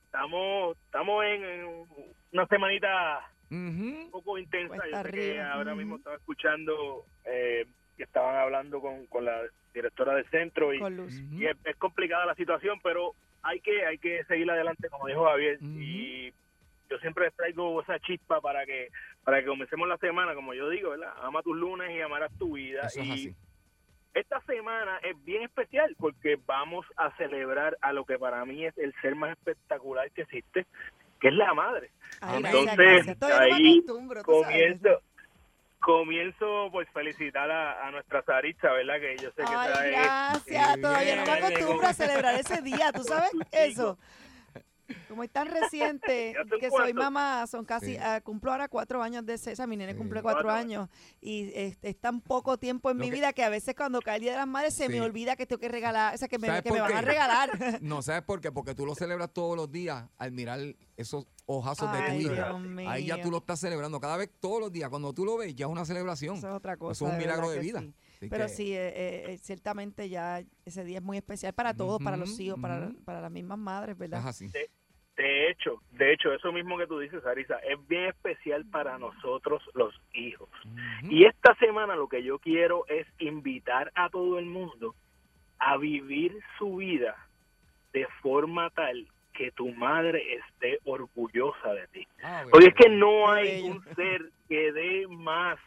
Estamos 0.04 0.76
estamos 0.84 1.24
en, 1.24 1.42
en 1.44 1.86
una 2.32 2.46
semanita 2.46 3.28
un 3.50 4.08
poco 4.10 4.38
intensa. 4.38 4.76
Cuesta 4.76 5.02
Yo 5.02 5.10
sé 5.10 5.12
que 5.12 5.40
ahora 5.40 5.74
mismo 5.74 5.96
estaba 5.96 6.16
escuchando 6.16 7.04
eh, 7.24 7.66
que 7.96 8.04
estaban 8.04 8.36
hablando 8.36 8.80
con, 8.80 9.06
con 9.06 9.24
la 9.24 9.42
directora 9.74 10.14
del 10.14 10.26
centro 10.30 10.72
y, 10.72 10.80
y 11.32 11.46
es, 11.46 11.56
es 11.64 11.76
complicada 11.76 12.24
la 12.26 12.34
situación, 12.34 12.80
pero 12.82 13.14
hay 13.42 13.60
que 13.60 13.84
hay 13.84 13.98
que 13.98 14.24
seguir 14.24 14.50
adelante 14.50 14.88
como 14.88 15.06
dijo 15.06 15.24
Javier 15.24 15.58
y 15.62 16.32
yo 16.88 16.98
siempre 17.00 17.24
les 17.24 17.34
traigo 17.34 17.80
esa 17.82 17.98
chispa 18.00 18.40
para 18.40 18.64
que 18.66 18.88
para 19.24 19.40
que 19.40 19.46
comencemos 19.46 19.88
la 19.88 19.96
semana, 19.98 20.34
como 20.34 20.52
yo 20.54 20.68
digo, 20.68 20.90
¿verdad? 20.90 21.12
Ama 21.22 21.42
tus 21.42 21.56
lunes 21.56 21.90
y 21.90 22.00
amarás 22.00 22.30
tu 22.38 22.54
vida 22.54 22.82
Eso 22.86 23.00
es 23.00 23.06
y 23.06 23.10
así. 23.12 23.36
esta 24.14 24.40
semana 24.42 24.98
es 25.02 25.22
bien 25.24 25.42
especial 25.42 25.94
porque 25.98 26.38
vamos 26.46 26.86
a 26.96 27.10
celebrar 27.16 27.76
a 27.80 27.92
lo 27.92 28.04
que 28.04 28.18
para 28.18 28.44
mí 28.44 28.64
es 28.66 28.76
el 28.78 28.94
ser 29.00 29.14
más 29.16 29.32
espectacular 29.32 30.10
que 30.12 30.22
existe, 30.22 30.66
que 31.22 31.28
es 31.28 31.34
la 31.34 31.54
madre. 31.54 31.90
Ay, 32.20 32.42
gracias, 32.42 32.60
Entonces, 32.60 33.06
gracias. 33.06 33.20
No 33.20 33.54
ahí. 33.54 33.84
Comienzo, 34.24 34.88
comienzo 35.80 36.68
pues 36.72 36.88
felicitar 36.92 37.48
a, 37.48 37.86
a 37.86 37.90
nuestra 37.92 38.22
Saritza, 38.22 38.72
¿verdad? 38.72 39.00
Que 39.00 39.16
yo 39.16 39.30
sé 39.30 39.42
que 39.42 39.54
Ay, 39.54 39.72
trae 39.72 39.90
gracias. 39.92 40.80
Todavía 40.80 41.16
no 41.16 41.24
me 41.24 41.32
acostumbro 41.32 41.86
a 41.86 41.92
celebrar 41.92 42.34
ese 42.34 42.60
día, 42.60 42.92
¿tú 42.92 43.04
sabes 43.04 43.30
eso? 43.52 43.96
Como 45.08 45.22
es 45.24 45.30
tan 45.30 45.48
reciente 45.48 46.32
¿Ya 46.36 46.48
son 46.48 46.60
que 46.60 46.70
soy 46.70 46.92
mamá, 46.94 47.46
son 47.46 47.64
casi, 47.64 47.86
Sí. 47.94 47.96
ah, 48.00 48.20
cumplo 48.22 48.52
ahora 48.52 48.68
cuatro 48.68 49.02
años 49.02 49.24
de 49.26 49.38
César, 49.38 49.66
mi 49.68 49.76
nene 49.76 49.92
Sí. 49.92 49.98
cumple 49.98 50.22
cuatro 50.22 50.50
años 50.50 50.88
y 51.20 51.50
es, 51.54 51.78
es 51.82 51.98
tan 52.00 52.20
poco 52.20 52.58
tiempo 52.58 52.90
en 52.90 52.98
Lo 52.98 53.04
mi 53.04 53.10
que- 53.10 53.16
vida 53.16 53.32
que 53.32 53.44
a 53.44 53.48
veces 53.48 53.74
cuando 53.74 54.00
cae 54.00 54.16
el 54.16 54.22
Día 54.22 54.32
de 54.32 54.38
las 54.38 54.46
Madres 54.48 54.74
se 54.74 54.86
Sí. 54.86 54.92
me 54.92 55.00
olvida 55.00 55.36
que 55.36 55.46
tengo 55.46 55.60
que 55.60 55.68
regalar, 55.68 56.14
o 56.14 56.18
sea, 56.18 56.28
que 56.28 56.38
me, 56.38 56.46
¿Sabes 56.48 56.62
que 56.62 56.72
me 56.72 56.78
por 56.80 56.88
van 56.90 56.98
a 56.98 57.02
regalar. 57.02 57.50
No, 57.82 58.02
¿sabes 58.02 58.22
por 58.22 58.40
qué? 58.40 58.52
Porque 58.52 58.74
tú 58.74 58.86
lo 58.86 58.94
celebras 58.94 59.32
todos 59.32 59.56
los 59.56 59.70
días 59.70 60.04
al 60.18 60.32
mirar 60.32 60.60
esos 60.96 61.26
ojazos 61.46 61.92
de 61.92 61.98
tu 62.02 62.12
hija. 62.32 62.56
Ahí 62.90 63.06
ya 63.06 63.20
tú 63.20 63.30
lo 63.30 63.38
estás 63.38 63.58
celebrando. 63.60 64.00
Cada 64.00 64.16
vez, 64.16 64.30
todos 64.40 64.60
los 64.60 64.72
días, 64.72 64.88
cuando 64.88 65.12
tú 65.12 65.24
lo 65.24 65.36
ves, 65.36 65.54
ya 65.54 65.66
es 65.66 65.72
una 65.72 65.84
celebración. 65.84 66.36
Eso 66.36 66.48
es 66.48 66.54
otra 66.54 66.76
cosa. 66.76 66.92
Eso 66.92 67.06
es 67.06 67.12
un 67.12 67.18
milagro 67.18 67.50
de 67.50 67.58
vida. 67.58 67.80
sí. 67.80 67.94
Así 68.22 68.28
Pero 68.30 68.46
que- 68.46 68.52
sí, 68.52 68.72
eh, 68.72 68.88
eh, 68.88 69.24
eh, 69.32 69.38
ciertamente 69.42 70.08
ya 70.08 70.44
ese 70.64 70.84
día 70.84 70.98
es 70.98 71.02
muy 71.02 71.16
especial 71.16 71.52
para 71.54 71.74
todos, 71.74 72.00
para 72.00 72.16
los 72.16 72.38
hijos, 72.38 72.56
para, 72.60 72.92
para 73.04 73.20
las 73.20 73.32
mismas 73.32 73.58
madres, 73.58 73.94
Es 73.94 73.98
¿verdad? 73.98 74.28
así. 74.28 74.46
De 74.46 74.70
hecho, 75.16 75.80
de 75.92 76.12
hecho, 76.12 76.32
eso 76.32 76.52
mismo 76.52 76.78
que 76.78 76.86
tú 76.86 76.98
dices, 76.98 77.22
Sarisa, 77.22 77.56
es 77.58 77.76
bien 77.88 78.04
especial 78.06 78.64
para 78.70 78.98
nosotros 78.98 79.62
los 79.74 79.94
hijos. 80.14 80.48
Y 81.10 81.24
esta 81.24 81.54
semana 81.56 81.96
lo 81.96 82.08
que 82.08 82.22
yo 82.22 82.38
quiero 82.38 82.86
es 82.88 83.06
invitar 83.18 83.92
a 83.94 84.08
todo 84.08 84.38
el 84.38 84.46
mundo 84.46 84.94
a 85.58 85.76
vivir 85.76 86.38
su 86.58 86.76
vida 86.76 87.16
de 87.92 88.06
forma 88.22 88.70
tal 88.70 89.06
que 89.34 89.50
tu 89.52 89.70
madre 89.72 90.34
esté 90.34 90.78
orgullosa 90.84 91.72
de 91.74 91.86
ti. 91.88 92.08
Ah, 92.22 92.44
Porque 92.50 92.68
es 92.68 92.74
que 92.74 92.88
no 92.88 93.30
hay 93.30 93.62
un 93.62 93.84
ser 93.94 94.22
que 94.48 94.72
dé 94.72 95.06
más 95.08 95.58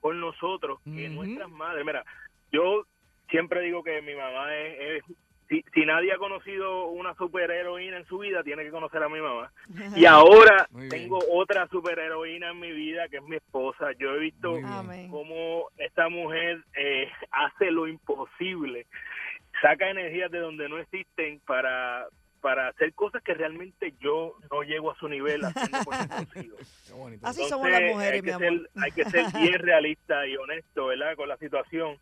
por 0.00 0.14
nosotros 0.14 0.80
que 0.84 1.08
nuestras 1.08 1.48
madres. 1.50 1.84
Mira, 1.84 2.04
yo 2.50 2.84
siempre 3.28 3.60
digo 3.62 3.82
que 3.82 4.00
mi 4.02 4.14
mamá 4.14 4.54
es... 4.56 5.02
es- 5.08 5.16
si, 5.50 5.62
si 5.74 5.84
nadie 5.84 6.12
ha 6.12 6.16
conocido 6.16 6.86
una 6.86 7.12
superheroína 7.16 7.98
en 7.98 8.06
su 8.06 8.18
vida, 8.18 8.42
tiene 8.42 8.62
que 8.64 8.70
conocer 8.70 9.02
a 9.02 9.08
mi 9.10 9.20
mamá. 9.20 9.52
Y 9.96 10.06
ahora 10.06 10.66
tengo 10.88 11.18
otra 11.30 11.66
superheroína 11.68 12.50
en 12.52 12.60
mi 12.60 12.70
vida, 12.72 13.08
que 13.08 13.18
es 13.18 13.22
mi 13.24 13.36
esposa. 13.36 13.90
Yo 13.98 14.14
he 14.14 14.18
visto 14.20 14.52
cómo 15.10 15.68
esta 15.76 16.08
mujer 16.08 16.62
eh, 16.74 17.10
hace 17.32 17.70
lo 17.70 17.86
imposible, 17.88 18.86
saca 19.60 19.90
energías 19.90 20.30
de 20.30 20.38
donde 20.38 20.68
no 20.68 20.78
existen 20.78 21.40
para 21.46 22.06
para 22.40 22.68
hacer 22.68 22.94
cosas 22.94 23.22
que 23.22 23.34
realmente 23.34 23.92
yo 24.00 24.34
no 24.50 24.62
llego 24.62 24.90
a 24.90 24.94
su 24.96 25.06
nivel 25.10 25.44
haciendo 25.44 25.78
por. 25.84 25.92
Así 27.22 27.42
somos 27.50 27.68
las 27.68 27.82
mujeres, 27.82 28.12
hay 28.14 28.22
mi 28.22 28.28
que 28.28 28.32
amor. 28.32 28.48
ser- 28.48 28.82
hay 28.82 28.90
que 28.92 29.04
ser 29.04 29.24
bien 29.42 29.58
realista 29.58 30.26
y 30.26 30.36
honesto, 30.38 30.86
¿verdad? 30.86 31.16
Con 31.16 31.28
la 31.28 31.36
situación. 31.36 31.98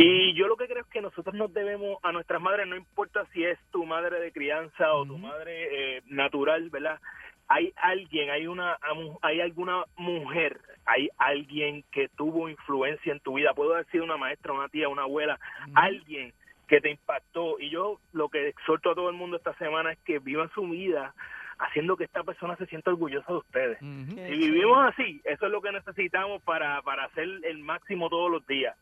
Y 0.00 0.32
yo 0.34 0.46
lo 0.46 0.56
que 0.56 0.68
creo 0.68 0.82
es 0.82 0.88
que 0.90 1.00
nosotros 1.00 1.34
nos 1.34 1.52
debemos 1.52 1.98
a 2.04 2.12
nuestras 2.12 2.40
madres, 2.40 2.68
no 2.68 2.76
importa 2.76 3.26
si 3.32 3.44
es 3.44 3.58
tu 3.72 3.84
madre 3.84 4.20
de 4.20 4.30
crianza 4.30 4.92
o 4.94 5.04
tu 5.04 5.18
madre 5.18 5.96
eh, 5.96 6.02
natural, 6.06 6.70
¿verdad? 6.70 7.00
Hay 7.48 7.72
alguien, 7.76 8.30
hay 8.30 8.46
una, 8.46 8.78
amu- 8.78 9.18
hay 9.22 9.40
alguna 9.40 9.82
mujer, 9.96 10.60
hay 10.86 11.08
alguien 11.18 11.82
que 11.90 12.08
tuvo 12.10 12.48
influencia 12.48 13.10
en 13.10 13.18
tu 13.20 13.34
vida. 13.34 13.54
Puedo 13.54 13.74
haber 13.74 13.86
sido 13.86 14.04
una 14.04 14.16
maestra, 14.16 14.52
una 14.52 14.68
tía, 14.68 14.88
una 14.88 15.02
abuela, 15.02 15.40
alguien 15.74 16.32
que 16.68 16.80
te 16.80 16.90
impactó. 16.90 17.58
Y 17.58 17.70
yo 17.70 17.98
lo 18.12 18.28
que 18.28 18.46
exhorto 18.48 18.92
a 18.92 18.94
todo 18.94 19.08
el 19.08 19.16
mundo 19.16 19.36
esta 19.36 19.54
semana 19.54 19.90
es 19.92 19.98
que 20.04 20.20
vivan 20.20 20.48
su 20.54 20.62
vida 20.68 21.12
haciendo 21.58 21.96
que 21.96 22.04
esta 22.04 22.22
persona 22.22 22.54
se 22.54 22.66
sienta 22.66 22.90
orgullosa 22.90 23.32
de 23.32 23.38
ustedes. 23.38 23.78
Qué 23.78 24.28
Si 24.28 24.36
vivimos 24.36 24.78
así, 24.86 25.20
eso 25.24 25.46
es 25.46 25.50
lo 25.50 25.60
que 25.60 25.72
necesitamos 25.72 26.40
para, 26.42 26.82
para 26.82 27.06
hacer 27.06 27.26
el 27.42 27.58
máximo 27.58 28.08
todos 28.08 28.30
los 28.30 28.46
días. 28.46 28.76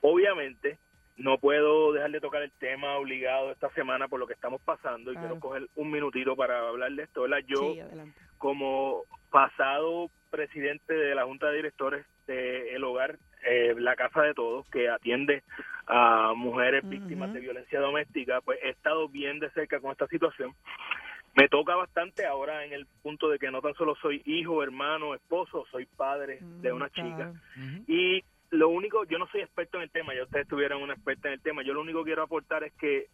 Obviamente, 0.00 0.78
no 1.16 1.38
puedo 1.38 1.92
dejar 1.92 2.10
de 2.10 2.20
tocar 2.20 2.42
el 2.42 2.52
tema 2.52 2.96
obligado 2.96 3.50
esta 3.52 3.68
semana 3.70 4.08
por 4.08 4.18
lo 4.20 4.26
que 4.26 4.32
estamos 4.32 4.60
pasando 4.62 5.12
y 5.12 5.14
Claro. 5.16 5.28
quiero 5.28 5.40
coger 5.40 5.68
un 5.76 5.90
minutito 5.90 6.34
para 6.36 6.68
hablar 6.68 6.92
de 6.92 7.02
esto. 7.02 7.22
¿verdad? 7.22 7.40
Yo, 7.46 7.74
Sí, 7.74 7.80
como 8.38 9.02
pasado 9.30 10.10
presidente 10.30 10.94
de 10.94 11.14
la 11.14 11.24
Junta 11.24 11.48
de 11.50 11.56
Directores 11.56 12.06
de 12.26 12.74
El 12.74 12.84
Hogar, 12.84 13.18
eh, 13.44 13.74
la 13.76 13.96
Casa 13.96 14.22
de 14.22 14.32
Todos, 14.34 14.66
que 14.70 14.88
atiende 14.88 15.42
a 15.86 16.32
mujeres 16.36 16.88
víctimas 16.88 17.32
de 17.32 17.40
violencia 17.40 17.80
doméstica, 17.80 18.40
pues 18.40 18.58
he 18.62 18.70
estado 18.70 19.08
bien 19.08 19.40
de 19.40 19.50
cerca 19.50 19.80
con 19.80 19.90
esta 19.90 20.06
situación. 20.06 20.54
Me 21.34 21.48
toca 21.48 21.74
bastante 21.76 22.26
ahora 22.26 22.64
en 22.64 22.72
el 22.72 22.86
punto 23.02 23.28
de 23.28 23.38
que 23.38 23.50
no 23.50 23.60
tan 23.60 23.74
solo 23.74 23.94
soy 23.96 24.22
hijo, 24.24 24.62
hermano, 24.62 25.14
esposo, 25.14 25.64
soy 25.70 25.86
padre 25.86 26.38
de 26.62 26.72
Mm, 26.72 26.76
una 26.76 26.90
chica. 26.90 27.32
Y 27.86 28.22
lo 28.50 28.68
único, 28.68 29.04
yo 29.04 29.18
no 29.18 29.26
soy 29.28 29.42
experto 29.42 29.76
en 29.76 29.84
el 29.84 29.90
tema, 29.90 30.14
ya 30.14 30.24
ustedes 30.24 30.48
tuvieron 30.48 30.82
una 30.82 30.94
experta 30.94 31.28
en 31.28 31.34
el 31.34 31.40
tema, 31.40 31.62
yo 31.62 31.74
lo 31.74 31.80
único 31.80 32.00
que 32.00 32.10
quiero 32.10 32.22
aportar 32.22 32.64
es 32.64 32.72
que 32.74 33.06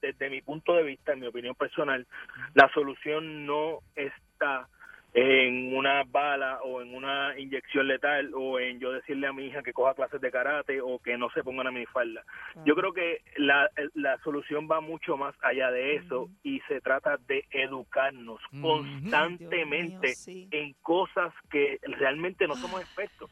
desde 0.00 0.30
mi 0.30 0.42
punto 0.42 0.74
de 0.74 0.82
vista, 0.82 1.12
en 1.12 1.20
mi 1.20 1.26
opinión 1.26 1.54
personal, 1.54 2.06
la 2.54 2.68
solución 2.72 3.46
no 3.46 3.78
está 3.94 4.68
en 5.14 5.76
una 5.76 6.04
bala 6.04 6.60
o 6.62 6.80
en 6.80 6.94
una 6.94 7.38
inyección 7.38 7.86
letal 7.86 8.32
o 8.34 8.58
en 8.58 8.80
yo 8.80 8.92
decirle 8.92 9.26
a 9.26 9.32
mi 9.32 9.46
hija 9.46 9.62
que 9.62 9.74
coja 9.74 9.94
clases 9.94 10.20
de 10.22 10.30
karate 10.30 10.80
o 10.80 10.98
que 11.00 11.18
no 11.18 11.28
se 11.30 11.44
ponga 11.44 11.60
una 11.60 11.70
minifalda. 11.70 12.24
Yo 12.64 12.74
creo 12.74 12.94
que 12.94 13.20
la, 13.36 13.68
la 13.94 14.16
solución 14.18 14.68
va 14.70 14.80
mucho 14.80 15.18
más 15.18 15.34
allá 15.42 15.70
de 15.70 15.96
eso 15.96 16.30
y 16.42 16.60
se 16.60 16.80
trata 16.80 17.18
de 17.28 17.44
educarnos 17.50 18.40
constantemente 18.60 20.06
Dios 20.08 20.28
mío, 20.28 20.34
sí. 20.44 20.48
en 20.50 20.72
cosas 20.80 21.32
que 21.50 21.78
realmente 21.82 22.46
no 22.46 22.56
somos 22.56 22.80
expertos. 22.80 23.30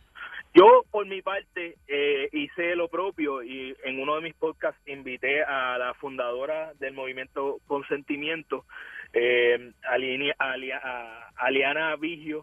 Yo, 0.53 0.85
por 0.91 1.07
mi 1.07 1.23
parte, 1.23 1.77
eh, 1.87 2.29
hice 2.33 2.75
lo 2.75 2.89
propio 2.89 3.43
y 3.43 3.77
en 3.85 4.01
uno 4.01 4.17
de 4.17 4.23
mis 4.23 4.35
podcasts 4.35 4.81
invité 4.87 5.45
a 5.45 5.79
la 5.79 5.95
fundadora 5.95 6.73
del 6.81 6.93
movimiento 6.93 7.59
Consentimiento, 7.69 8.65
eh, 9.13 9.73
a 9.83 11.31
Aliana 11.37 11.95
Vigio, 11.97 12.43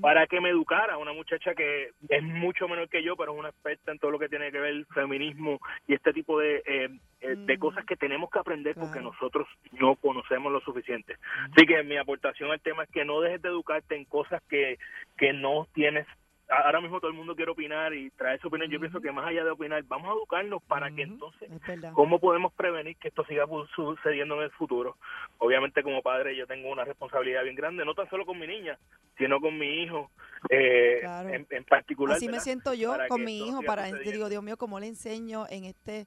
para 0.00 0.26
que 0.28 0.40
me 0.40 0.50
educara, 0.50 0.98
una 0.98 1.12
muchacha 1.12 1.54
que 1.54 1.90
es 2.08 2.22
mucho 2.22 2.68
menor 2.68 2.88
que 2.88 3.02
yo, 3.02 3.16
pero 3.16 3.32
es 3.32 3.38
una 3.38 3.48
experta 3.50 3.90
en 3.92 3.98
todo 3.98 4.12
lo 4.12 4.18
que 4.18 4.28
tiene 4.28 4.52
que 4.52 4.58
ver 4.60 4.84
feminismo 4.94 5.60
y 5.86 5.94
este 5.94 6.12
tipo 6.12 6.38
de, 6.38 6.62
eh, 6.64 6.88
eh, 7.20 7.34
de 7.36 7.56
Mm. 7.56 7.60
cosas 7.60 7.84
que 7.84 7.96
tenemos 7.96 8.30
que 8.30 8.38
aprender 8.38 8.74
porque 8.76 9.00
nosotros 9.00 9.48
no 9.72 9.96
conocemos 9.96 10.52
lo 10.52 10.60
suficiente. 10.60 11.16
Así 11.52 11.66
que 11.66 11.82
mi 11.82 11.96
aportación 11.96 12.50
al 12.52 12.60
tema 12.60 12.84
es 12.84 12.90
que 12.90 13.04
no 13.04 13.20
dejes 13.20 13.42
de 13.42 13.48
educarte 13.48 13.96
en 13.96 14.04
cosas 14.04 14.42
que, 14.48 14.78
que 15.16 15.32
no 15.32 15.66
tienes. 15.74 16.06
Ahora 16.48 16.80
mismo 16.80 16.98
todo 16.98 17.10
el 17.10 17.16
mundo 17.16 17.36
quiere 17.36 17.50
opinar 17.50 17.92
y 17.92 18.08
traer 18.10 18.40
su 18.40 18.48
opinión. 18.48 18.70
Yo 18.70 18.80
pienso 18.80 19.00
que 19.02 19.12
más 19.12 19.26
allá 19.26 19.44
de 19.44 19.50
opinar, 19.50 19.82
vamos 19.84 20.08
a 20.08 20.12
educarnos 20.14 20.62
para 20.62 20.90
que 20.90 21.02
entonces. 21.02 21.50
¿Cómo 21.92 22.18
podemos 22.18 22.54
prevenir 22.54 22.96
que 22.96 23.08
esto 23.08 23.22
siga 23.26 23.44
sucediendo 23.76 24.36
en 24.36 24.42
el 24.44 24.50
futuro? 24.52 24.96
Obviamente 25.38 25.82
como 25.82 26.00
padre 26.00 26.34
yo 26.34 26.46
tengo 26.46 26.70
una 26.70 26.84
responsabilidad 26.84 27.42
bien 27.44 27.54
grande, 27.54 27.84
no 27.84 27.94
tan 27.94 28.08
solo 28.08 28.24
con 28.24 28.38
mi 28.38 28.46
niña, 28.46 28.78
sino 29.18 29.40
con 29.40 29.58
mi 29.58 29.82
hijo 29.82 30.10
eh, 30.48 30.98
Claro. 31.00 31.28
en, 31.28 31.46
en 31.50 31.64
particular. 31.64 32.16
Así 32.16 32.28
me 32.28 32.40
siento 32.40 32.72
yo 32.72 32.92
Para 32.92 33.08
con 33.08 33.24
mi 33.24 33.46
hijo 33.46 33.60
para 33.62 33.84
sucediendo. 33.84 34.12
digo 34.12 34.28
Dios 34.30 34.42
mío 34.42 34.56
cómo 34.56 34.80
le 34.80 34.86
enseño 34.86 35.44
en 35.50 35.64
este 35.64 36.06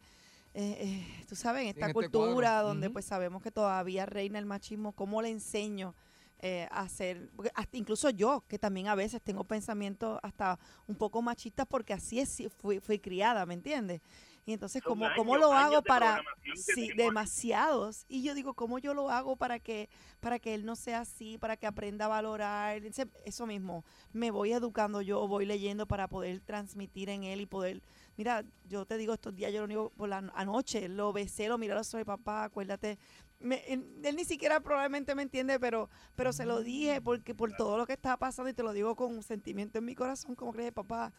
eh, 0.53 0.77
eh, 0.79 1.23
tú 1.29 1.35
sabes 1.35 1.61
en 1.63 1.67
esta 1.69 1.81
este 1.87 1.93
cultura 1.93 2.49
cuadro. 2.49 2.67
donde 2.69 2.89
pues 2.89 3.05
sabemos 3.05 3.43
que 3.43 3.51
todavía 3.51 4.05
reina 4.07 4.39
el 4.39 4.45
machismo 4.47 4.91
cómo 4.93 5.21
le 5.21 5.29
enseño 5.29 5.93
eh, 6.41 6.67
hacer 6.71 7.29
hasta 7.55 7.77
incluso 7.77 8.09
yo 8.09 8.43
que 8.47 8.59
también 8.59 8.87
a 8.87 8.95
veces 8.95 9.21
tengo 9.21 9.43
pensamientos 9.43 10.19
hasta 10.23 10.59
un 10.87 10.95
poco 10.95 11.21
machistas 11.21 11.65
porque 11.67 11.93
así 11.93 12.19
es 12.19 12.41
fui, 12.57 12.79
fui 12.79 12.99
criada 12.99 13.45
¿me 13.45 13.53
entiendes? 13.53 14.01
y 14.45 14.53
entonces 14.53 14.81
cómo, 14.81 15.05
años, 15.05 15.17
cómo 15.17 15.37
lo 15.37 15.53
hago 15.53 15.83
para 15.83 16.21
sí 16.55 16.89
demasiados 16.95 18.05
y 18.07 18.23
yo 18.23 18.33
digo 18.33 18.55
cómo 18.55 18.79
yo 18.79 18.93
lo 18.93 19.09
hago 19.09 19.35
para 19.35 19.59
que 19.59 19.89
para 20.19 20.39
que 20.39 20.55
él 20.55 20.65
no 20.65 20.75
sea 20.75 21.01
así 21.01 21.37
para 21.37 21.57
que 21.57 21.67
aprenda 21.67 22.05
a 22.05 22.07
valorar 22.07 22.81
eso 23.25 23.45
mismo 23.45 23.85
me 24.13 24.31
voy 24.31 24.51
educando 24.51 25.01
yo, 25.01 25.27
voy 25.27 25.45
leyendo 25.45 25.87
para 25.87 26.07
poder 26.07 26.41
transmitir 26.41 27.09
en 27.09 27.23
él 27.23 27.41
y 27.41 27.45
poder, 27.45 27.81
mira, 28.17 28.43
yo 28.67 28.85
te 28.85 28.97
digo 28.97 29.13
estos 29.13 29.35
días, 29.35 29.51
yo 29.53 29.59
lo 29.59 29.65
único 29.65 29.89
por 29.91 30.09
la 30.09 30.17
anoche, 30.35 30.87
lo 30.89 31.13
besé, 31.13 31.47
lo 31.47 31.57
miré 31.57 31.73
a 31.73 31.77
los 31.77 31.93
ojos, 31.93 32.05
papá, 32.05 32.45
acuérdate, 32.45 32.97
me- 33.41 33.63
él, 33.67 33.85
ni 34.15 34.25
siquiera 34.25 34.59
probablemente 34.59 35.15
me 35.15 35.23
entiende, 35.23 35.59
pero, 35.59 35.89
pero 36.15 36.31
se 36.33 36.45
lo 36.45 36.61
dije 36.61 37.01
porque 37.01 37.33
por 37.35 37.51
todo 37.55 37.77
lo 37.77 37.85
que 37.85 37.93
estaba 37.93 38.17
pasando 38.17 38.49
y 38.49 38.53
te 38.53 38.63
lo 38.63 38.73
digo 38.73 38.95
con 38.95 39.13
un 39.15 39.23
sentimiento 39.23 39.77
en 39.79 39.85
mi 39.85 39.95
corazón, 39.95 40.35
como 40.35 40.53
crees, 40.53 40.71
papá, 40.71 41.11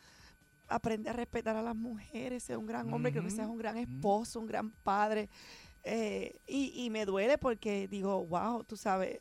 aprende 0.68 1.10
a 1.10 1.12
respetar 1.12 1.56
a 1.56 1.62
las 1.62 1.76
mujeres, 1.76 2.44
sea 2.44 2.58
un 2.58 2.66
gran 2.66 2.92
hombre, 2.92 3.12
creo 3.12 3.24
que 3.24 3.30
seas 3.30 3.48
un 3.48 3.58
gran 3.58 3.76
esposo, 3.76 4.40
un 4.40 4.46
gran 4.46 4.70
padre. 4.70 5.28
eh, 5.84 6.38
y, 6.46 6.84
y 6.84 6.90
me 6.90 7.04
duele 7.04 7.38
porque 7.38 7.88
digo, 7.88 8.24
wow, 8.26 8.62
tú 8.64 8.76
sabes, 8.76 9.18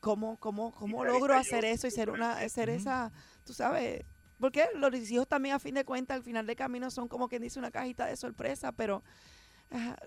¿cómo, 0.00 0.36
cómo, 0.38 0.72
cómo 0.72 1.04
logro 1.04 1.34
yo- 1.34 1.40
hacer 1.40 1.64
eso 1.64 1.86
y 1.86 1.90
ser 1.90 2.10
una, 2.10 2.48
ser 2.48 2.68
esa, 2.70 3.12
tú 3.44 3.52
sabes? 3.52 4.04
Porque 4.38 4.64
los 4.74 4.94
hijos 5.10 5.28
también 5.28 5.54
a 5.54 5.58
fin 5.58 5.74
de 5.74 5.84
cuentas, 5.84 6.16
al 6.16 6.22
final 6.22 6.46
de 6.46 6.56
camino 6.56 6.90
son 6.90 7.08
como 7.08 7.28
quien 7.28 7.42
dice 7.42 7.58
una 7.58 7.70
cajita 7.70 8.06
de 8.06 8.16
sorpresa, 8.16 8.72
pero 8.72 9.02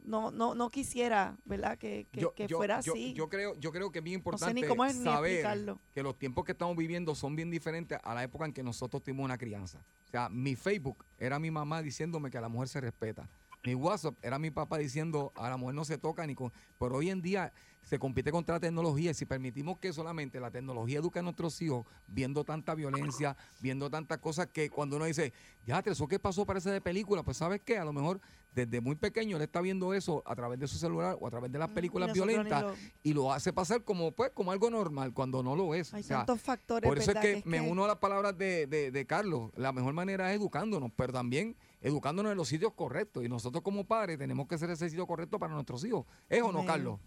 no, 0.04 0.32
no, 0.32 0.56
no 0.56 0.70
quisiera, 0.70 1.38
¿verdad? 1.46 1.78
Que, 1.78 2.06
que, 2.12 2.22
Yo- 2.22 2.34
que 2.34 2.48
yo- 2.48 2.58
fuera 2.58 2.82
yo- 2.82 2.94
así. 2.94 3.14
Yo 3.14 3.30
creo, 3.30 3.56
yo 3.60 3.72
creo 3.72 3.92
que 3.92 4.00
es 4.00 4.04
bien 4.04 4.22
no 4.26 4.38
sé 4.38 4.54
ni 4.54 4.60
importante 4.62 4.68
cómo 4.68 4.86
es 4.86 4.98
ni 4.98 5.04
saber 5.06 5.78
que 5.94 6.04
los 6.04 6.18
tiempos 6.18 6.44
que 6.44 6.52
estamos 6.52 6.76
viviendo 6.76 7.16
son 7.16 7.36
bien 7.36 7.50
diferentes 7.50 7.98
a 8.04 8.14
la 8.14 8.24
época 8.24 8.46
en 8.46 8.54
que 8.54 8.64
nosotros 8.64 9.02
tuvimos 9.04 9.24
una 9.24 9.38
crianza. 9.38 9.80
O 10.08 10.12
sea, 10.12 10.30
mi 10.30 10.56
Facebook 10.56 11.06
era 11.18 11.40
mi 11.40 11.50
mamá 11.50 11.82
diciéndome 11.82 12.30
que 12.30 12.38
a 12.38 12.42
la 12.42 12.50
mujer 12.50 12.68
se 12.68 12.82
respeta. 12.82 13.30
Mi 13.66 13.76
WhatsApp 13.76 14.16
era 14.22 14.38
mi 14.38 14.52
papá 14.52 14.78
diciendo 14.78 15.32
a 15.36 15.50
la 15.50 15.56
mujer 15.56 15.76
no 15.76 15.86
se 15.86 15.98
toca 15.98 16.28
ni 16.28 16.36
con... 16.36 16.52
Pero 16.78 16.98
hoy 16.98 17.10
en 17.10 17.22
día 17.22 17.54
se 17.84 18.00
compite 18.00 18.32
contra 18.32 18.56
la 18.56 18.60
tecnología 18.60 19.12
y 19.12 19.14
si 19.14 19.26
permitimos 19.26 19.78
que 19.78 19.92
solamente 19.94 20.40
la 20.40 20.50
tecnología 20.52 21.00
eduque 21.00 21.20
a 21.20 21.22
nuestros 21.22 21.62
hijos 21.62 21.86
viendo 22.08 22.44
tanta 22.44 22.74
violencia, 22.76 23.36
viendo 23.62 23.90
tantas 23.90 24.18
cosas 24.20 24.48
que 24.48 24.70
cuando 24.70 24.96
uno 24.96 25.06
dice, 25.06 25.34
ya, 25.66 25.80
eso 25.86 26.08
que 26.08 26.18
pasó 26.20 26.46
parece 26.46 26.70
de 26.72 26.82
película, 26.82 27.24
pues 27.24 27.38
¿sabes 27.38 27.62
qué? 27.64 27.78
A 27.78 27.86
lo 27.86 27.94
mejor 27.94 28.22
desde 28.56 28.82
muy 28.82 28.96
pequeño 28.96 29.36
él 29.38 29.44
está 29.44 29.62
viendo 29.62 29.94
eso 29.94 30.22
a 30.26 30.36
través 30.36 30.60
de 30.60 30.68
su 30.68 30.78
celular 30.78 31.18
o 31.20 31.28
a 31.28 31.30
través 31.32 31.52
de 31.52 31.58
las 31.60 31.70
Mm, 31.70 31.72
y 31.72 31.76
películas 31.76 32.14
violentas 32.14 32.62
lo- 32.64 32.76
y 33.04 33.14
lo 33.14 33.34
hace 33.34 33.52
pasar 33.52 33.84
como 33.84 34.12
pues 34.12 34.32
como 34.32 34.52
algo 34.52 34.70
normal 34.70 35.12
cuando 35.14 35.42
no 35.44 35.56
lo 35.56 35.74
es. 35.74 35.94
Hay 35.94 36.02
O 36.02 36.04
sea, 36.04 36.18
tantos 36.18 36.40
factores, 36.42 36.88
por 36.88 36.98
eso 37.00 37.12
es 37.12 37.18
que, 37.18 37.42
me 37.46 37.60
uno 37.62 37.84
a 37.86 37.88
las 37.88 37.98
palabras 37.98 38.38
de, 38.38 38.68
de- 38.68 38.92
de 38.92 39.06
Carlos. 39.06 39.52
La 39.56 39.72
mejor 39.72 39.94
manera 39.94 40.32
es 40.32 40.40
educándonos, 40.40 40.92
pero 40.96 41.12
también 41.14 41.56
educándonos 41.82 42.32
en 42.32 42.38
los 42.38 42.48
sitios 42.48 42.74
correctos. 42.74 43.24
Y 43.26 43.30
nosotros 43.30 43.64
como 43.64 43.84
padres 43.86 44.18
tenemos 44.20 44.48
que 44.48 44.58
ser 44.58 44.70
ese 44.70 44.88
sitio 44.90 45.06
correcto 45.08 45.40
para 45.40 45.54
nuestros 45.54 45.84
hijos. 45.84 46.06
¿Es 46.30 46.42
o 46.44 46.52
no. 46.52 46.64
Carlos? 46.66 47.00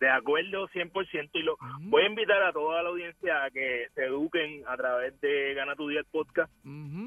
De 0.00 0.08
acuerdo, 0.08 0.68
100%. 0.68 1.30
Y 1.34 1.42
lo 1.42 1.56
voy 1.80 2.02
a 2.02 2.06
invitar 2.06 2.42
a 2.42 2.52
toda 2.52 2.82
la 2.82 2.88
audiencia 2.90 3.44
a 3.44 3.50
que 3.50 3.88
se 3.94 4.04
eduquen 4.04 4.62
a 4.66 4.76
través 4.76 5.20
de 5.20 5.54
Gana 5.54 5.74
tu 5.74 5.88
Día 5.88 6.00
el 6.00 6.06
podcast. 6.06 6.52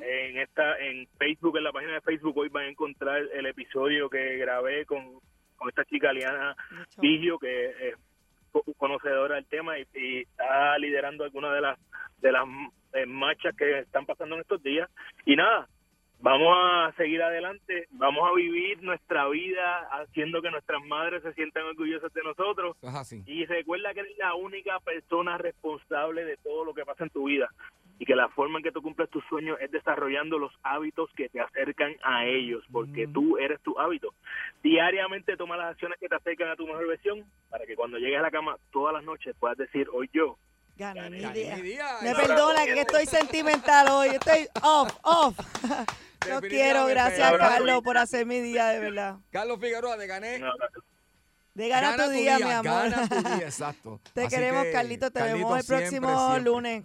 En 0.04 0.38
esta 0.38 0.77
en 0.80 1.08
Facebook, 1.17 1.58
en 1.58 1.63
la 1.63 1.71
página 1.71 1.93
de 1.93 2.01
Facebook, 2.01 2.38
hoy 2.38 2.49
van 2.49 2.65
a 2.65 2.69
encontrar 2.69 3.21
el 3.34 3.45
episodio 3.45 4.10
que 4.10 4.38
grabé 4.38 4.86
con, 4.86 5.19
con 5.56 5.69
esta 5.69 5.86
chica 5.86 6.12
Liana. 6.12 6.56
Vigio, 6.97 7.39
que 7.39 7.65
es 7.89 7.95
co- 8.51 8.63
conocedora 8.77 9.36
del 9.36 9.45
tema 9.45 9.80
y, 9.80 9.86
y 9.95 10.17
está 10.21 10.77
liderando 10.77 11.23
algunas 11.23 11.54
de 11.54 11.62
las 11.62 11.80
de 12.19 12.32
las 12.32 12.43
eh, 12.93 13.06
marchas 13.06 13.56
que 13.56 13.80
están 13.80 14.06
pasando 14.06 14.36
en 14.36 14.41
estos 14.41 14.62
días. 14.62 14.89
Y 15.25 15.36
nada, 15.38 15.67
vamos 16.21 16.55
a 16.57 16.93
seguir 16.97 17.21
adelante, 17.21 17.88
vamos 17.91 18.29
a 18.29 18.34
vivir 18.36 18.81
nuestra 18.84 19.27
vida 19.27 19.88
haciendo 19.91 20.41
que 20.41 20.51
nuestras 20.51 20.84
madres 20.86 21.23
se 21.23 21.34
sientan 21.34 21.63
orgullosas 21.65 22.13
de 22.13 22.21
nosotros. 22.23 22.77
Es 22.81 22.93
así. 22.95 23.23
Y 23.25 23.45
recuerda 23.45 23.93
que 23.93 24.01
eres 24.01 24.17
la 24.17 24.34
única 24.36 24.79
persona 24.79 25.38
responsable 25.38 26.23
de 26.25 26.38
todo 26.38 26.65
lo 26.65 26.73
que 26.73 26.86
pasa 26.86 27.03
en 27.03 27.10
tu 27.10 27.25
vida 27.25 27.49
y 27.99 28.05
que 28.05 28.15
la 28.15 28.29
forma 28.29 28.57
en 28.57 28.63
que 28.63 28.71
tú 28.71 28.81
cumples 28.81 29.10
tus 29.12 29.23
sueños 29.25 29.57
es 29.62 29.69
desarrollando 29.69 30.39
los 30.39 30.51
hábitos 30.63 31.10
que 31.15 31.29
te 31.29 31.39
acercan 31.39 31.95
a 32.03 32.25
ellos, 32.25 32.63
porque 32.71 33.05
Mm. 33.05 33.13
tú 33.13 33.38
eres 33.38 33.62
tu 33.62 33.77
hábito. 33.79 34.13
Diariamente 34.63 35.38
toma 35.38 35.55
las 35.57 35.71
acciones 35.71 35.99
que 35.99 36.10
te 36.10 36.15
acercan 36.15 36.49
a 36.49 36.55
tu 36.55 36.65
mejor 36.65 36.88
versión 36.88 37.23
para 37.49 37.65
que 37.65 37.75
cuando 37.75 37.97
llegues 37.99 38.17
a 38.19 38.23
la 38.23 38.31
cama 38.31 38.57
todas 38.71 38.93
las 38.93 39.03
noches 39.03 39.36
puedas 39.39 39.57
decir, 39.57 39.88
hoy 39.93 40.10
yo. 40.13 40.38
Gané 40.77 41.10
mi 41.12 41.19
Gané 41.19 41.34
día. 41.39 41.55
mi 41.57 41.62
día. 41.62 41.86
Me 42.01 42.15
perdona 42.15 42.63
que 42.65 42.79
estoy 42.81 43.05
sentimental 43.05 43.88
hoy. 43.91 44.07
Estoy 44.10 44.47
off, 44.63 44.97
off. 45.03 45.38
Lo 46.29 46.41
quiero. 46.41 46.86
Gracias, 46.86 47.27
Abrazo. 47.27 47.53
Carlos, 47.53 47.81
por 47.84 47.97
hacer 47.97 48.25
mi 48.25 48.39
día, 48.39 48.67
de 48.67 48.79
verdad. 48.79 49.17
Carlos 49.31 49.60
Figueroa 49.60 49.97
de 49.97 50.07
Gané. 50.07 50.41
De 51.53 51.67
gana, 51.67 51.97
tu 51.97 52.10
día, 52.12 52.38
mi 52.38 52.49
amor. 52.49 52.63
Gana 52.89 53.10
tu 53.10 53.21
día, 53.21 53.38
exacto. 53.47 53.99
Te 54.13 54.21
Así 54.21 54.36
queremos, 54.36 54.63
que, 54.63 54.71
Carlito. 54.71 55.12
Te 55.12 55.19
Carlito, 55.19 55.38
vemos 55.38 55.57
el 55.60 55.63
siempre, 55.65 55.99
próximo 55.99 56.27
siempre. 56.31 56.43
lunes. 56.51 56.84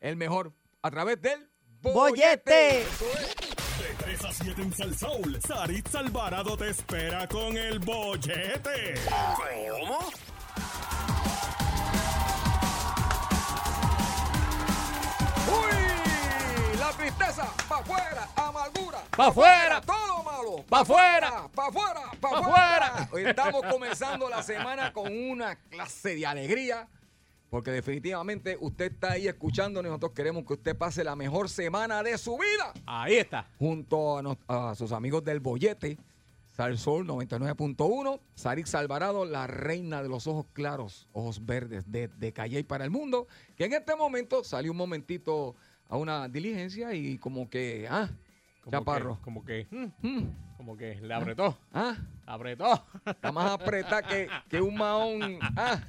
El 0.00 0.16
mejor 0.16 0.52
a 0.82 0.90
través 0.90 1.22
del 1.22 1.48
Bollete. 1.82 2.80
Es. 2.82 3.00
De 3.00 4.04
3 4.04 4.24
a 4.24 4.32
7 4.32 4.62
en 4.62 4.72
Salsoul, 4.72 5.40
Saritza 5.42 5.98
Alvarado 6.00 6.56
te 6.56 6.70
espera 6.70 7.26
con 7.28 7.56
el 7.56 7.78
bollete. 7.80 8.94
¿Cómo? 9.80 9.98
Tristeza, 17.02 17.52
pa' 17.68 17.78
afuera, 17.78 18.28
amargura. 18.36 19.02
¡Pa' 19.16 19.26
afuera! 19.28 19.80
Todo 19.80 20.06
lo 20.06 20.22
malo. 20.22 20.64
¡Pa' 20.68 20.80
afuera! 20.80 21.48
¡Pa' 21.52 21.66
afuera! 21.66 22.00
¡Pa' 22.20 22.30
¡Pa' 22.30 22.38
afuera! 22.38 23.08
Hoy 23.12 23.24
estamos 23.24 23.62
comenzando 23.68 24.28
la 24.28 24.40
semana 24.42 24.92
con 24.92 25.12
una 25.12 25.56
clase 25.56 26.14
de 26.14 26.26
alegría. 26.26 26.88
Porque 27.50 27.70
definitivamente 27.72 28.56
usted 28.60 28.92
está 28.92 29.12
ahí 29.12 29.26
escuchando. 29.26 29.82
Nosotros 29.82 30.12
queremos 30.12 30.44
que 30.46 30.54
usted 30.54 30.76
pase 30.76 31.02
la 31.04 31.16
mejor 31.16 31.50
semana 31.50 32.02
de 32.04 32.16
su 32.16 32.38
vida. 32.38 32.72
Ahí 32.86 33.16
está. 33.16 33.46
Junto 33.58 34.18
a, 34.18 34.22
nos- 34.22 34.38
a 34.46 34.74
sus 34.76 34.92
amigos 34.92 35.24
del 35.24 35.40
Bollete. 35.40 35.98
Salsol 36.56 37.06
99.1, 37.06 38.20
Sarix 38.34 38.74
Alvarado, 38.74 39.24
la 39.24 39.46
reina 39.46 40.02
de 40.02 40.10
los 40.10 40.26
ojos 40.26 40.44
claros, 40.52 41.08
ojos 41.12 41.46
verdes 41.46 41.90
de, 41.90 42.08
de 42.08 42.32
Calle 42.34 42.62
para 42.62 42.84
el 42.84 42.90
mundo, 42.90 43.26
que 43.56 43.64
en 43.64 43.72
este 43.72 43.96
momento 43.96 44.44
salió 44.44 44.70
un 44.72 44.76
momentito 44.76 45.56
a 45.92 45.96
una 45.98 46.26
diligencia 46.26 46.94
y 46.94 47.18
como 47.18 47.50
que, 47.50 47.86
ah, 47.90 48.08
Como 48.62 48.70
Chaparro. 48.78 49.16
Que, 49.16 49.22
como 49.22 49.44
que, 49.44 49.66
mm, 49.70 49.86
Mm. 50.08 50.30
como 50.56 50.74
que 50.76 50.94
le 51.02 51.12
apretó, 51.12 51.58
Ah, 51.70 51.96
apretó. 52.24 52.82
está 53.04 53.30
más 53.30 53.50
apretada 53.50 54.00
que, 54.02 54.26
que 54.48 54.58
un 54.62 54.74
mahón. 54.74 55.38
Ah, 55.56 55.82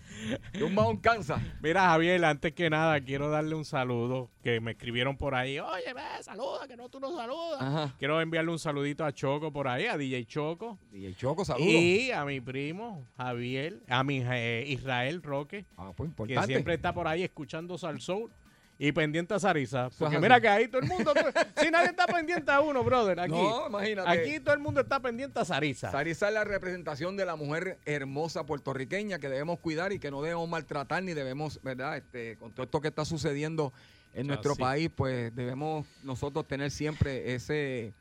que 0.52 0.62
un 0.64 0.74
mahón 0.76 0.98
cansa. 0.98 1.40
Mira, 1.62 1.86
Javier, 1.86 2.26
antes 2.26 2.52
que 2.54 2.70
nada, 2.70 3.00
quiero 3.00 3.30
darle 3.30 3.56
un 3.56 3.64
saludo 3.64 4.30
que 4.44 4.60
me 4.60 4.72
escribieron 4.72 5.16
por 5.16 5.36
ahí. 5.36 5.58
Oye, 5.60 5.94
ve, 5.94 6.02
saluda, 6.22 6.68
que 6.68 6.76
no 6.76 6.90
tú 6.90 7.00
no 7.00 7.16
saludas. 7.16 7.62
Ajá. 7.62 7.96
Quiero 7.98 8.20
enviarle 8.20 8.52
un 8.52 8.60
saludito 8.60 9.06
a 9.06 9.14
Choco 9.14 9.54
por 9.54 9.70
ahí, 9.70 9.86
a 9.86 9.96
DJ 9.98 10.26
Choco. 10.26 10.78
DJ 10.92 11.16
Choco, 11.16 11.46
saludos. 11.46 11.70
Y 11.70 12.12
a 12.12 12.26
mi 12.26 12.42
primo, 12.42 13.06
Javier, 13.16 13.80
a 13.88 14.04
mi 14.04 14.22
eh, 14.26 14.66
Israel 14.68 15.22
Roque, 15.24 15.66
Ah, 15.78 15.92
pues 15.96 16.12
que 16.28 16.42
siempre 16.44 16.74
está 16.74 16.94
por 16.94 17.08
ahí 17.08 17.24
escuchando 17.24 17.78
Salsoul 17.78 18.30
y 18.78 18.92
pendiente 18.92 19.34
a 19.34 19.40
Sarisa. 19.40 19.90
Porque 19.98 20.20
mira 20.20 20.42
que 20.42 20.48
ahí 20.48 20.68
todo 20.68 20.82
el 20.82 20.88
mundo, 20.88 21.14
si 21.58 21.70
nadie 21.70 21.90
está 21.90 22.06
pendiente 22.08 22.52
a 22.52 22.62
uno, 22.62 22.84
brother, 22.84 23.20
aquí. 23.20 23.32
No, 23.32 23.68
imagínate. 23.68 24.10
Aquí 24.10 24.40
todo 24.40 24.54
el 24.56 24.62
mundo 24.62 24.82
está 24.82 25.00
pendiente 25.00 25.40
a 25.40 25.46
Sarisa. 25.46 25.92
Sarisa 25.92 26.28
es 26.28 26.34
la 26.34 26.44
representación 26.44 27.16
de 27.16 27.26
la 27.26 27.36
mujer 27.36 27.80
hermosa 27.86 28.46
puertorriqueña 28.46 29.20
que 29.20 29.30
debemos 29.30 29.60
cuidar 29.60 29.94
y 29.94 30.00
que 30.00 30.12
no 30.12 30.22
debemos 30.22 30.50
maltratar 30.50 31.04
ni 31.04 31.14
debemos, 31.14 31.60
¿verdad? 31.64 31.98
Este, 31.98 32.38
con 32.38 32.52
todo 32.52 32.64
esto 32.64 32.82
que 32.82 32.88
está 32.90 33.06
sucediendo 33.06 33.74
en 34.14 34.28
nuestro 34.28 34.56
país, 34.56 34.90
pues 34.96 35.36
debemos 35.36 35.88
nosotros 36.04 36.48
tener 36.48 36.70
siempre 36.70 37.34
ese 37.34 37.94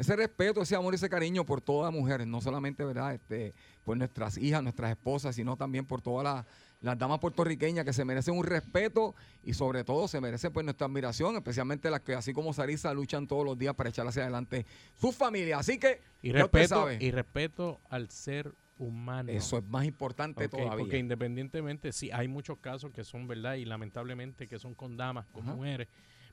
ese 0.00 0.16
respeto, 0.16 0.62
ese 0.62 0.74
amor, 0.74 0.94
ese 0.94 1.10
cariño 1.10 1.44
por 1.44 1.60
toda 1.60 1.90
mujer, 1.90 2.26
no 2.26 2.40
solamente, 2.40 2.82
¿verdad? 2.86 3.12
Este, 3.12 3.52
por 3.84 3.98
nuestras 3.98 4.38
hijas, 4.38 4.62
nuestras 4.62 4.92
esposas, 4.92 5.36
sino 5.36 5.58
también 5.58 5.84
por 5.84 6.00
todas 6.00 6.24
las, 6.24 6.46
las 6.80 6.98
damas 6.98 7.18
puertorriqueñas 7.18 7.84
que 7.84 7.92
se 7.92 8.04
merecen 8.04 8.36
un 8.36 8.44
respeto 8.44 9.14
y 9.42 9.52
sobre 9.54 9.84
todo 9.84 10.08
se 10.08 10.20
merecen 10.20 10.52
pues 10.52 10.64
nuestra 10.64 10.86
admiración, 10.86 11.36
especialmente 11.36 11.90
las 11.90 12.00
que 12.00 12.14
así 12.14 12.32
como 12.32 12.52
Sarisa 12.52 12.92
luchan 12.94 13.26
todos 13.26 13.44
los 13.44 13.58
días 13.58 13.74
para 13.74 13.90
echar 13.90 14.06
hacia 14.06 14.22
adelante 14.22 14.64
su 14.96 15.12
familia. 15.12 15.58
Así 15.58 15.78
que 15.78 16.00
Y 16.22 16.32
respeto, 16.32 16.90
y 16.90 17.10
respeto 17.10 17.80
al 17.90 18.08
ser 18.10 18.54
humano. 18.78 19.30
Eso 19.30 19.58
es 19.58 19.64
más 19.64 19.84
importante 19.84 20.46
Ok, 20.46 20.50
todavía. 20.52 20.76
Porque 20.78 20.98
independientemente, 20.98 21.92
sí, 21.92 22.10
hay 22.12 22.28
muchos 22.28 22.58
casos 22.58 22.90
que 22.92 23.04
son 23.04 23.28
verdad 23.28 23.54
y 23.54 23.66
lamentablemente 23.66 24.48
que 24.48 24.58
son 24.58 24.74
con 24.74 24.96
damas, 24.96 25.26
con 25.26 25.42
Ajá. 25.42 25.54
mujeres, 25.54 25.88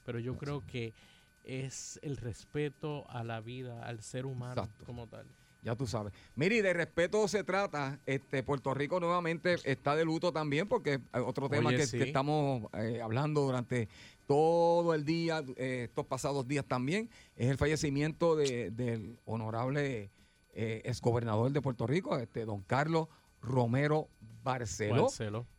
pero 0.05 0.17
yo 0.19 0.37
creo 0.37 0.65
que 0.65 0.93
es 1.43 1.99
el 2.03 2.15
respeto 2.17 3.09
a 3.09 3.23
la 3.23 3.41
vida, 3.41 3.83
al 3.85 4.01
ser 4.01 4.25
humano 4.25 4.61
Exacto. 4.61 4.85
como 4.85 5.07
tal. 5.07 5.27
Ya 5.67 5.75
tú 5.75 5.85
sabes. 5.85 6.13
Mire, 6.37 6.55
y 6.55 6.61
de 6.61 6.71
respeto 6.71 7.27
se 7.27 7.43
trata. 7.43 7.99
Este, 8.05 8.41
Puerto 8.41 8.73
Rico 8.73 9.01
nuevamente 9.01 9.57
está 9.65 9.97
de 9.97 10.05
luto 10.05 10.31
también, 10.31 10.65
porque 10.69 11.01
hay 11.11 11.21
otro 11.25 11.49
tema 11.49 11.67
Oye, 11.67 11.77
que, 11.79 11.85
sí. 11.87 11.97
que 11.97 12.05
estamos 12.05 12.63
eh, 12.73 13.01
hablando 13.03 13.41
durante 13.41 13.89
todo 14.27 14.93
el 14.93 15.03
día, 15.03 15.43
eh, 15.57 15.87
estos 15.89 16.05
pasados 16.05 16.47
días 16.47 16.63
también, 16.65 17.09
es 17.35 17.49
el 17.49 17.57
fallecimiento 17.57 18.37
de- 18.37 18.71
del 18.71 19.19
honorable 19.25 20.09
eh, 20.53 20.81
exgobernador 20.85 21.51
de 21.51 21.61
Puerto 21.61 21.85
Rico, 21.85 22.17
este, 22.17 22.45
don 22.45 22.61
Carlos 22.61 23.09
Romero 23.41 24.07
Barceló. 24.43 25.07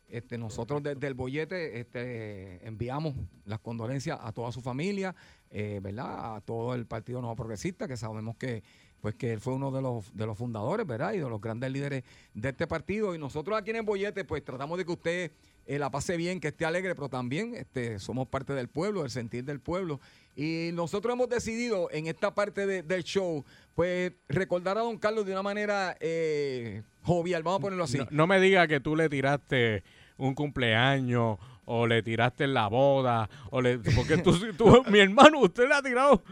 Este, 0.08 0.38
nosotros 0.38 0.82
desde 0.82 1.06
el 1.06 1.12
bollete 1.12 1.80
este, 1.80 2.66
enviamos 2.66 3.14
las 3.44 3.60
condolencias 3.60 4.18
a 4.22 4.32
toda 4.32 4.52
su 4.52 4.62
familia, 4.62 5.14
eh, 5.50 5.80
¿verdad? 5.82 6.36
A 6.36 6.40
todo 6.40 6.74
el 6.74 6.86
Partido 6.86 7.20
Nuevo 7.20 7.36
Progresista, 7.36 7.86
que 7.86 7.98
sabemos 7.98 8.36
que 8.38 8.62
pues 9.00 9.14
que 9.14 9.32
él 9.32 9.40
fue 9.40 9.54
uno 9.54 9.70
de 9.70 9.80
los, 9.82 10.14
de 10.16 10.26
los 10.26 10.36
fundadores, 10.36 10.86
¿verdad? 10.86 11.12
Y 11.12 11.18
de 11.18 11.28
los 11.28 11.40
grandes 11.40 11.70
líderes 11.70 12.04
de 12.34 12.48
este 12.48 12.66
partido. 12.66 13.14
Y 13.14 13.18
nosotros 13.18 13.56
aquí 13.58 13.70
en 13.70 13.84
bollete, 13.84 14.24
pues 14.24 14.44
tratamos 14.44 14.76
de 14.78 14.84
que 14.84 14.92
usted 14.92 15.32
eh, 15.66 15.78
la 15.78 15.90
pase 15.90 16.16
bien, 16.16 16.40
que 16.40 16.48
esté 16.48 16.64
alegre, 16.64 16.94
pero 16.94 17.08
también 17.08 17.54
este, 17.54 17.98
somos 17.98 18.26
parte 18.28 18.54
del 18.54 18.68
pueblo, 18.68 19.02
del 19.02 19.10
sentir 19.10 19.44
del 19.44 19.60
pueblo. 19.60 20.00
Y 20.34 20.70
nosotros 20.72 21.12
hemos 21.14 21.28
decidido 21.28 21.88
en 21.92 22.06
esta 22.06 22.34
parte 22.34 22.66
de- 22.66 22.82
del 22.82 23.04
show, 23.04 23.44
pues 23.74 24.12
recordar 24.28 24.78
a 24.78 24.82
don 24.82 24.96
Carlos 24.98 25.26
de 25.26 25.32
una 25.32 25.42
manera 25.42 25.96
eh, 26.00 26.82
jovial, 27.02 27.42
vamos 27.42 27.58
a 27.58 27.62
ponerlo 27.62 27.84
así. 27.84 27.98
No, 27.98 28.06
no 28.10 28.26
me 28.26 28.40
diga 28.40 28.66
que 28.66 28.80
tú 28.80 28.96
le 28.96 29.08
tiraste 29.08 29.82
un 30.16 30.34
cumpleaños 30.34 31.38
o 31.70 31.86
le 31.86 32.02
tiraste 32.02 32.44
en 32.44 32.54
la 32.54 32.66
boda 32.68 33.28
o 33.50 33.60
le 33.60 33.78
porque 33.78 34.16
tú, 34.18 34.34
tú- 34.54 34.84
mi 34.90 34.98
hermano 35.00 35.38
usted 35.40 35.68
le 35.68 35.74
ha 35.74 35.82
tirado 35.82 36.22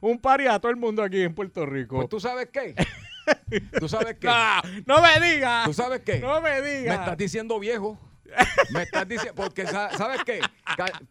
un 0.00 0.18
pari 0.18 0.46
a 0.46 0.58
todo 0.58 0.70
el 0.70 0.76
mundo 0.78 1.02
aquí 1.02 1.20
en 1.20 1.34
Puerto 1.34 1.66
Rico. 1.66 1.96
Pues 1.96 2.08
tú 2.08 2.18
sabes 2.18 2.48
qué. 2.52 2.74
¿Tú 3.78 3.88
sabes 3.88 4.16
qué? 4.18 4.26
Ah, 4.30 4.62
no 4.86 5.00
me 5.02 5.20
digas. 5.34 5.64
¿Tú 5.66 5.74
sabes 5.74 6.00
qué? 6.00 6.18
No 6.18 6.40
me 6.40 6.60
Me 6.62 6.68
digas. 6.78 6.98
estás 7.00 7.16
diciendo 7.18 7.58
viejo. 7.60 7.98
Me 8.70 8.82
estás 8.82 9.06
diciendo, 9.08 9.34
porque 9.34 9.66
sa- 9.66 9.90
¿sabes 9.96 10.20
qué? 10.24 10.40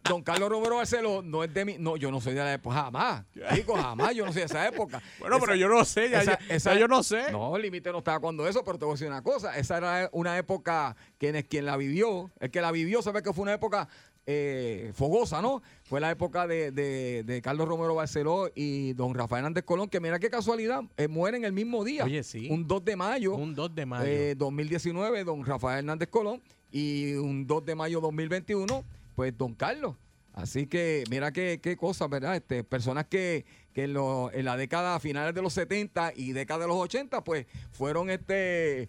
Don 0.04 0.22
Carlos 0.22 0.48
Romero 0.48 0.76
Barceló 0.76 1.22
no 1.22 1.44
es 1.44 1.52
de 1.52 1.64
mi, 1.64 1.76
no, 1.78 1.96
yo 1.96 2.10
no 2.10 2.20
soy 2.20 2.34
de 2.34 2.40
la 2.40 2.54
época, 2.54 2.76
jamás. 2.76 3.24
Digo, 3.54 3.74
jamás, 3.76 4.14
yo 4.14 4.24
no 4.24 4.32
soy 4.32 4.40
de 4.40 4.46
esa 4.46 4.66
época. 4.66 5.02
Bueno, 5.18 5.38
pero 5.40 5.54
yo 5.54 5.68
no 5.68 5.84
sé, 5.84 6.10
ya, 6.10 6.22
esa- 6.22 6.38
ya- 6.38 6.54
esa- 6.54 6.74
ya 6.74 6.80
yo 6.80 6.88
no 6.88 7.02
sé. 7.02 7.30
No, 7.32 7.54
el 7.56 7.62
límite 7.62 7.90
no 7.92 7.98
estaba 7.98 8.18
cuando 8.20 8.46
eso, 8.48 8.64
pero 8.64 8.78
te 8.78 8.84
voy 8.84 8.92
a 8.92 8.94
decir 8.94 9.08
una 9.08 9.22
cosa. 9.22 9.56
Esa 9.56 9.76
era 9.78 10.08
una 10.12 10.36
época, 10.38 10.96
quien, 11.18 11.36
es- 11.36 11.44
quien 11.44 11.66
la 11.66 11.76
vivió, 11.76 12.30
el 12.40 12.50
que 12.50 12.60
la 12.60 12.72
vivió 12.72 13.02
sabe 13.02 13.22
que 13.22 13.32
fue 13.32 13.42
una 13.42 13.52
época 13.54 13.88
eh, 14.26 14.92
fogosa, 14.94 15.42
¿no? 15.42 15.62
Fue 15.84 15.98
la 16.00 16.10
época 16.10 16.46
de, 16.46 16.70
de- 16.70 17.24
de 17.24 17.42
Carlos 17.42 17.66
Romero 17.66 17.94
Barceló 17.94 18.48
y 18.54 18.92
don 18.92 19.14
Rafael 19.14 19.40
Hernández 19.40 19.64
Colón, 19.64 19.88
que 19.88 19.98
mira 19.98 20.18
qué 20.18 20.30
casualidad, 20.30 20.82
eh, 20.96 21.08
mueren 21.08 21.44
el 21.44 21.52
mismo 21.52 21.84
día. 21.84 22.04
Oye, 22.04 22.22
sí. 22.22 22.48
Un 22.50 22.66
2 22.66 22.84
de 22.84 22.96
mayo. 22.96 23.34
Un 23.34 23.54
2 23.54 23.74
de 23.74 23.86
mayo. 23.86 24.04
Eh, 24.06 24.34
2019, 24.36 25.24
don 25.24 25.44
Rafael 25.44 25.78
Hernández 25.80 26.08
Colón, 26.10 26.40
y 26.72 27.14
un 27.14 27.46
2 27.46 27.64
de 27.64 27.74
mayo 27.74 28.00
2021, 28.00 28.84
pues 29.16 29.36
don 29.36 29.54
Carlos. 29.54 29.96
Así 30.32 30.66
que 30.66 31.04
mira 31.10 31.32
qué, 31.32 31.58
qué 31.62 31.76
cosas, 31.76 32.08
¿verdad? 32.08 32.36
Este, 32.36 32.62
personas 32.64 33.06
que, 33.06 33.44
que 33.74 33.84
en, 33.84 33.94
lo- 33.94 34.30
en 34.32 34.44
la 34.44 34.56
década, 34.56 34.98
finales 35.00 35.34
de 35.34 35.42
los 35.42 35.52
70 35.52 36.12
y 36.14 36.32
década 36.32 36.60
de 36.60 36.68
los 36.68 36.76
80, 36.76 37.22
pues 37.24 37.46
fueron 37.72 38.10
este 38.10 38.88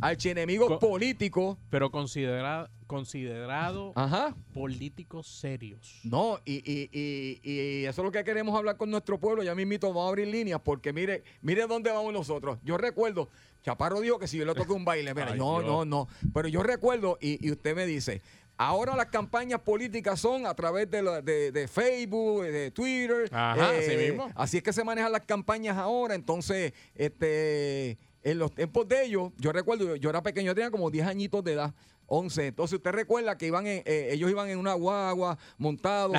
archienemigos 0.00 0.68
Co- 0.68 0.78
políticos. 0.78 1.58
pero 1.70 1.90
considera, 1.90 2.70
considerado 2.86 3.92
Ajá. 3.94 4.34
políticos 4.54 5.26
serios. 5.26 6.00
No, 6.04 6.38
y, 6.44 6.56
y, 6.70 6.88
y, 6.92 7.40
y 7.42 7.84
eso 7.84 8.00
es 8.02 8.04
lo 8.06 8.12
que 8.12 8.24
queremos 8.24 8.56
hablar 8.56 8.76
con 8.76 8.90
nuestro 8.90 9.18
pueblo. 9.18 9.42
Ya 9.42 9.54
mismito 9.54 9.88
vamos 9.88 10.06
a 10.06 10.08
abrir 10.08 10.28
líneas 10.28 10.60
porque 10.62 10.92
mire, 10.92 11.22
mire 11.42 11.66
dónde 11.66 11.90
vamos 11.90 12.12
nosotros. 12.12 12.58
Yo 12.64 12.76
recuerdo, 12.78 13.28
Chaparro 13.62 14.00
dijo 14.00 14.18
que 14.18 14.26
si 14.28 14.38
yo 14.38 14.44
le 14.44 14.54
toque 14.54 14.72
un 14.72 14.84
baile, 14.84 15.14
mira, 15.14 15.32
Ay, 15.32 15.38
no, 15.38 15.60
Dios. 15.60 15.70
no, 15.70 15.84
no. 15.84 16.08
Pero 16.34 16.48
yo 16.48 16.62
recuerdo, 16.62 17.16
y, 17.20 17.44
y 17.46 17.50
usted 17.52 17.74
me 17.76 17.86
dice, 17.86 18.20
ahora 18.56 18.94
las 18.96 19.06
campañas 19.06 19.60
políticas 19.60 20.20
son 20.20 20.46
a 20.46 20.54
través 20.54 20.90
de, 20.90 21.02
la- 21.02 21.22
de, 21.22 21.52
de 21.52 21.68
Facebook, 21.68 22.42
de 22.44 22.70
Twitter. 22.70 23.24
eh, 23.26 23.28
Ajá, 23.32 23.70
así 23.70 23.96
mismo. 23.96 24.30
Así 24.34 24.56
es 24.58 24.62
que 24.62 24.72
se 24.72 24.82
manejan 24.84 25.12
las 25.12 25.22
campañas 25.22 25.76
ahora. 25.76 26.14
Entonces, 26.14 26.72
este, 26.94 27.98
en 28.24 28.38
los 28.38 28.52
tiempos 28.54 28.86
de 28.88 29.04
ellos, 29.04 29.30
yo 29.38 29.52
recuerdo, 29.52 29.84
yo, 29.84 29.96
yo 29.96 30.10
era 30.10 30.22
pequeño, 30.22 30.46
yo 30.48 30.54
tenía 30.54 30.70
como 30.70 30.90
10 30.90 31.06
añitos 31.06 31.42
de 31.44 31.52
edad. 31.52 31.74
11. 32.06 32.48
Entonces 32.48 32.76
usted 32.76 32.90
recuerda 32.90 33.38
que 33.38 33.46
iban 33.46 33.66
en- 33.66 33.82
eh, 33.86 34.08
ellos 34.10 34.30
iban 34.30 34.50
en 34.50 34.58
una 34.58 34.74
guagua 34.74 35.38
montados, 35.56 36.14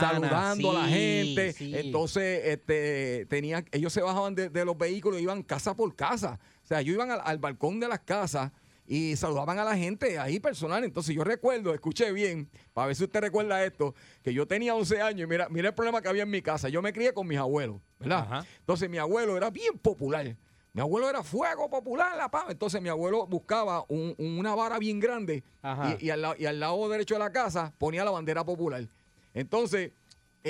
saludando 0.00 0.70
a 0.70 0.74
la 0.74 0.88
gente. 0.88 1.52
sí. 1.52 1.72
Entonces, 1.76 2.40
este, 2.46 3.24
tenían, 3.26 3.64
ellos 3.70 3.92
se 3.92 4.00
bajaban 4.00 4.34
de, 4.34 4.48
de 4.48 4.64
los 4.64 4.76
vehículos, 4.76 5.20
iban 5.20 5.42
casa 5.44 5.74
por 5.76 5.94
casa. 5.94 6.40
O 6.68 6.72
sea, 6.74 6.80
ellos 6.82 6.96
iban 6.96 7.10
al, 7.10 7.22
al 7.24 7.38
balcón 7.38 7.80
de 7.80 7.88
las 7.88 8.00
casas 8.00 8.52
y 8.86 9.16
saludaban 9.16 9.58
a 9.58 9.64
la 9.64 9.74
gente 9.74 10.18
ahí 10.18 10.38
personal. 10.38 10.84
Entonces 10.84 11.14
yo 11.16 11.24
recuerdo, 11.24 11.72
escuché 11.72 12.12
bien, 12.12 12.46
para 12.74 12.88
ver 12.88 12.96
si 12.96 13.04
usted 13.04 13.20
recuerda 13.22 13.64
esto, 13.64 13.94
que 14.22 14.34
yo 14.34 14.46
tenía 14.46 14.74
11 14.74 15.00
años 15.00 15.24
y 15.24 15.26
mira, 15.26 15.48
mira 15.48 15.68
el 15.68 15.74
problema 15.74 16.02
que 16.02 16.08
había 16.08 16.24
en 16.24 16.30
mi 16.30 16.42
casa. 16.42 16.68
Yo 16.68 16.82
me 16.82 16.92
crié 16.92 17.14
con 17.14 17.26
mis 17.26 17.38
abuelos, 17.38 17.80
¿verdad? 17.98 18.18
Ajá. 18.18 18.46
Entonces 18.60 18.90
mi 18.90 18.98
abuelo 18.98 19.34
era 19.38 19.48
bien 19.48 19.78
popular. 19.78 20.36
Mi 20.74 20.82
abuelo 20.82 21.08
era 21.08 21.22
fuego 21.22 21.70
popular, 21.70 22.14
la 22.18 22.30
pava. 22.30 22.50
Entonces 22.52 22.82
mi 22.82 22.90
abuelo 22.90 23.26
buscaba 23.26 23.86
un- 23.88 24.14
una 24.18 24.54
vara 24.54 24.78
bien 24.78 25.00
grande 25.00 25.42
Ajá. 25.62 25.96
y, 25.98 26.06
y 26.06 26.10
al, 26.10 26.20
lado- 26.20 26.34
y 26.38 26.44
al 26.44 26.60
lado 26.60 26.86
derecho 26.90 27.14
de 27.14 27.20
la 27.20 27.32
casa 27.32 27.72
ponía 27.78 28.04
la 28.04 28.10
bandera 28.10 28.44
popular. 28.44 28.86
Entonces, 29.34 29.92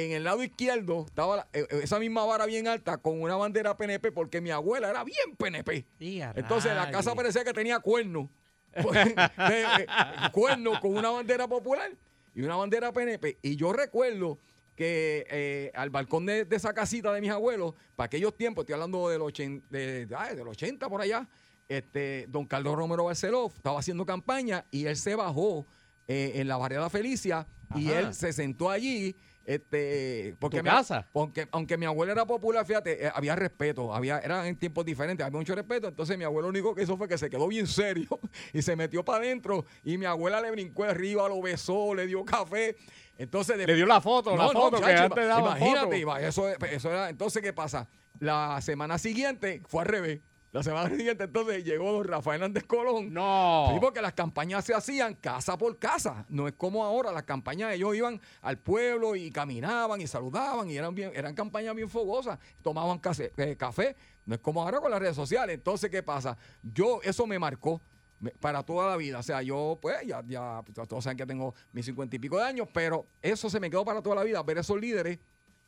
en 0.06 0.12
el 0.12 0.24
lado 0.24 0.42
izquierdo 0.42 1.04
estaba 1.06 1.36
la- 1.36 1.48
eh, 1.52 1.66
eh, 1.70 1.80
esa 1.82 1.98
misma 1.98 2.24
vara 2.24 2.46
bien 2.46 2.68
alta 2.68 2.98
con 2.98 3.20
una 3.20 3.36
bandera 3.36 3.76
PNP 3.76 4.12
porque 4.12 4.40
mi 4.40 4.50
abuela 4.50 4.90
era 4.90 5.04
bien 5.04 5.36
PNP. 5.36 5.86
Entonces 6.36 6.74
la 6.74 6.90
casa 6.90 7.14
parecía 7.14 7.44
que 7.44 7.52
tenía 7.52 7.78
cuernos. 7.80 8.28
Pues, 8.82 9.14
cuernos 10.32 10.78
con 10.80 10.96
una 10.96 11.10
bandera 11.10 11.48
popular 11.48 11.90
y 12.34 12.42
una 12.42 12.56
bandera 12.56 12.92
PNP. 12.92 13.38
Y 13.42 13.56
yo 13.56 13.72
recuerdo 13.72 14.38
que 14.76 15.26
eh, 15.30 15.72
al 15.74 15.90
balcón 15.90 16.26
de, 16.26 16.44
de 16.44 16.56
esa 16.56 16.72
casita 16.72 17.12
de 17.12 17.20
mis 17.20 17.30
abuelos, 17.30 17.74
para 17.96 18.06
aquellos 18.06 18.36
tiempos, 18.36 18.62
estoy 18.62 18.74
hablando 18.74 19.08
del 19.08 19.22
80, 19.22 19.66
de, 19.70 20.06
ay, 20.16 20.36
del 20.36 20.46
80 20.46 20.88
por 20.88 21.00
allá, 21.00 21.26
este, 21.68 22.26
don 22.28 22.46
Carlos 22.46 22.76
Romero 22.76 23.04
Barceló 23.04 23.50
estaba 23.54 23.80
haciendo 23.80 24.06
campaña 24.06 24.64
y 24.70 24.86
él 24.86 24.96
se 24.96 25.16
bajó 25.16 25.66
eh, 26.06 26.32
en 26.36 26.46
la 26.46 26.56
barriada 26.56 26.88
Felicia 26.88 27.46
y 27.74 27.90
él 27.90 28.14
se 28.14 28.32
sentó 28.32 28.70
allí 28.70 29.16
Este, 29.48 30.36
porque 30.38 30.58
¿Tu 30.58 30.64
mi- 30.64 30.68
casa? 30.68 31.08
Porque, 31.10 31.48
aunque 31.52 31.78
mi 31.78 31.86
abuelo 31.86 32.12
era 32.12 32.26
popular, 32.26 32.66
fíjate, 32.66 33.06
eh, 33.06 33.10
había 33.14 33.34
respeto, 33.34 33.94
había, 33.94 34.18
eran 34.18 34.44
en 34.44 34.56
tiempos 34.58 34.84
diferentes, 34.84 35.24
había 35.24 35.38
mucho 35.38 35.54
respeto. 35.54 35.88
Entonces 35.88 36.18
mi 36.18 36.24
abuelo 36.24 36.48
lo 36.48 36.50
único 36.50 36.74
que 36.74 36.82
hizo 36.82 36.98
fue 36.98 37.08
que 37.08 37.16
se 37.16 37.30
quedó 37.30 37.48
bien 37.48 37.66
serio 37.66 38.06
y 38.52 38.60
se 38.60 38.76
metió 38.76 39.02
para 39.06 39.20
adentro. 39.24 39.64
Y 39.82 39.96
mi 39.96 40.04
abuela 40.04 40.42
le 40.42 40.50
brincó 40.50 40.84
arriba, 40.84 41.26
lo 41.30 41.40
besó, 41.40 41.94
le 41.94 42.06
dio 42.06 42.26
café. 42.26 42.76
Entonces 43.16 43.56
Le 43.56 43.74
dio 43.74 43.86
la 43.86 44.02
foto, 44.02 44.36
la 44.36 44.48
foto 44.50 44.76
que 44.76 44.82
muchacho, 44.82 45.02
antes 45.04 45.26
daba 45.26 45.40
Imagínate, 45.56 45.80
foto. 45.86 45.96
iba, 45.96 46.20
eso, 46.20 46.46
eso 46.50 46.90
era. 46.90 47.08
Entonces, 47.08 47.42
¿qué 47.42 47.54
pasa? 47.54 47.88
La 48.20 48.60
semana 48.60 48.98
siguiente 48.98 49.62
fue 49.66 49.80
al 49.80 49.88
revés. 49.88 50.20
La 50.58 50.64
semana 50.64 50.90
siguiente, 50.96 51.22
entonces 51.22 51.62
llegó 51.62 51.92
don 51.92 52.02
Rafael 52.04 52.42
Hernández 52.42 52.64
Colón. 52.64 53.12
No. 53.12 53.68
Sí, 53.72 53.78
porque 53.80 54.02
las 54.02 54.12
campañas 54.12 54.64
se 54.64 54.74
hacían 54.74 55.14
casa 55.14 55.56
por 55.56 55.78
casa. 55.78 56.24
No 56.28 56.48
es 56.48 56.54
como 56.54 56.84
ahora. 56.84 57.12
Las 57.12 57.22
campañas, 57.22 57.72
ellos 57.74 57.94
iban 57.94 58.20
al 58.42 58.58
pueblo 58.58 59.14
y 59.14 59.30
caminaban 59.30 60.00
y 60.00 60.08
saludaban 60.08 60.68
y 60.68 60.76
eran 60.76 60.96
bien, 60.96 61.12
eran 61.14 61.32
campañas 61.36 61.76
bien 61.76 61.88
fogosas. 61.88 62.40
Tomaban 62.60 62.98
case- 62.98 63.32
eh, 63.36 63.54
café. 63.56 63.94
No 64.26 64.34
es 64.34 64.40
como 64.40 64.60
ahora 64.60 64.80
con 64.80 64.90
las 64.90 64.98
redes 64.98 65.14
sociales. 65.14 65.54
Entonces, 65.54 65.90
¿qué 65.90 66.02
pasa? 66.02 66.36
Yo, 66.60 66.98
eso 67.04 67.24
me 67.24 67.38
marcó 67.38 67.80
para 68.40 68.64
toda 68.64 68.90
la 68.90 68.96
vida. 68.96 69.20
O 69.20 69.22
sea, 69.22 69.40
yo, 69.42 69.78
pues, 69.80 70.04
ya, 70.04 70.24
ya, 70.26 70.60
todos 70.88 71.04
saben 71.04 71.16
que 71.16 71.24
tengo 71.24 71.54
mis 71.72 71.86
cincuenta 71.86 72.16
y 72.16 72.18
pico 72.18 72.36
de 72.36 72.42
años, 72.42 72.66
pero 72.74 73.06
eso 73.22 73.48
se 73.48 73.60
me 73.60 73.70
quedó 73.70 73.84
para 73.84 74.02
toda 74.02 74.16
la 74.16 74.24
vida. 74.24 74.42
Ver 74.42 74.58
esos 74.58 74.80
líderes 74.80 75.20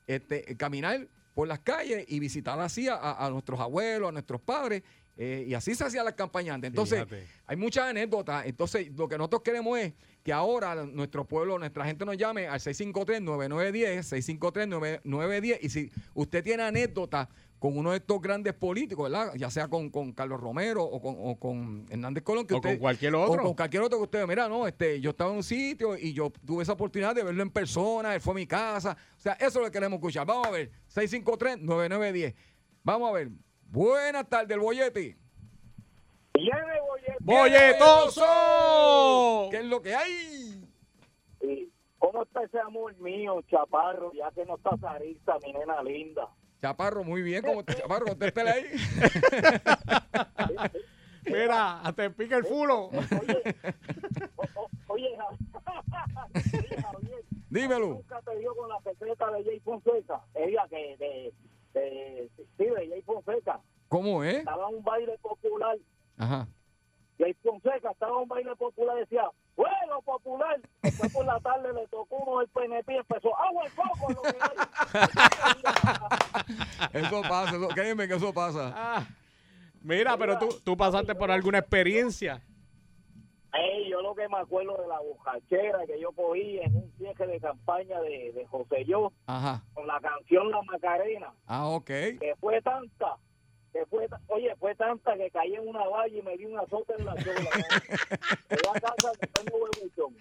este, 0.09 0.57
caminar 0.57 1.07
por 1.35 1.49
las 1.49 1.61
calles 1.61 2.05
y 2.09 2.19
visitar 2.21 2.59
así 2.61 2.89
a, 2.91 3.29
nuestros 3.31 3.61
abuelos, 3.61 4.09
a 4.09 4.13
nuestros 4.13 4.41
padres. 4.41 4.83
eh, 5.17 5.45
y 5.49 5.55
así 5.55 5.75
se 5.75 5.85
hacían 5.85 6.05
las 6.05 6.15
campañas 6.15 6.55
antes. 6.55 6.69
Entonces, 6.69 7.05
Fíjate. 7.05 7.27
hay 7.47 7.57
muchas 7.57 7.85
anécdotas. 7.89 8.47
Entonces, 8.47 8.91
lo 8.97 9.09
que 9.09 9.19
nosotros 9.19 9.43
queremos 9.43 9.79
es 9.79 9.93
que 10.23 10.33
ahora 10.33 10.87
nuestro 10.87 11.27
pueblo, 11.27 11.59
nuestra 11.59 11.85
gente 11.85 12.05
nos 12.05 12.17
llame 12.17 12.47
al 12.49 12.61
653-9910, 12.61 14.03
653-9910. 15.03 15.59
Y 15.63 15.69
si 15.69 15.91
usted 16.15 16.43
tiene 16.43 16.63
anécdotas 16.63 17.29
con 17.61 17.77
uno 17.79 17.93
de 17.93 17.99
estos 17.99 18.21
grandes 18.21 18.55
políticos, 18.55 19.09
¿verdad? 19.11 19.33
Ya 19.37 19.51
sea 19.51 19.69
con, 19.69 19.91
con 19.91 20.13
Carlos 20.13 20.41
Romero 20.41 20.83
o 20.83 21.01
con, 21.01 21.15
o 21.19 21.37
con 21.39 21.87
Hernández 21.91 22.25
Colón. 22.25 22.45
Que 22.47 22.55
O 22.55 22.57
usted- 22.57 22.71
con 22.71 22.79
cualquier 22.79 23.15
o 23.15 23.23
otro. 23.23 23.43
con 23.45 23.55
cualquier 23.55 23.83
otro 23.85 23.99
que 23.99 24.05
usted, 24.05 24.27
mira, 24.27 24.49
no, 24.49 24.67
este, 24.67 25.01
yo 25.01 25.11
estaba 25.11 25.31
en 25.31 25.37
un 25.37 25.43
sitio 25.45 25.97
y 25.97 26.13
yo 26.13 26.33
tuve 26.45 26.65
esa 26.65 26.73
oportunidad 26.73 27.15
de 27.15 27.23
verlo 27.23 27.43
en 27.43 27.51
persona, 27.51 28.13
él 28.15 28.21
fue 28.21 28.33
a 28.33 28.37
mi 28.37 28.47
casa. 28.49 28.97
O 29.17 29.21
sea, 29.21 29.35
eso 29.35 29.47
es 29.47 29.55
lo 29.57 29.65
que 29.67 29.71
queremos 29.71 29.99
escuchar. 29.99 30.27
Vamos 30.27 30.49
a 30.49 30.51
ver, 30.51 30.73
653-9910. 30.93 32.35
Vamos 32.83 33.11
a 33.11 33.13
ver. 33.13 33.29
Buenas 33.71 34.29
tardes, 34.29 34.51
el 34.51 34.59
bollete. 34.61 35.17
¡Bolletoso! 37.21 38.25
¿Qué 39.51 39.59
es 39.59 39.65
lo 39.67 39.83
que 39.83 39.95
hay? 39.95 40.65
¿Cómo 41.99 42.23
está 42.23 42.43
ese 42.45 42.59
amor 42.59 42.97
mío, 42.99 43.43
chaparro? 43.51 44.11
Ya 44.15 44.31
que 44.33 44.47
no 44.47 44.57
está 44.57 44.71
Sarisa, 44.79 45.35
mi 45.45 45.53
nena 45.53 45.83
linda. 45.83 46.27
Chaparro, 46.61 47.05
muy 47.05 47.23
bien. 47.23 47.43
¿Cómo 47.43 47.61
está, 47.61 47.75
Chaparro? 47.75 48.07
Contéstele 48.07 48.51
ahí. 48.51 48.65
Mira, 51.25 51.81
hasta 51.81 52.11
pica 52.11 52.37
el 52.37 52.45
fulo. 52.45 52.87
Oye, 52.87 53.57
oye, 54.89 55.17
Ja- 55.17 55.29
oye, 56.35 56.83
Javier, 56.83 57.25
Dímelo. 57.51 57.87
nunca 57.89 58.21
te 58.23 58.39
dio 58.39 58.55
con 58.55 58.69
la 58.69 58.81
secreta 58.83 59.31
de 59.31 59.45
Jay 59.45 59.61
Fonseca. 59.61 60.21
Ella 60.35 60.67
que 60.69 60.97
de, 60.99 61.33
de, 61.75 62.31
sí, 62.37 62.65
de 62.65 62.89
Jay 62.89 63.03
Fonseca. 63.03 63.61
¿Cómo 63.89 64.25
es? 64.25 64.37
Estaba 64.39 64.69
en 64.71 64.77
un 64.77 64.83
baile 64.85 65.19
popular. 65.19 65.77
Ajá. 66.17 66.49
Jay 67.19 67.35
Fonseca 67.43 67.91
estaba 67.91 68.13
en 68.17 68.23
un 68.23 68.29
baile 68.29 68.57
popular 68.57 68.97
y 68.97 69.01
decía, 69.01 69.25
bueno, 69.63 70.03
popular. 70.03 70.61
Después 70.83 71.13
por 71.13 71.25
la 71.27 71.39
tarde 71.41 71.73
le 71.73 71.87
tocó 71.89 72.17
uno 72.17 72.39
del 72.41 72.49
PNP 72.49 72.95
y 72.95 72.97
empezó, 72.97 73.37
agua 73.39 73.65
el 73.67 73.73
coco, 73.73 74.13
lo 74.13 74.23
que. 74.23 74.39
Eso 76.99 77.23
pasa. 77.23 77.57
Eso, 77.57 77.69
créeme 77.69 78.09
que 78.09 78.15
eso 78.15 78.33
pasa. 78.33 78.73
Ah, 78.75 79.07
mira, 79.83 80.17
pero 80.17 80.39
tú, 80.39 80.49
tú 80.65 80.77
pasaste 80.77 81.15
por 81.15 81.31
alguna 81.31 81.59
experiencia. 81.59 82.41
Ey, 83.53 83.91
yo 83.91 84.01
lo 84.01 84.15
que 84.15 84.29
me 84.29 84.39
acuerdo 84.39 84.77
de 84.81 84.87
la 84.87 85.01
bocachera 85.01 85.85
que 85.87 86.01
yo 86.01 86.13
cogí 86.13 86.59
en 86.61 86.77
un 86.77 86.93
cierre 86.97 87.27
de 87.27 87.41
campaña 87.41 88.01
de, 88.01 88.31
de 88.33 88.47
José 88.47 88.85
Yo 88.85 89.13
Ajá. 89.27 89.65
con 89.75 89.89
la 89.89 89.99
canción 90.01 90.51
La 90.53 90.63
Macarena, 90.63 91.33
Ah, 91.47 91.67
ok. 91.67 91.85
que 91.87 92.35
fue 92.41 92.63
tanta, 92.63 93.17
que 93.73 93.87
fue, 93.87 94.07
oye, 94.29 94.55
fue 94.59 94.75
tanta 94.75 95.17
que 95.17 95.31
caí 95.31 95.55
en 95.55 95.69
una 95.69 95.87
valla 95.87 96.17
y 96.19 96.23
me 96.23 96.37
di 96.37 96.45
una 96.47 96.67
sota 96.67 96.95
en 96.99 97.05
la 97.07 97.15
chola. 97.17 97.51
A 98.75 98.81
casa 98.81 99.13
que 99.21 99.27
tengo 99.29 99.59
huevuchón, 99.59 100.17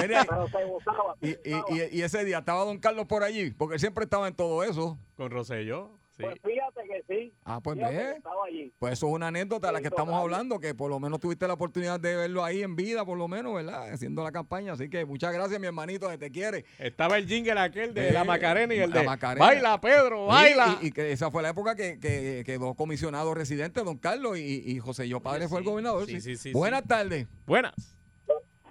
Mira, 0.00 0.24
pero 0.28 0.48
se 0.48 0.64
gozaba. 0.64 1.16
se 1.20 1.26
y, 1.28 1.30
y, 1.50 1.52
gozaba. 1.60 1.76
y- 1.92 1.98
y 1.98 2.02
ese 2.02 2.24
día 2.24 2.38
estaba 2.38 2.64
don 2.64 2.78
Carlos 2.78 3.06
por 3.06 3.22
allí, 3.22 3.50
porque 3.52 3.74
él 3.74 3.80
siempre 3.80 4.04
estaba 4.04 4.28
en 4.28 4.34
todo 4.34 4.62
eso. 4.64 4.98
Con 5.16 5.30
Rosselló. 5.30 5.90
Sí. 6.16 6.22
Pues 6.22 6.40
fíjate 6.42 6.80
que 6.88 7.04
sí. 7.08 7.32
Ah, 7.44 7.60
pues 7.62 7.76
ve. 7.76 7.84
que 7.88 8.10
estaba 8.12 8.46
allí. 8.46 8.72
Pues 8.78 8.94
eso 8.94 9.06
es 9.08 9.12
una 9.12 9.26
anécdota 9.28 9.66
de 9.66 9.72
la 9.74 9.80
que 9.80 9.88
estamos 9.88 10.14
total. 10.14 10.22
hablando, 10.22 10.58
que 10.58 10.74
por 10.74 10.88
lo 10.88 10.98
menos 10.98 11.20
tuviste 11.20 11.46
la 11.46 11.52
oportunidad 11.54 12.00
de 12.00 12.16
verlo 12.16 12.42
ahí 12.42 12.62
en 12.62 12.74
vida, 12.74 13.04
por 13.04 13.18
lo 13.18 13.28
menos, 13.28 13.54
¿verdad? 13.54 13.92
Haciendo 13.92 14.24
la 14.24 14.32
campaña. 14.32 14.72
Así 14.72 14.88
que 14.88 15.04
muchas 15.04 15.32
gracias, 15.34 15.60
mi 15.60 15.66
hermanito, 15.66 16.08
que 16.08 16.16
te 16.16 16.30
quiere. 16.30 16.64
Estaba 16.78 17.18
el 17.18 17.26
jingle 17.26 17.60
aquel 17.60 17.92
de 17.92 18.08
Eh, 18.08 18.12
la 18.12 18.24
Macarena 18.24 18.74
y 18.74 18.78
el 18.78 18.90
la 18.90 19.00
de 19.00 19.06
Macarena. 19.06 19.44
Baila, 19.44 19.80
Pedro, 19.80 20.26
baila. 20.26 20.78
Y, 20.80 20.86
y 20.86 20.90
que 20.92 21.12
esa 21.12 21.30
fue 21.30 21.42
la 21.42 21.50
época 21.50 21.74
que, 21.76 22.00
que 22.00 22.42
quedó 22.46 22.72
comisionado 22.74 23.34
residente 23.34 23.82
don 23.82 23.98
Carlos 23.98 24.38
y, 24.38 24.62
y 24.70 24.78
José 24.78 25.08
Yo 25.08 25.20
Padre 25.20 25.48
fue 25.48 25.58
el 25.58 25.64
gobernador. 25.66 26.06
Sí, 26.06 26.20
sí. 26.20 26.36
sí, 26.36 26.36
sí, 26.36 26.52
Buenas 26.52 26.84
tardes. 26.86 27.26
Buenas. 27.46 27.74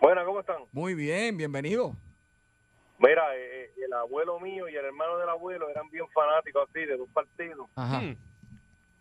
Bueno, 0.01 0.25
¿cómo 0.25 0.39
están? 0.39 0.57
Muy 0.71 0.95
bien, 0.95 1.37
bienvenido. 1.37 1.95
Mira, 2.97 3.23
eh, 3.35 3.64
abuelo 3.95 4.39
mío 4.39 4.69
y 4.69 4.75
el 4.75 4.85
hermano 4.85 5.17
del 5.17 5.29
abuelo 5.29 5.69
eran 5.69 5.89
bien 5.89 6.07
fanáticos 6.09 6.67
así 6.69 6.85
de 6.85 6.97
dos 6.97 7.09
partidos. 7.09 7.67
Ajá. 7.75 8.01
Hmm. 8.01 8.15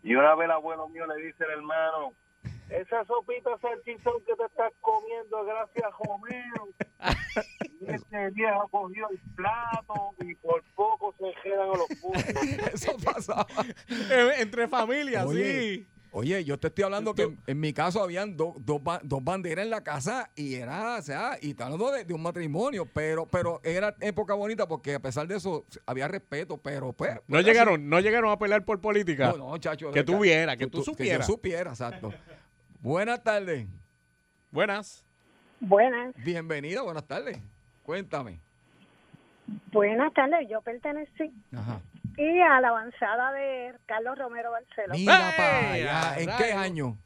Y 0.03 0.15
una 0.15 0.35
vez 0.35 0.45
el 0.45 0.51
abuelo 0.51 0.87
mío 0.89 1.05
le 1.07 1.25
dice 1.25 1.43
al 1.43 1.51
hermano, 1.51 2.13
esa 2.69 3.05
sopita 3.05 3.57
salchichón 3.59 4.23
que 4.25 4.35
te 4.35 4.45
estás 4.45 4.73
comiendo 4.81 5.45
gracias 5.45 5.85
a 5.85 5.97
Homero. 6.09 6.67
y 7.81 7.91
ese 7.91 8.29
viejo 8.31 8.67
cogió 8.69 9.09
el 9.09 9.19
plato 9.35 10.15
y 10.21 10.35
por 10.35 10.63
poco 10.75 11.13
se 11.17 11.33
quedan 11.43 11.69
a 11.69 11.77
los 11.77 11.87
puntos. 12.01 12.23
Eso 12.73 12.95
pasaba. 13.03 13.45
Entre 14.37 14.67
familias, 14.67 15.25
Oye, 15.25 15.61
sí. 15.61 15.87
Oye, 16.17 16.45
yo 16.45 16.57
te 16.57 16.67
estoy 16.67 16.85
hablando 16.85 17.13
que 17.13 17.23
en, 17.23 17.37
en 17.45 17.59
mi 17.59 17.73
caso 17.73 18.01
habían 18.01 18.37
do- 18.37 18.55
dos 18.59 18.81
ba- 18.81 19.01
dos 19.03 19.21
banderas 19.21 19.65
en 19.65 19.69
la 19.69 19.83
casa 19.83 20.31
y 20.33 20.55
era, 20.55 20.95
o 20.95 21.01
sea, 21.01 21.37
y 21.41 21.49
está 21.49 21.65
hablando 21.65 21.91
de, 21.91 22.05
de 22.05 22.13
un 22.13 22.21
matrimonio, 22.21 22.85
pero 22.85 23.25
pero 23.25 23.59
era 23.65 23.93
época 23.99 24.33
bonita 24.33 24.65
porque 24.65 24.95
a 24.95 25.01
pesar 25.01 25.27
de 25.27 25.35
eso 25.35 25.65
había 25.85 26.07
respeto, 26.07 26.55
pero 26.55 26.93
pues... 26.93 27.15
No 27.15 27.21
pues, 27.27 27.45
llegaron, 27.45 27.89
no 27.89 27.99
llegaron 27.99 28.31
a 28.31 28.39
pelear 28.39 28.63
por 28.63 28.79
política. 28.79 29.33
No, 29.35 29.49
no, 29.49 29.57
chacho. 29.57 29.91
Que 29.91 30.05
tú 30.05 30.19
vieras, 30.19 30.55
que 30.55 30.67
tú 30.67 30.77
Que 30.77 30.83
supieras. 30.85 31.27
yo 31.27 31.33
supiera, 31.33 31.71
exacto. 31.71 32.13
Buenas 32.79 33.21
tardes. 33.21 33.67
Buenas. 34.51 35.03
Buenas, 35.59 36.15
Bienvenida, 36.23 36.81
buenas 36.81 37.05
tardes. 37.05 37.37
Cuéntame. 37.83 38.39
buenas 39.73 40.13
tardes. 40.13 40.47
Yo 40.49 40.61
pertenecí 40.61 41.33
Ajá. 41.53 41.81
Y 42.17 42.41
a 42.41 42.61
la 42.61 42.69
avanzada 42.69 43.31
de 43.33 43.73
Carlos 43.85 44.17
Romero 44.17 44.51
Barceló. 44.51 44.93
Mira 44.93 45.29
¡Ey! 45.29 45.35
para 45.37 45.71
allá. 45.71 46.19
¿En 46.19 46.37
qué 46.37 46.53
año? 46.53 46.97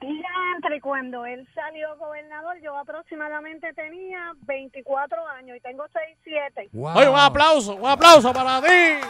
Día 0.00 0.28
entre 0.56 0.80
cuando 0.80 1.24
él 1.26 1.46
salió 1.54 1.96
gobernador, 1.98 2.56
yo 2.62 2.76
aproximadamente 2.76 3.72
tenía 3.74 4.32
24 4.46 5.28
años 5.28 5.56
y 5.56 5.60
tengo 5.60 5.84
6, 5.92 6.18
7. 6.24 6.70
Wow. 6.72 6.96
Oye, 6.96 7.08
un 7.08 7.18
aplauso, 7.18 7.76
un 7.76 7.88
aplauso 7.88 8.32
para 8.32 8.60
ti. 8.62 9.06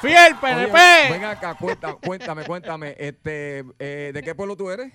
Fiel 0.00 0.34
PNP. 0.40 0.72
Oye, 0.74 1.12
ven 1.12 1.24
acá, 1.24 1.54
cuenta- 1.54 1.94
cuéntame, 1.94 2.44
cuéntame. 2.44 2.94
Este, 2.98 3.64
eh, 3.78 4.10
¿De 4.12 4.22
qué 4.22 4.34
pueblo 4.34 4.56
tú 4.56 4.70
eres? 4.70 4.92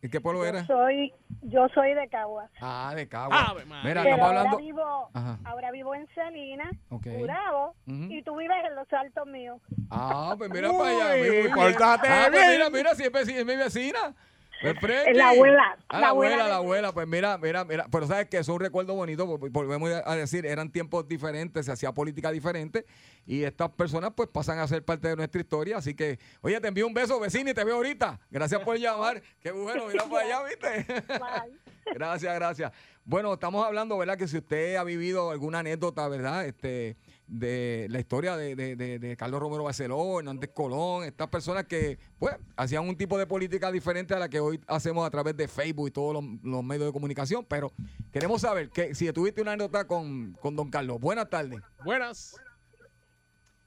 ¿De 0.00 0.08
qué 0.08 0.18
pueblo 0.20 0.40
Yo 0.42 0.48
eres? 0.48 0.66
soy, 0.66 1.12
yo 1.42 1.68
soy 1.74 1.92
de 1.92 2.08
Caguas. 2.08 2.50
Ah, 2.60 2.92
de 2.96 3.06
Cagua. 3.06 3.50
Ave 3.50 3.66
María. 3.66 3.88
Mira, 3.88 4.02
Pero 4.02 4.24
ahora 4.24 4.38
hablando. 4.40 4.56
vivo, 4.58 5.10
ahora 5.44 5.70
vivo 5.72 5.94
en 5.94 6.06
Celina, 6.14 6.70
Ok. 6.88 7.06
Curabo, 7.18 7.74
Ujú. 7.86 8.04
y 8.10 8.22
tú 8.22 8.36
vives 8.36 8.56
en 8.66 8.76
los 8.76 8.90
altos 8.94 9.26
míos. 9.26 9.60
Ah, 9.90 10.34
pues 10.38 10.50
mira 10.50 10.70
Uy, 10.70 10.78
para 10.78 10.90
allá. 10.90 11.08
muy 11.18 11.30
bien. 11.30 11.52
Ah, 11.82 12.28
pues 12.32 12.46
mira, 12.48 12.70
mira, 12.70 12.94
si 12.94 13.02
es, 13.04 13.12
veci- 13.12 13.34
es 13.36 13.44
mi 13.44 13.56
vecina. 13.56 14.14
Pues, 14.60 14.76
la 15.16 15.28
abuela, 15.30 15.78
Ah, 15.88 15.94
la 15.94 16.00
la 16.00 16.08
abuela, 16.08 16.34
abuela 16.34 16.48
la 16.48 16.56
abuela. 16.56 16.92
Pues 16.92 17.08
mira, 17.08 17.38
mira, 17.38 17.64
mira. 17.64 17.86
Pero 17.90 18.06
sabes 18.06 18.28
que 18.28 18.38
es 18.38 18.48
un 18.48 18.60
recuerdo 18.60 18.94
bonito. 18.94 19.26
vol- 19.26 19.50
Volvemos 19.50 19.90
a 20.04 20.16
decir, 20.16 20.44
eran 20.44 20.70
tiempos 20.70 21.08
diferentes, 21.08 21.64
se 21.66 21.72
hacía 21.72 21.92
política 21.92 22.30
diferente. 22.30 22.84
Y 23.26 23.44
estas 23.44 23.70
personas, 23.70 24.12
pues, 24.14 24.28
pasan 24.28 24.58
a 24.58 24.68
ser 24.68 24.84
parte 24.84 25.08
de 25.08 25.16
nuestra 25.16 25.40
historia. 25.40 25.78
Así 25.78 25.94
que, 25.94 26.18
oye, 26.42 26.60
te 26.60 26.68
envío 26.68 26.86
un 26.86 26.94
beso, 26.94 27.18
vecina, 27.18 27.50
y 27.50 27.54
te 27.54 27.64
veo 27.64 27.76
ahorita. 27.76 28.20
Gracias 28.30 28.60
por 28.62 28.76
llamar. 28.76 29.22
Qué 29.40 29.50
bueno, 29.50 29.86
mira 29.86 30.04
para 30.04 30.26
allá, 30.26 30.42
¿viste? 30.44 30.86
Gracias, 31.94 32.34
gracias. 32.34 32.72
Bueno, 33.04 33.32
estamos 33.32 33.66
hablando, 33.66 33.96
¿verdad? 33.98 34.16
Que 34.16 34.28
si 34.28 34.36
usted 34.36 34.76
ha 34.76 34.84
vivido 34.84 35.30
alguna 35.30 35.60
anécdota, 35.60 36.06
¿verdad? 36.08 36.46
Este, 36.46 36.96
de 37.30 37.86
la 37.90 38.00
historia 38.00 38.36
de, 38.36 38.56
de- 38.56 38.74
de- 38.76 38.98
de 38.98 39.16
Carlos 39.16 39.40
Romero 39.40 39.62
Barceló, 39.64 40.18
Hernández 40.18 40.50
Colón, 40.52 41.04
estas 41.04 41.28
personas 41.28 41.64
que 41.64 41.98
pues 42.18 42.36
hacían 42.56 42.88
un 42.88 42.96
tipo 42.96 43.16
de 43.16 43.26
política 43.26 43.70
diferente 43.70 44.14
a 44.14 44.18
la 44.18 44.28
que 44.28 44.40
hoy 44.40 44.60
hacemos 44.66 45.06
a 45.06 45.10
través 45.10 45.36
de 45.36 45.46
Facebook 45.46 45.88
y 45.88 45.90
todos 45.92 46.12
los, 46.12 46.24
los 46.42 46.64
medios 46.64 46.86
de 46.86 46.92
comunicación. 46.92 47.44
Pero 47.48 47.72
queremos 48.12 48.40
saber 48.40 48.68
que 48.70 48.94
si 48.94 49.10
tuviste 49.12 49.40
una 49.42 49.52
anécdota 49.52 49.86
con, 49.86 50.32
con 50.40 50.56
don 50.56 50.70
Carlos. 50.70 50.98
Buenas 51.00 51.30
tardes. 51.30 51.60
Buenas. 51.84 52.36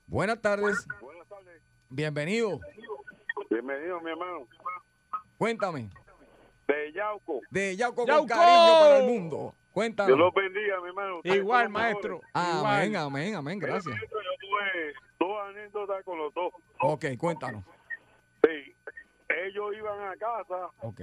Buenas 0.07 0.41
tardes. 0.41 0.85
Bienvenido. 1.89 2.59
Bienvenido, 3.49 4.01
mi 4.01 4.11
hermano. 4.11 4.47
Cuéntame. 5.37 5.89
De 6.67 6.91
Yauco. 6.93 7.41
De 7.49 7.75
Yauco, 7.75 8.05
¡Yauco! 8.05 8.27
con 8.27 8.37
cariño 8.37 8.73
para 8.79 8.97
el 8.99 9.03
mundo. 9.05 9.53
Cuéntame. 9.73 10.07
Dios 10.07 10.19
los 10.19 10.33
bendiga, 10.33 10.79
mi 10.81 10.87
hermano. 10.89 11.17
Ustedes 11.17 11.35
Igual, 11.37 11.63
son 11.65 11.73
los 11.73 11.81
mejores. 11.81 11.93
maestro. 11.93 12.21
Amén, 12.33 12.89
Igual. 12.91 13.05
amén, 13.05 13.35
amén. 13.35 13.59
Gracias. 13.59 13.95
Yo 13.95 14.07
tuve 14.39 14.93
dos 15.19 15.41
anécdotas 15.49 16.03
con 16.05 16.17
los 16.19 16.33
dos. 16.33 16.53
Ok, 16.79 17.05
cuéntanos. 17.17 17.63
Sí. 18.43 18.75
Ellos 19.45 19.71
iban 19.75 19.99
a 20.01 20.15
casa, 20.15 20.69
Ok. 20.81 21.01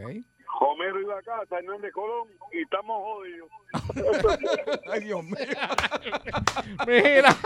Homero 0.63 1.01
iba 1.01 1.17
a 1.19 1.23
casa, 1.23 1.59
Hernández 1.59 1.93
Colón, 1.93 2.29
y 2.53 2.63
estamos 2.63 2.97
jodidos. 3.03 3.49
Ay, 4.93 5.01
Dios 5.05 5.23
mío. 5.23 5.37
Mira. 6.87 7.37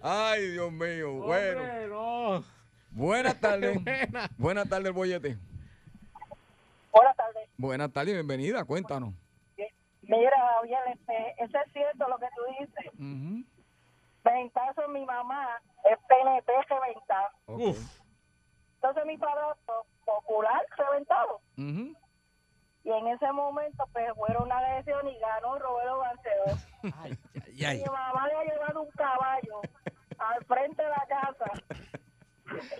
Ay, 0.00 0.46
Dios 0.52 0.72
mío. 0.72 1.12
Bueno. 1.12 1.60
Hombre, 1.60 1.86
no. 1.88 2.44
Buenas 2.92 3.40
tardes. 3.40 3.82
Buena. 3.82 4.30
Buenas 4.38 4.68
tardes, 4.68 4.86
el 4.86 4.92
bollete. 4.92 5.36
Buenas 6.92 7.16
tardes. 7.16 7.48
Buenas 7.56 7.92
tardes 7.92 8.10
y 8.10 8.14
bienvenida. 8.14 8.64
Cuéntanos. 8.64 9.14
Mira, 10.02 10.36
Javier, 10.56 10.80
este, 10.92 11.34
eso 11.38 11.58
es 11.64 11.72
cierto 11.72 12.08
lo 12.08 12.18
que 12.18 12.26
tú 12.34 12.42
dices. 12.58 12.92
Ujú. 12.94 13.44
Ventazo, 14.24 14.88
mi 14.88 15.04
mamá 15.06 15.60
es 15.84 15.98
PNP 16.08 16.52
reventado. 16.68 17.28
Ok. 17.46 17.60
Uf. 17.60 18.00
Entonces 18.74 19.06
mi 19.06 19.16
padrastro, 19.18 19.84
popular 20.04 20.66
reventado. 20.76 21.40
Ujú. 21.56 21.94
Y 22.82 22.90
en 22.90 23.06
ese 23.08 23.30
momento, 23.30 23.84
pues, 23.92 24.06
fueron 24.16 24.44
una 24.44 24.72
elección 24.72 25.06
y 25.06 25.18
ganó 25.18 25.58
Roberto 25.58 25.98
Barceló. 25.98 26.94
Ay, 27.02 27.18
ay, 27.64 27.78
Mi 27.78 27.84
mamá 27.84 28.26
le 28.26 28.34
ha 28.34 28.44
llevado 28.44 28.82
un 28.82 28.90
caballo 28.92 29.60
al 30.18 30.44
frente 30.46 30.82
de 30.82 30.88
la 30.88 31.06
casa 31.08 31.52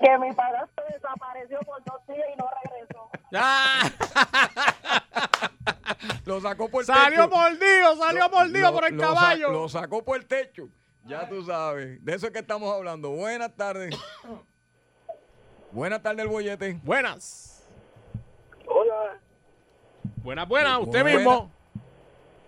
que 0.00 0.18
mi 0.18 0.32
padrastro 0.32 0.84
desapareció 0.92 1.58
por 1.60 1.82
dos 1.84 2.06
días 2.08 2.26
y 2.32 2.36
no 2.38 2.48
regresó. 2.64 3.10
Ah, 3.34 3.90
Lo 6.24 6.40
sacó 6.40 6.68
por 6.68 6.80
el 6.82 6.86
Salió 6.86 7.24
techo. 7.28 7.36
mordido, 7.36 7.96
salió 7.96 8.20
Lo- 8.20 8.30
mordido 8.30 8.72
por 8.72 8.84
el 8.86 8.96
lo 8.96 9.02
sa- 9.02 9.08
caballo. 9.14 9.50
Lo 9.52 9.68
sacó 9.68 10.04
por 10.04 10.16
el 10.16 10.26
techo. 10.26 10.68
Ya 11.04 11.28
tú 11.28 11.42
sabes. 11.44 12.04
De 12.04 12.14
eso 12.14 12.26
es 12.26 12.32
que 12.32 12.38
estamos 12.40 12.72
hablando. 12.74 13.10
Buenas 13.10 13.54
tardes. 13.56 13.94
Buenas 15.72 16.02
tardes, 16.02 16.20
el 16.24 16.28
bollete. 16.28 16.78
Buenas. 16.82 17.66
Hola. 18.66 19.18
Buenas, 20.16 20.48
buenas. 20.48 20.78
Usted 20.80 21.02
Buena. 21.02 21.16
mismo. 21.18 21.50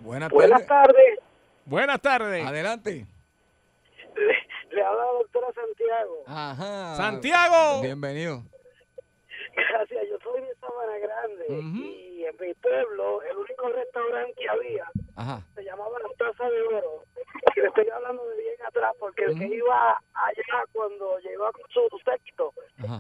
Buenas 0.01 0.31
Buenas 0.31 0.67
tardes. 0.67 0.95
tardes. 0.95 1.19
Buenas 1.65 2.01
tardes. 2.01 2.47
Adelante. 2.47 3.07
Le, 4.73 4.83
habla 4.83 5.05
la 5.05 5.13
doctora 5.13 5.47
Santiago. 5.53 6.23
Ajá. 6.27 6.95
Santiago. 6.97 7.83
Bienvenido. 7.83 8.43
Gracias, 9.55 10.05
yo 10.09 10.19
soy 10.23 10.41
de 10.41 10.55
Sabana 10.57 10.97
Grande 10.99 11.45
Ujú. 11.49 11.77
y 11.85 12.25
en 12.25 12.35
mi 12.41 12.55
pueblo 12.55 13.21
el 13.23 13.37
único 13.37 13.69
restaurante 13.69 14.33
que 14.41 14.49
había 14.49 14.85
Ajá. 15.17 15.43
se 15.55 15.63
llamaba 15.65 15.99
La 15.99 16.09
Taza 16.17 16.49
de 16.49 16.63
Oro. 16.63 17.05
Y 17.57 17.61
le 17.61 17.67
estoy 17.67 17.89
hablando 17.91 18.27
de 18.29 18.37
bien 18.41 18.55
atrás 18.67 18.93
porque 18.99 19.25
el 19.25 19.39
que 19.39 19.47
iba 19.47 19.99
allá 20.15 20.65
cuando 20.73 21.19
llegó 21.19 21.51
con 21.53 21.63
su 21.71 21.99
séquito 21.99 22.55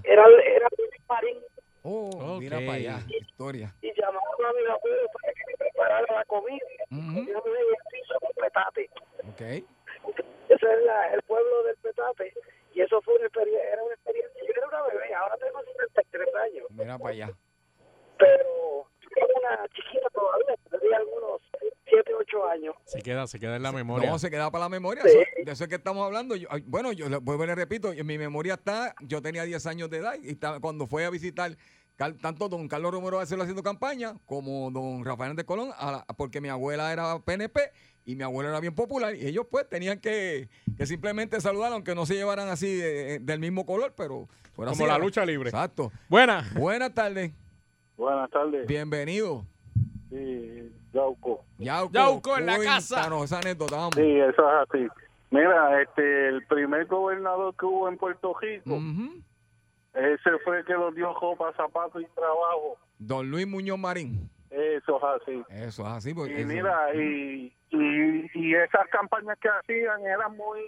era, 0.04 0.24
era 0.44 0.68
Luis 0.76 0.90
Marín 1.08 1.38
Oh, 1.84 2.10
Ok. 2.36 2.40
mira 2.40 2.58
para 2.58 2.74
allá. 2.74 2.98
Historia. 3.08 3.74
y 3.82 3.92
llamaba 4.00 4.20
a 4.20 4.52
mi 4.52 4.70
abuelo 4.70 5.08
para 5.20 5.32
que 5.32 5.40
me 5.48 5.56
preparara 5.56 6.14
la 6.14 6.24
comida. 6.26 6.64
Ujú. 6.90 7.26
Yo 7.26 7.42
me 7.44 7.50
veía 7.50 7.76
el 7.80 7.90
piso 7.90 8.14
con 8.20 8.30
petate. 8.36 8.90
Ok. 9.30 9.64
Ese 10.54 10.66
es 10.72 10.84
la- 10.84 11.14
el 11.14 11.22
pueblo 11.22 11.62
del 11.64 11.76
petate 11.76 12.32
y 12.74 12.80
eso 12.82 13.00
fue 13.02 13.14
una 13.14 13.24
experiencia, 13.26 13.72
era 13.72 13.82
una 13.82 13.94
experiencia. 13.94 14.40
Yo 14.46 14.52
era 14.56 14.66
una 14.68 14.82
bebé, 14.88 15.14
ahora 15.14 15.36
tengo 15.38 15.60
73 15.64 16.28
años. 16.34 16.66
Mira 16.70 16.98
para 16.98 17.10
allá. 17.10 17.30
pero 18.18 18.86
era 19.16 19.26
una 19.40 19.68
chiquita 19.68 20.08
todavía, 20.14 20.54
tenía 20.70 20.96
algunos 20.98 21.40
7, 21.88 22.14
8 22.14 22.46
años. 22.48 22.74
Se 22.84 23.02
queda, 23.02 23.26
se 23.26 23.38
queda 23.40 23.56
en 23.56 23.62
la 23.62 23.72
memoria. 23.72 24.08
No, 24.10 24.18
se 24.18 24.30
queda 24.30 24.50
para 24.50 24.64
la 24.64 24.68
memoria. 24.68 25.02
Sí. 25.02 25.18
Eso- 25.18 25.44
de 25.44 25.52
eso 25.52 25.64
es 25.64 25.68
que 25.68 25.74
estamos 25.76 26.06
hablando. 26.06 26.36
Yo- 26.36 26.48
bueno, 26.66 26.92
yo 26.92 27.08
le- 27.08 27.16
vuelvo 27.18 27.44
y 27.44 27.46
le 27.48 27.54
repito, 27.54 27.92
en 27.92 28.06
mi 28.06 28.16
memoria 28.18 28.54
está, 28.54 28.94
yo 29.00 29.20
tenía 29.20 29.42
10 29.42 29.66
años 29.66 29.90
de 29.90 29.98
edad 29.98 30.14
y 30.22 30.30
estaba- 30.30 30.60
cuando 30.60 30.86
fue 30.86 31.04
a 31.04 31.10
visitar 31.10 31.50
tanto 32.20 32.48
don 32.48 32.68
Carlos 32.68 32.92
Romero 32.92 33.16
Barceló 33.18 33.42
haciendo 33.42 33.62
campaña 33.62 34.14
como 34.26 34.70
don 34.70 35.04
Rafael 35.04 35.36
de 35.36 35.44
Colón, 35.44 35.70
a 35.76 35.92
la- 35.92 36.04
porque 36.16 36.40
mi 36.40 36.48
abuela 36.48 36.92
era 36.92 37.18
PNP 37.20 37.60
y 38.04 38.16
mi 38.16 38.22
abuelo 38.24 38.50
era 38.50 38.60
bien 38.60 38.74
popular 38.74 39.14
y 39.14 39.26
ellos 39.26 39.46
pues 39.50 39.68
tenían 39.68 39.98
que, 40.00 40.48
que 40.76 40.86
simplemente 40.86 41.40
saludar, 41.40 41.72
aunque 41.72 41.94
no 41.94 42.04
se 42.06 42.14
llevaran 42.14 42.48
así 42.48 42.74
de- 42.74 43.18
del 43.20 43.40
mismo 43.40 43.64
color, 43.66 43.94
pero 43.96 44.28
fuera 44.54 44.72
Como 44.72 44.84
así. 44.84 44.92
la 44.92 44.98
lucha 44.98 45.24
libre. 45.24 45.50
Exacto. 45.50 45.92
Buenas. 46.08 46.52
Buenas 46.54 46.92
tardes. 46.94 47.32
Buenas 47.96 48.30
tardes. 48.30 48.66
Bienvenido. 48.66 49.44
Sí, 50.10 50.70
Yauco. 50.92 51.44
Yauco, 51.58 51.92
Yauco 51.92 52.38
en 52.38 52.46
la 52.46 52.58
casa. 52.58 53.08
esa 53.24 53.38
anécdota, 53.38 53.76
vamos. 53.76 53.94
Sí, 53.94 54.02
eso 54.02 54.42
es 54.42 54.68
así. 54.68 54.86
Mira, 55.30 55.80
este, 55.80 56.28
el 56.28 56.44
primer 56.46 56.84
gobernador 56.86 57.54
que 57.58 57.64
hubo 57.64 57.88
en 57.88 57.96
Puerto 57.96 58.34
Rico, 58.38 58.74
Ujú. 58.74 59.22
Ese 59.94 60.30
fue 60.44 60.58
el 60.60 60.64
que 60.64 60.74
nos 60.74 60.94
dio 60.94 61.12
ropa, 61.18 61.52
zapatos 61.56 62.02
y 62.02 62.06
trabajo. 62.14 62.78
Don 62.98 63.30
Luis 63.30 63.46
Muñoz 63.46 63.78
Marín. 63.78 64.28
Eso 64.50 64.98
es 64.98 65.22
así. 65.22 65.42
Eso 65.48 65.82
es 65.82 65.88
así. 65.88 66.14
Porque 66.14 66.34
Y 66.34 66.38
eso- 66.40 66.48
mira, 66.48 66.94
y, 66.94 67.52
y, 67.70 68.30
y 68.34 68.54
esas 68.54 68.86
campañas 68.90 69.38
que 69.40 69.48
hacían 69.48 70.00
eran 70.06 70.36
muy, 70.36 70.60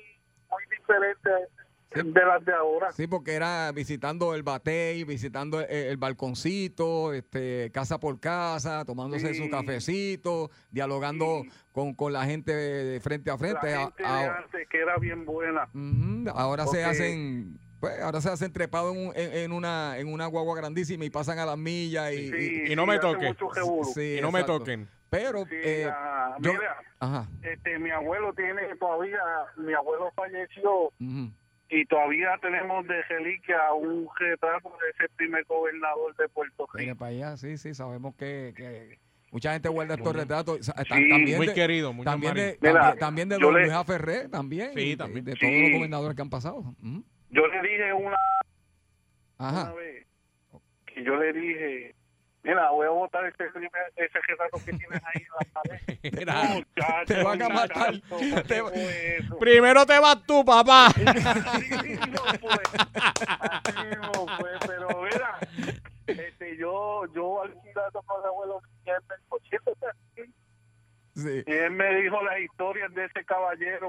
muy 0.51 0.63
diferentes 0.71 1.49
de 1.95 2.25
las 2.27 2.45
de 2.45 2.53
ahora. 2.53 2.91
Sí, 2.93 3.07
porque 3.07 3.35
era 3.35 3.71
visitando 3.73 4.35
el 4.35 4.43
batey, 4.43 5.05
visitando 5.05 5.61
el, 5.61 5.71
el 5.71 5.97
balconcito, 5.97 7.13
este, 7.13 7.71
casa 7.73 8.01
por 8.01 8.19
casa, 8.19 8.85
tomándose 8.85 9.33
Sí. 9.35 9.45
su 9.45 9.49
cafecito, 9.51 10.51
dialogando 10.73 11.43
Sí. 11.45 11.51
con, 11.73 11.95
con 11.95 12.13
la 12.13 12.25
gente 12.25 12.53
de 12.53 12.99
frente 13.01 13.31
a 13.31 13.39
frente. 13.39 13.71
La 13.71 13.77
A- 13.77 13.85
gente 13.85 14.03
de 14.03 14.09
a- 14.09 14.37
antes 14.39 14.69
que 14.69 14.79
era 14.81 14.97
bien 14.97 15.25
buena. 15.25 15.69
Ahora 16.35 16.67
se 16.67 16.83
hacen, 16.85 17.59
pues, 17.89 18.01
ahora 18.01 18.21
se 18.21 18.29
hacen 18.31 18.53
trepados 18.53 18.95
en, 18.97 19.09
un- 19.09 19.13
en- 19.17 19.33
en 19.35 19.53
una 19.53 19.99
en 19.99 20.13
una 20.13 20.27
guagua 20.27 20.57
grandísima 20.57 21.05
y 21.05 21.11
pasan 21.11 21.39
a 21.39 21.47
las 21.47 21.59
millas 21.59 22.13
y, 22.13 22.31
Sí, 22.31 22.63
y 22.73 22.77
no 22.77 22.83
sí, 22.83 22.89
me 22.89 22.95
hace 22.95 23.01
toque. 23.01 23.27
mucho 23.29 23.51
revolú. 23.51 23.85
sí, 23.85 24.17
y 24.19 24.21
no 24.21 24.31
me 24.33 24.45
toquen. 24.45 24.89
Pero 25.11 25.45
Sí, 25.45 25.55
eh, 25.63 25.91
yo- 26.41 26.53
mira, 26.55 26.77
ajá, 26.99 27.29
este, 27.43 27.79
mi 27.79 27.91
abuelo 27.91 28.33
tiene 28.35 28.63
todavía, 28.81 29.19
mi 29.57 29.73
abuelo 29.73 30.11
falleció 30.17 30.91
y 31.69 31.85
todavía 31.87 32.29
tenemos 32.43 32.87
de 32.87 33.03
reliquia 33.05 33.73
un 33.75 34.09
retrato 34.19 34.71
de 34.71 34.91
ese 34.91 35.13
primer 35.17 35.45
gobernador 35.45 36.15
de 36.17 36.29
Puerto 36.29 36.67
Mire 36.75 36.87
Rico. 36.87 36.99
para 36.99 37.11
allá, 37.11 37.37
sí, 37.37 37.57
sí, 37.59 37.75
sabemos 37.75 38.15
que, 38.17 38.53
que 38.57 38.99
mucha 39.31 39.53
gente 39.53 39.69
guarda 39.69 39.95
estos 39.95 40.15
retratos. 40.17 40.59
Sí, 40.67 40.73
también 41.09 41.37
Muy 41.39 41.47
de- 41.49 41.55
querido, 41.55 41.93
muy 41.93 42.05
también 42.05 42.35
de, 42.35 42.59
Mira, 42.61 42.75
también, 42.81 42.99
también 42.99 43.29
de 43.29 43.39
don 43.39 43.55
le- 43.55 43.61
Luis 43.63 43.73
A. 43.73 43.85
Ferré, 43.85 44.29
también. 44.29 44.71
Sí, 44.75 44.91
de- 44.91 44.97
también. 44.97 45.25
De, 45.25 45.33
Sí. 45.33 45.39
todos 45.41 45.53
los 45.53 45.71
gobernadores 45.73 46.17
que 46.17 46.23
han 46.23 46.31
pasado. 46.31 46.59
Ujú. 46.83 47.05
Yo 47.35 47.47
le 47.49 47.63
dije 47.69 47.93
una, 47.93 48.17
una 49.39 49.49
Ajá. 49.49 49.73
vez 49.75 50.07
que 50.87 51.03
yo 51.03 51.17
le 51.17 51.33
dije, 51.33 51.95
mira, 52.45 52.71
voy 52.71 52.87
a 52.87 52.91
botar 52.91 53.25
ese, 53.27 53.51
primer- 53.51 53.93
ese 53.97 54.19
retrato 54.29 54.59
que 54.65 54.73
tienes 54.73 55.03
ahí 55.05 55.23
en 55.23 55.29
la 55.39 55.53
pared. 55.63 55.81
Mira, 56.17 56.43
Muchacho, 56.45 57.05
te 57.07 57.23
van 57.25 57.43
a 57.43 57.49
matar. 57.49 57.95
Te- 58.47 58.63
primero 59.41 59.85
te 59.85 59.99
vas 59.99 60.25
tú, 60.25 60.45
papá. 60.45 60.87
Así 60.95 61.97
no 62.11 62.23
fue. 62.41 62.63
Así 63.27 63.97
no 64.01 64.13
fue, 64.39 64.51
pero 64.67 65.03
mira, 65.03 65.39
este, 66.07 66.57
yo, 66.57 67.03
yo 67.15 67.43
alquilando 67.43 68.03
con 68.03 68.21
el 68.21 68.27
abuelo. 68.29 68.61
Sí. 71.17 71.43
y 71.47 71.53
él 71.53 71.71
me 71.71 71.95
dijo 72.01 72.23
las 72.23 72.39
historias 72.41 72.93
de 72.93 73.05
ese 73.05 73.25
caballero 73.25 73.89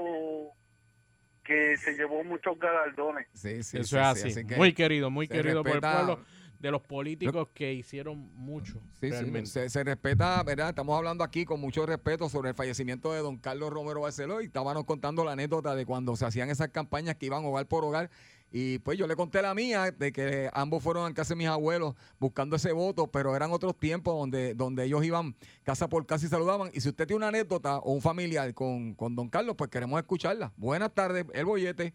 que 1.46 1.76
se 1.78 1.92
llevó 1.94 2.22
muchos 2.24 2.58
galardones. 2.58 3.26
Sí, 3.32 3.62
sí, 3.62 3.78
Eso 3.78 3.96
sí, 3.96 3.96
es 3.96 4.20
sí, 4.22 4.28
así. 4.40 4.46
que- 4.46 4.56
muy 4.56 4.72
querido, 4.72 5.10
muy 5.10 5.28
querido 5.28 5.62
por 5.62 5.72
el 5.76 5.80
pueblo. 5.80 6.24
De 6.58 6.70
los 6.70 6.80
políticos 6.80 7.48
que 7.52 7.74
hicieron 7.74 8.30
mucho. 8.34 8.80
Sí, 8.98 9.10
sí, 9.12 9.46
se, 9.46 9.68
se 9.68 9.84
respeta, 9.84 10.42
¿verdad? 10.42 10.70
Estamos 10.70 10.96
hablando 10.96 11.22
aquí 11.22 11.44
con 11.44 11.60
mucho 11.60 11.84
respeto 11.84 12.30
sobre 12.30 12.48
el 12.48 12.54
fallecimiento 12.54 13.12
de 13.12 13.20
don 13.20 13.36
Carlos 13.36 13.70
Romero 13.70 14.00
Barceló 14.00 14.40
y 14.40 14.46
estábamos 14.46 14.84
contando 14.86 15.22
la 15.22 15.32
anécdota 15.32 15.74
de 15.74 15.84
cuando 15.84 16.16
se 16.16 16.24
hacían 16.24 16.48
esas 16.48 16.68
campañas 16.70 17.16
que 17.16 17.26
iban 17.26 17.44
hogar 17.44 17.66
por 17.66 17.84
hogar 17.84 18.10
Y 18.52 18.78
pues 18.78 18.96
yo 18.96 19.06
le 19.06 19.16
conté 19.16 19.42
la 19.42 19.54
mía 19.54 19.90
de 19.90 20.12
que 20.12 20.48
ambos 20.52 20.82
fueron 20.82 21.10
a 21.10 21.14
casa 21.14 21.34
de 21.34 21.38
mis 21.38 21.48
abuelos 21.48 21.94
buscando 22.18 22.56
ese 22.56 22.72
voto, 22.72 23.06
pero 23.08 23.34
eran 23.36 23.50
otros 23.52 23.76
tiempos 23.78 24.14
donde, 24.18 24.54
donde 24.54 24.84
ellos 24.84 25.04
iban 25.04 25.34
casa 25.64 25.88
por 25.88 26.06
casa 26.06 26.26
y 26.26 26.28
saludaban. 26.28 26.70
Y 26.72 26.80
si 26.80 26.88
usted 26.88 27.06
tiene 27.06 27.18
una 27.18 27.28
anécdota 27.28 27.78
o 27.78 27.92
un 27.92 28.00
familiar 28.00 28.54
con, 28.54 28.94
con 28.94 29.14
don 29.16 29.28
Carlos, 29.28 29.56
pues 29.56 29.68
queremos 29.70 29.98
escucharla. 30.00 30.52
Buenas 30.56 30.94
tardes, 30.94 31.26
el 31.34 31.44
bollete. 31.44 31.92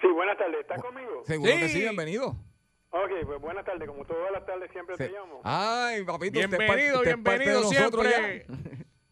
Sí, 0.00 0.08
buenas 0.08 0.36
tardes. 0.38 0.60
¿Estás 0.62 0.82
conmigo? 0.82 1.22
Seguro 1.26 1.52
que 1.52 1.68
sí, 1.68 1.78
bienvenido. 1.80 2.36
Ok, 2.90 3.10
pues 3.24 3.40
buenas 3.40 3.64
tardes. 3.64 3.86
Como 3.88 4.04
todas 4.04 4.32
las 4.32 4.44
tardes 4.44 4.70
siempre 4.72 4.96
Sí. 4.96 5.04
te 5.04 5.10
llamo. 5.12 5.40
Ay, 5.44 6.02
papito, 6.04 6.32
Bienvenido, 6.38 6.96
usted 6.98 7.04
bienvenido 7.14 7.60
nosotros 7.60 8.06
siempre. 8.06 8.46
ya. 8.48 8.54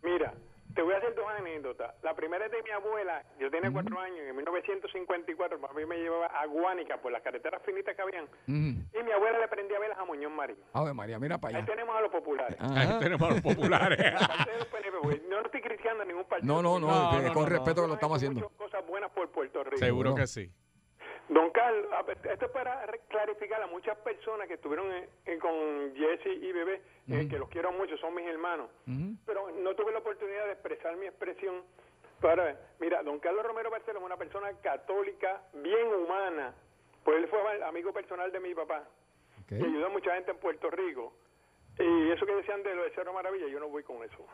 Mira, 0.03 0.35
te 0.75 0.83
voy 0.83 0.95
a 0.95 0.99
hacer 0.99 1.15
dos 1.15 1.27
anécdotas. 1.39 1.95
La 2.03 2.15
primera 2.15 2.47
es 2.47 2.53
de 2.53 2.63
mi 2.63 2.71
abuela. 2.71 3.23
Yo 3.39 3.51
tenía 3.51 3.71
cuatro 3.71 3.99
años. 3.99 4.19
En 4.29 4.37
1954, 4.37 5.61
papi 5.61 5.87
me 5.87 5.97
llevaba 5.99 6.27
a 6.27 6.47
Guánica 6.47 6.97
por 7.01 7.13
las 7.13 7.23
carreteras 7.23 7.63
finitas 7.65 7.95
que 7.97 8.03
habían. 8.03 8.27
Y 8.47 9.03
mi 9.03 9.13
abuela 9.13 9.39
le 9.39 9.49
prendía 9.49 9.79
velas 9.79 9.99
a 9.99 10.05
Muñoz 10.05 10.33
Marín. 10.33 10.57
Ave 10.73 10.93
María, 10.95 11.19
mira 11.19 11.39
para 11.39 11.57
Ahí 11.59 11.63
allá. 11.63 11.71
tenemos 11.73 11.97
a 11.97 12.01
los 12.01 12.11
populares. 12.11 12.57
Ajá. 12.61 12.81
Ahí 12.81 12.99
tenemos 13.01 13.31
a 13.31 13.33
los 13.35 13.43
populares. 13.43 13.99
No 15.29 15.41
estoy 15.41 15.61
criticando 15.63 16.03
a 16.03 16.07
ningún 16.07 16.25
partido. 16.25 16.53
No, 16.53 16.61
no, 16.63 16.79
no, 16.79 17.13
No, 17.13 17.19
que 17.19 17.27
no, 17.29 17.33
con 17.33 17.43
no, 17.45 17.49
respeto 17.49 17.77
no. 17.81 17.83
que 17.83 17.89
lo 17.89 17.95
estamos 17.95 18.17
haciendo. 18.17 18.49
cosas 18.51 18.87
buenas 18.87 19.11
por 19.11 19.31
Puerto 19.31 19.65
Rico. 19.65 19.79
Seguro 19.79 20.11
Seguro. 20.11 20.15
que 20.15 20.27
sí. 20.27 20.51
Don 21.31 21.51
ver, 22.03 22.19
esto 22.25 22.47
es 22.47 22.51
para 22.51 22.85
clarificar 23.09 23.63
a 23.63 23.67
muchas 23.69 23.97
personas 23.99 24.49
que 24.49 24.55
estuvieron 24.55 24.93
en- 24.93 25.09
en- 25.27 25.39
con 25.39 25.95
Jesse 25.95 26.27
y 26.27 26.53
Bebé, 26.53 26.83
eh, 27.09 27.29
que 27.31 27.39
los 27.39 27.49
quiero 27.49 27.71
mucho, 27.73 27.97
son 27.99 28.15
mis 28.15 28.27
hermanos, 28.27 28.69
pero 29.25 29.49
no 29.53 29.75
tuve 29.77 29.93
la 29.93 30.01
oportunidad 30.01 30.47
de 30.47 30.53
expresar 30.53 30.97
mi 30.97 31.07
expresión. 31.07 31.63
Para 32.21 32.45
ver. 32.45 32.57
Mira, 32.81 33.03
don 33.03 33.19
Carlos 33.21 33.47
Romero 33.47 33.71
Barceló 33.71 34.01
es 34.01 34.05
una 34.05 34.17
persona 34.17 34.53
católica, 34.61 35.41
bien 35.55 35.87
humana, 35.95 36.53
pues 37.05 37.17
él 37.19 37.29
fue 37.29 37.41
amigo 37.63 37.93
personal 37.95 38.31
de 38.31 38.41
mi 38.41 38.55
papá 38.55 38.85
y 39.51 39.65
ayudó 39.65 39.87
a 39.87 39.91
mucha 39.91 40.15
gente 40.15 40.33
en 40.33 40.37
Puerto 40.39 40.69
Rico. 40.71 41.15
Y 41.81 42.11
eso 42.11 42.27
que 42.27 42.35
decían 42.35 42.63
de 42.63 42.75
lo 42.75 42.83
de 42.85 42.91
Cerro 42.91 43.13
Maravilla, 43.13 43.47
yo 43.47 43.59
no 43.59 43.69
voy 43.69 43.83
con 43.83 44.03
eso. 44.05 44.27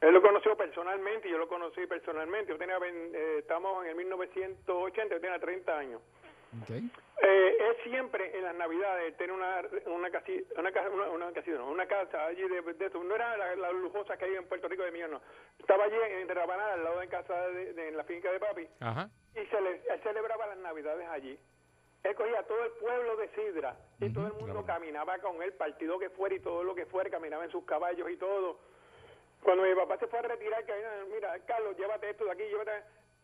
Él 0.00 0.14
lo 0.14 0.22
conoció 0.22 0.56
personalmente 0.56 1.28
y 1.28 1.32
yo 1.32 1.38
lo 1.38 1.48
conocí 1.48 1.84
personalmente. 1.86 2.52
Yo 2.52 2.58
tenía, 2.58 2.78
eh, 2.82 3.36
estamos 3.40 3.84
en 3.84 3.90
el 3.90 3.96
1980, 3.96 5.14
yo 5.16 5.20
tenía 5.20 5.38
30 5.38 5.78
años. 5.78 6.00
Ok. 6.62 6.70
Eh, 7.22 7.56
él 7.60 7.76
siempre 7.84 8.36
en 8.36 8.42
las 8.44 8.54
navidades 8.56 9.16
tiene 9.16 9.32
una 9.34 9.62
una 9.86 10.10
casi, 10.10 10.44
una 10.56 10.72
casa 10.72 10.88
una, 10.90 11.08
una 11.10 11.32
casita, 11.32 11.58
no, 11.58 11.68
una 11.70 11.86
casa 11.86 12.26
allí 12.26 12.42
de, 12.48 12.60
de 12.62 12.90
no 13.04 13.14
era 13.14 13.36
la, 13.36 13.54
la 13.54 13.70
lujosa 13.72 14.16
que 14.16 14.24
hay 14.24 14.34
en 14.34 14.46
Puerto 14.48 14.66
Rico 14.66 14.82
de 14.82 14.90
millón 14.90 15.12
no 15.12 15.20
estaba 15.58 15.84
allí 15.84 15.94
en 16.02 16.28
Rabanal 16.28 16.70
al 16.72 16.82
lado 16.84 16.98
de 16.98 17.08
casa 17.08 17.46
de, 17.50 17.72
de- 17.74 17.88
en 17.88 17.96
la 17.96 18.02
finca 18.04 18.32
de 18.32 18.40
papi 18.40 18.66
Ajá. 18.80 19.10
y 19.34 19.46
se 19.46 19.60
le- 19.60 19.82
él 19.92 20.00
celebraba 20.02 20.46
las 20.48 20.56
navidades 20.58 21.06
allí 21.10 21.38
él 22.02 22.14
cogía 22.14 22.42
todo 22.44 22.64
el 22.64 22.72
pueblo 22.72 23.16
de 23.16 23.28
Sidra 23.28 23.76
y 24.00 24.10
todo 24.12 24.26
el 24.28 24.32
mundo 24.34 24.64
caminaba 24.64 25.18
con 25.18 25.42
él 25.42 25.52
partido 25.54 25.98
que 25.98 26.10
fuera 26.10 26.34
y 26.34 26.40
todo 26.40 26.64
lo 26.64 26.74
que 26.74 26.86
fuera 26.86 27.10
caminaba 27.10 27.44
en 27.44 27.50
sus 27.50 27.64
caballos 27.64 28.08
y 28.10 28.16
todo. 28.16 28.58
Cuando 29.42 29.64
mi 29.64 29.74
papá 29.74 29.96
se 29.98 30.06
fue 30.06 30.18
a 30.18 30.22
retirar 30.22 30.64
que 30.64 30.72
"Ah, 30.72 31.04
mira 31.12 31.38
Carlos 31.46 31.76
llévate 31.76 32.10
esto 32.10 32.24
de 32.24 32.30
aquí 32.32 32.42
llévate 32.44 32.72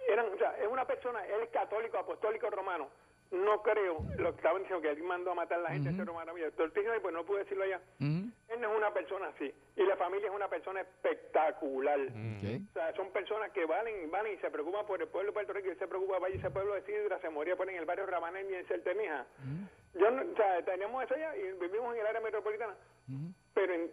eran 0.09 0.33
o 0.33 0.37
sea 0.39 0.57
es 0.59 0.67
una 0.69 0.87
persona 0.87 1.27
él 1.27 1.43
es 1.43 1.49
católico 1.51 1.99
apostólico 1.99 2.49
romano 2.51 2.89
no 3.31 3.63
creo 3.63 3.99
lo 4.19 4.31
que 4.33 4.37
estaban 4.37 4.63
diciendo 4.63 4.83
que 4.83 4.91
él 4.91 5.03
mandó 5.03 5.33
a 5.33 5.35
matar 5.35 5.59
a 5.59 5.63
la 5.63 5.71
gente 5.71 5.91
de 5.91 5.97
Cerro 5.97 6.15
Maravilla 6.15 6.51
Tortilla, 6.53 6.93
pues 7.03 7.13
no 7.15 7.25
pude 7.25 7.41
decirlo 7.41 7.65
allá. 7.65 7.81
Él 8.49 8.61
no 8.61 8.71
es 8.73 8.77
una 8.79 8.93
persona 8.95 9.29
así 9.29 9.53
y 9.77 9.83
la 9.85 9.97
familia 9.97 10.29
es 10.29 10.35
una 10.35 10.49
persona 10.49 10.81
espectacular. 10.81 11.99
O 12.71 12.73
sea, 12.73 12.95
son 12.95 13.11
personas 13.11 13.51
que 13.53 13.65
valen, 13.67 14.11
valen 14.11 14.35
y 14.35 14.37
se 14.39 14.51
preocupan 14.51 14.87
por 14.87 15.01
el 15.03 15.09
pueblo 15.09 15.31
de 15.31 15.35
Puerto 15.35 15.53
Rico 15.53 15.69
y 15.69 15.71
él 15.73 15.79
se 15.79 15.89
preocupa, 15.89 16.19
vaya 16.19 16.37
ese 16.37 16.51
pueblo 16.51 16.75
de 16.75 16.83
Sidra, 16.83 17.19
se 17.21 17.29
moría 17.31 17.57
por 17.57 17.69
en 17.69 17.77
el 17.77 17.85
barrio 17.85 18.07
Rabanel 18.07 18.49
y 18.51 18.55
en 18.55 18.67
Certemija. 18.67 19.27
Yo 19.95 20.11
no, 20.11 20.23
o 20.33 20.37
sea, 20.37 20.63
teníamos 20.65 21.05
eso 21.05 21.15
allá 21.15 21.37
y 21.37 21.53
vivimos 21.59 21.95
en 21.95 22.01
el 22.01 22.07
área 22.07 22.21
metropolitana. 22.21 22.75
Pero 23.55 23.73
en- 23.75 23.91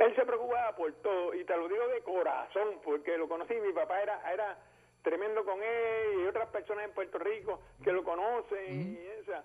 él 0.00 0.16
se 0.16 0.24
preocupaba 0.26 0.74
por 0.74 0.92
todo 0.94 1.32
y 1.34 1.44
te 1.44 1.56
lo 1.56 1.68
digo 1.68 1.86
de 1.88 2.00
corazón 2.02 2.80
porque 2.84 3.16
lo 3.16 3.28
conocí, 3.28 3.54
mi 3.54 3.72
papá 3.72 4.02
era 4.02 4.32
era 4.32 4.58
tremendo 5.06 5.44
con 5.44 5.62
él 5.62 6.24
y 6.24 6.26
otras 6.26 6.48
personas 6.48 6.84
en 6.84 6.90
Puerto 6.90 7.16
Rico 7.18 7.60
que 7.84 7.92
lo 7.92 8.02
conocen 8.02 8.92
y 8.92 8.98
esa. 9.22 9.44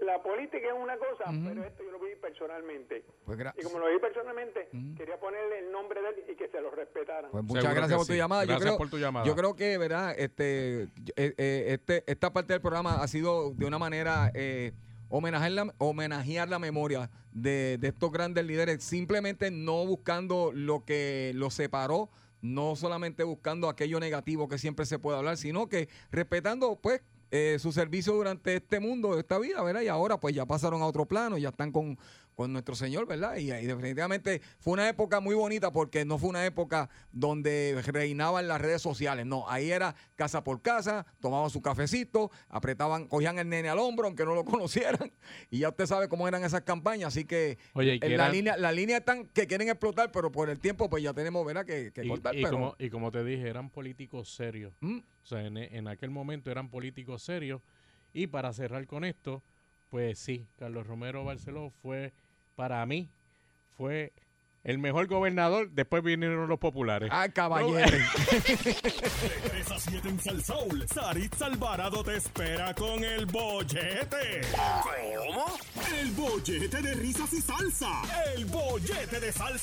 La 0.00 0.20
política 0.20 0.66
es 0.66 0.74
una 0.74 0.98
cosa, 0.98 1.24
pero 1.46 1.64
esto 1.64 1.82
yo 1.84 1.92
lo 1.92 2.00
vi 2.00 2.16
personalmente. 2.20 3.04
Pues, 3.24 3.38
Y 3.56 3.62
como 3.62 3.78
lo 3.78 3.88
vi 3.88 3.98
personalmente, 3.98 4.68
quería 4.96 5.18
ponerle 5.18 5.60
el 5.60 5.72
nombre 5.72 6.02
de 6.02 6.08
él 6.08 6.24
y 6.28 6.34
que 6.34 6.48
se 6.48 6.60
lo 6.60 6.70
respetaran. 6.70 7.30
Pues 7.30 7.44
muchas 7.44 7.62
Seguro 7.62 7.80
gracias 7.80 7.98
por 7.98 8.06
tu 8.06 8.12
llamada. 8.12 8.44
Gracias 8.44 8.60
yo 8.60 8.66
creo, 8.66 8.78
por 8.78 8.90
tu 8.90 8.98
llamada. 8.98 9.24
Yo 9.24 9.36
creo 9.36 9.54
que, 9.54 9.78
¿verdad? 9.78 10.14
Este, 10.18 10.82
eh, 10.82 10.88
eh, 11.16 11.64
este, 11.68 12.04
esta 12.06 12.32
parte 12.32 12.52
del 12.52 12.60
programa 12.60 12.96
ha 13.00 13.08
sido 13.08 13.52
de 13.54 13.64
una 13.64 13.78
manera 13.78 14.30
eh, 14.34 14.72
homenajear, 15.08 15.52
la, 15.52 15.74
homenajear 15.78 16.48
la 16.48 16.58
memoria 16.58 17.08
de, 17.32 17.78
de 17.78 17.88
estos 17.88 18.10
grandes 18.12 18.44
líderes, 18.44 18.82
simplemente 18.82 19.50
no 19.50 19.86
buscando 19.86 20.50
lo 20.52 20.84
que 20.84 21.32
los 21.34 21.54
separó, 21.54 22.10
no 22.54 22.76
solamente 22.76 23.24
buscando 23.24 23.68
aquello 23.68 24.00
negativo 24.00 24.48
que 24.48 24.58
siempre 24.58 24.86
se 24.86 24.98
puede 24.98 25.18
hablar, 25.18 25.36
sino 25.36 25.68
que 25.68 25.88
respetando, 26.10 26.76
pues, 26.76 27.02
eh, 27.30 27.56
su 27.58 27.72
servicio 27.72 28.12
durante 28.14 28.56
este 28.56 28.80
mundo, 28.80 29.18
esta 29.18 29.38
vida, 29.38 29.62
¿verdad? 29.62 29.82
Y 29.82 29.88
ahora 29.88 30.18
pues 30.18 30.34
ya 30.34 30.46
pasaron 30.46 30.82
a 30.82 30.86
otro 30.86 31.06
plano, 31.06 31.38
ya 31.38 31.48
están 31.48 31.72
con, 31.72 31.98
con 32.34 32.52
nuestro 32.52 32.74
Señor, 32.74 33.06
¿verdad? 33.06 33.36
Y, 33.36 33.50
y 33.52 33.66
definitivamente 33.66 34.40
fue 34.60 34.74
una 34.74 34.88
época 34.88 35.20
muy 35.20 35.34
bonita 35.34 35.72
porque 35.72 36.04
no 36.04 36.18
fue 36.18 36.28
una 36.28 36.44
época 36.46 36.88
donde 37.12 37.80
reinaban 37.86 38.46
las 38.46 38.60
redes 38.60 38.82
sociales, 38.82 39.26
no, 39.26 39.48
ahí 39.48 39.70
era 39.70 39.94
casa 40.14 40.44
por 40.44 40.62
casa, 40.62 41.06
tomaban 41.20 41.50
su 41.50 41.62
cafecito, 41.62 42.30
apretaban, 42.48 43.06
cogían 43.08 43.38
el 43.38 43.48
nene 43.48 43.68
al 43.70 43.78
hombro 43.78 44.06
aunque 44.06 44.24
no 44.24 44.34
lo 44.34 44.44
conocieran 44.44 45.12
y 45.50 45.60
ya 45.60 45.70
usted 45.70 45.86
sabe 45.86 46.08
cómo 46.08 46.28
eran 46.28 46.44
esas 46.44 46.62
campañas, 46.62 47.08
así 47.08 47.24
que, 47.24 47.58
Oye, 47.72 47.94
y 47.94 48.00
que 48.00 48.06
en 48.06 48.16
la 48.18 48.24
eran- 48.24 48.32
línea 48.32 48.56
la 48.56 48.72
línea 48.72 48.98
están 48.98 49.26
que 49.26 49.46
quieren 49.46 49.68
explotar, 49.68 50.12
pero 50.12 50.30
por 50.30 50.48
el 50.50 50.60
tiempo 50.60 50.88
pues 50.88 51.02
ya 51.02 51.12
tenemos, 51.12 51.44
¿verdad? 51.44 51.64
Que, 51.64 51.92
que 51.92 52.04
Y, 52.04 52.08
cortar, 52.08 52.36
y 52.36 52.42
pero 52.42 52.52
como, 52.56 52.76
y 52.78 52.90
como 52.90 53.10
te 53.10 53.24
dije, 53.24 53.48
eran 53.48 53.70
políticos 53.70 54.34
serios. 54.34 54.74
Mm. 54.80 54.98
O 55.26 55.28
sea, 55.28 55.44
en, 55.44 55.56
en 55.56 55.88
aquel 55.88 56.10
momento 56.10 56.52
eran 56.52 56.70
políticos 56.70 57.20
serios. 57.20 57.60
Y 58.12 58.28
para 58.28 58.52
cerrar 58.52 58.86
con 58.86 59.04
esto, 59.04 59.42
pues 59.90 60.20
sí, 60.20 60.46
Carlos 60.56 60.86
Romero 60.86 61.24
Barceló 61.24 61.70
fue, 61.82 62.12
para 62.54 62.86
mí, 62.86 63.10
fue 63.76 64.12
el 64.62 64.78
mejor 64.78 65.08
gobernador. 65.08 65.68
Después 65.72 66.04
vinieron 66.04 66.48
los 66.48 66.60
populares. 66.60 67.08
Ah, 67.12 67.28
caballero. 67.28 67.90
De 67.90 68.04
3 69.48 69.70
a 69.72 69.78
7 69.80 70.08
en 70.08 70.20
Sal 70.20 70.44
Soul, 70.44 70.86
Saritza 70.88 71.46
Alvarado 71.46 72.04
te 72.04 72.16
espera 72.16 72.72
con 72.72 73.02
el 73.02 73.26
bollete. 73.26 74.42
¿Cómo? 74.82 75.46
El 76.00 76.12
bollete 76.12 76.82
de 76.82 76.94
risas 76.94 77.32
y 77.32 77.40
salsa. 77.40 77.90
El 78.36 78.44
bollete 78.44 79.18
de 79.18 79.32
Sal 79.32 79.58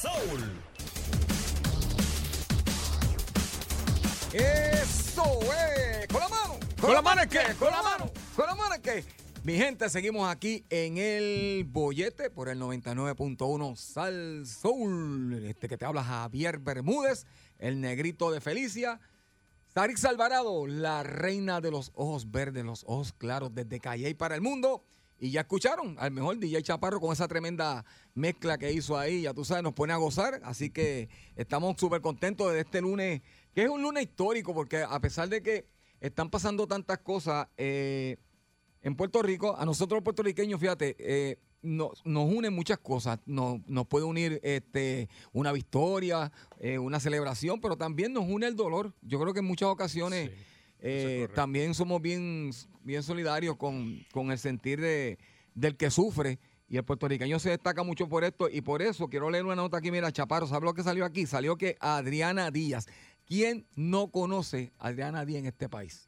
Eso, 4.33 5.23
eh. 5.43 6.07
Con 6.11 6.19
la 6.19 6.27
mano. 6.27 6.57
¿Con 6.81 6.93
la 6.93 7.01
mano 7.03 7.21
es 7.21 7.27
qué? 7.27 7.53
Con 7.59 7.69
la 7.69 7.83
mano. 7.83 8.11
Con 8.35 8.47
la 8.47 8.55
mano 8.55 8.73
es 8.73 8.81
qué. 8.81 9.05
Mi 9.43 9.57
gente, 9.57 9.87
seguimos 9.91 10.27
aquí 10.27 10.65
en 10.71 10.97
el 10.97 11.65
bollete 11.65 12.31
por 12.31 12.49
el 12.49 12.59
99.1 12.59 13.75
Sal 13.75 14.47
Soul. 14.47 15.45
Este 15.45 15.69
que 15.69 15.77
te 15.77 15.85
habla 15.85 16.03
Javier 16.03 16.57
Bermúdez, 16.57 17.27
el 17.59 17.79
negrito 17.79 18.31
de 18.31 18.41
Felicia. 18.41 18.99
Sarix 19.71 20.03
Alvarado, 20.03 20.65
la 20.65 21.03
reina 21.03 21.61
de 21.61 21.69
los 21.69 21.91
ojos 21.93 22.31
verdes, 22.31 22.65
los 22.65 22.85
ojos 22.87 23.13
claros, 23.13 23.53
desde 23.53 23.79
Calle 23.79 24.15
para 24.15 24.33
el 24.33 24.41
mundo. 24.41 24.83
Y 25.19 25.31
ya 25.31 25.41
escucharon 25.41 25.95
al 25.99 26.11
mejor 26.11 26.37
DJ 26.37 26.63
Chaparro 26.63 26.99
con 26.99 27.13
esa 27.13 27.27
tremenda 27.27 27.85
mezcla 28.13 28.57
que 28.57 28.73
hizo 28.73 28.97
ahí. 28.97 29.21
Ya 29.21 29.33
tú 29.33 29.45
sabes, 29.45 29.63
nos 29.63 29.73
pone 29.73 29.93
a 29.93 29.97
gozar. 29.97 30.41
Así 30.43 30.69
que 30.69 31.07
estamos 31.35 31.75
súper 31.77 32.01
contentos 32.01 32.51
de 32.51 32.59
este 32.59 32.81
lunes, 32.81 33.21
que 33.53 33.63
es 33.63 33.69
un 33.69 33.81
lunes 33.81 34.03
histórico, 34.03 34.53
porque 34.53 34.77
a 34.77 34.99
pesar 34.99 35.29
de 35.29 35.41
que 35.41 35.65
están 35.99 36.29
pasando 36.29 36.67
tantas 36.67 36.99
cosas 36.99 37.47
eh, 37.57 38.17
en 38.81 38.95
Puerto 38.95 39.21
Rico, 39.21 39.55
a 39.57 39.65
nosotros 39.65 39.97
los 39.97 40.03
puertorriqueños, 40.03 40.59
fíjate, 40.59 40.95
eh, 40.99 41.37
nos, 41.61 42.05
nos 42.05 42.29
unen 42.29 42.53
muchas 42.53 42.79
cosas. 42.79 43.19
Nos, 43.25 43.65
nos 43.67 43.87
puede 43.87 44.05
unir 44.05 44.39
este, 44.43 45.07
una 45.31 45.51
victoria, 45.51 46.31
eh, 46.59 46.77
una 46.77 46.99
celebración, 46.99 47.61
pero 47.61 47.77
también 47.77 48.11
nos 48.13 48.25
une 48.27 48.47
el 48.47 48.55
dolor. 48.55 48.93
Yo 49.01 49.19
creo 49.19 49.33
que 49.33 49.39
en 49.39 49.45
muchas 49.45 49.69
ocasiones 49.69 50.31
Sí, 50.83 50.89
eh, 50.89 51.27
también 51.33 51.73
somos 51.73 52.01
bien, 52.01 52.51
bien 52.83 53.03
solidarios 53.03 53.55
con, 53.55 54.05
con 54.11 54.31
el 54.33 54.37
sentir 54.37 54.81
de, 54.81 55.17
del 55.55 55.77
que 55.77 55.89
sufre. 55.89 56.39
Y 56.67 56.75
el 56.75 56.83
puertorriqueño 56.83 57.39
se 57.39 57.51
destaca 57.51 57.83
mucho 57.83 58.09
por 58.09 58.25
esto. 58.25 58.49
Y 58.49 58.59
por 58.59 58.81
eso 58.81 59.07
quiero 59.07 59.29
leer 59.29 59.45
una 59.45 59.55
nota 59.55 59.77
aquí. 59.77 59.91
Mira, 59.91 60.11
Chaparro, 60.11 60.45
¿sabes 60.45 60.65
lo 60.65 60.73
que 60.73 60.83
salió 60.83 61.05
aquí? 61.05 61.25
Salió 61.25 61.55
que 61.55 61.77
Adriana 61.79 62.51
Díaz. 62.51 62.87
¿Quién 63.25 63.65
no 63.75 64.09
conoce 64.09 64.71
a 64.79 64.87
Adriana 64.87 65.25
Díaz 65.25 65.39
en 65.39 65.45
este 65.47 65.69
país? 65.69 66.07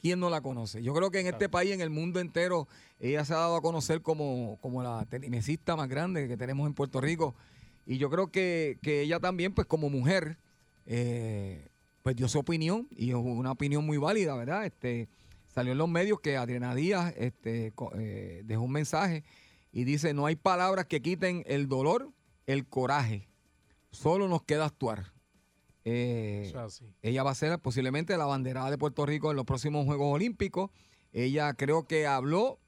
¿Quién 0.00 0.20
no 0.20 0.30
la 0.30 0.40
conoce? 0.40 0.80
Yo 0.80 0.94
creo 0.94 1.10
que 1.10 1.18
en 1.18 1.26
este 1.26 1.48
país, 1.48 1.72
en 1.72 1.80
el 1.80 1.90
mundo 1.90 2.20
entero, 2.20 2.68
ella 3.00 3.24
se 3.24 3.34
ha 3.34 3.38
dado 3.38 3.56
a 3.56 3.62
conocer 3.62 4.00
como, 4.00 4.58
como 4.60 4.80
la 4.80 5.04
tenisista 5.06 5.74
más 5.74 5.88
grande 5.88 6.28
que 6.28 6.36
tenemos 6.36 6.68
en 6.68 6.74
Puerto 6.74 7.00
Rico. 7.00 7.34
Y 7.84 7.98
yo 7.98 8.08
creo 8.08 8.30
que, 8.30 8.78
que 8.80 9.00
ella 9.00 9.18
también, 9.18 9.52
pues 9.54 9.66
como 9.66 9.90
mujer, 9.90 10.38
eh, 10.86 11.68
pues 12.04 12.14
dio 12.14 12.28
su 12.28 12.38
opinión 12.38 12.86
y 12.92 13.10
es 13.10 13.16
una 13.16 13.50
opinión 13.50 13.84
muy 13.84 13.98
válida, 13.98 14.36
¿verdad? 14.36 14.64
Este, 14.64 15.08
salió 15.52 15.72
en 15.72 15.78
los 15.78 15.88
medios 15.88 16.20
que 16.20 16.36
Adriana 16.36 16.72
Díaz 16.72 17.12
este, 17.16 17.72
eh, 17.98 18.42
dejó 18.44 18.62
un 18.62 18.72
mensaje 18.72 19.24
y 19.72 19.82
dice, 19.82 20.14
no 20.14 20.26
hay 20.26 20.36
palabras 20.36 20.86
que 20.86 21.02
quiten 21.02 21.42
el 21.46 21.66
dolor, 21.66 22.12
el 22.46 22.66
coraje, 22.66 23.26
solo 23.90 24.28
nos 24.28 24.42
queda 24.42 24.66
actuar. 24.66 25.15
Eh, 25.88 26.52
ella 27.00 27.22
va 27.22 27.30
a 27.30 27.34
ser 27.36 27.60
posiblemente 27.60 28.16
la 28.16 28.24
banderada 28.26 28.72
de 28.72 28.76
Puerto 28.76 29.06
Rico 29.06 29.30
en 29.30 29.36
los 29.36 29.44
próximos 29.44 29.86
Juegos 29.86 30.12
Olímpicos. 30.12 30.72
Ella 31.12 31.54
creo 31.54 31.86
que 31.86 32.08
habló 32.08 32.58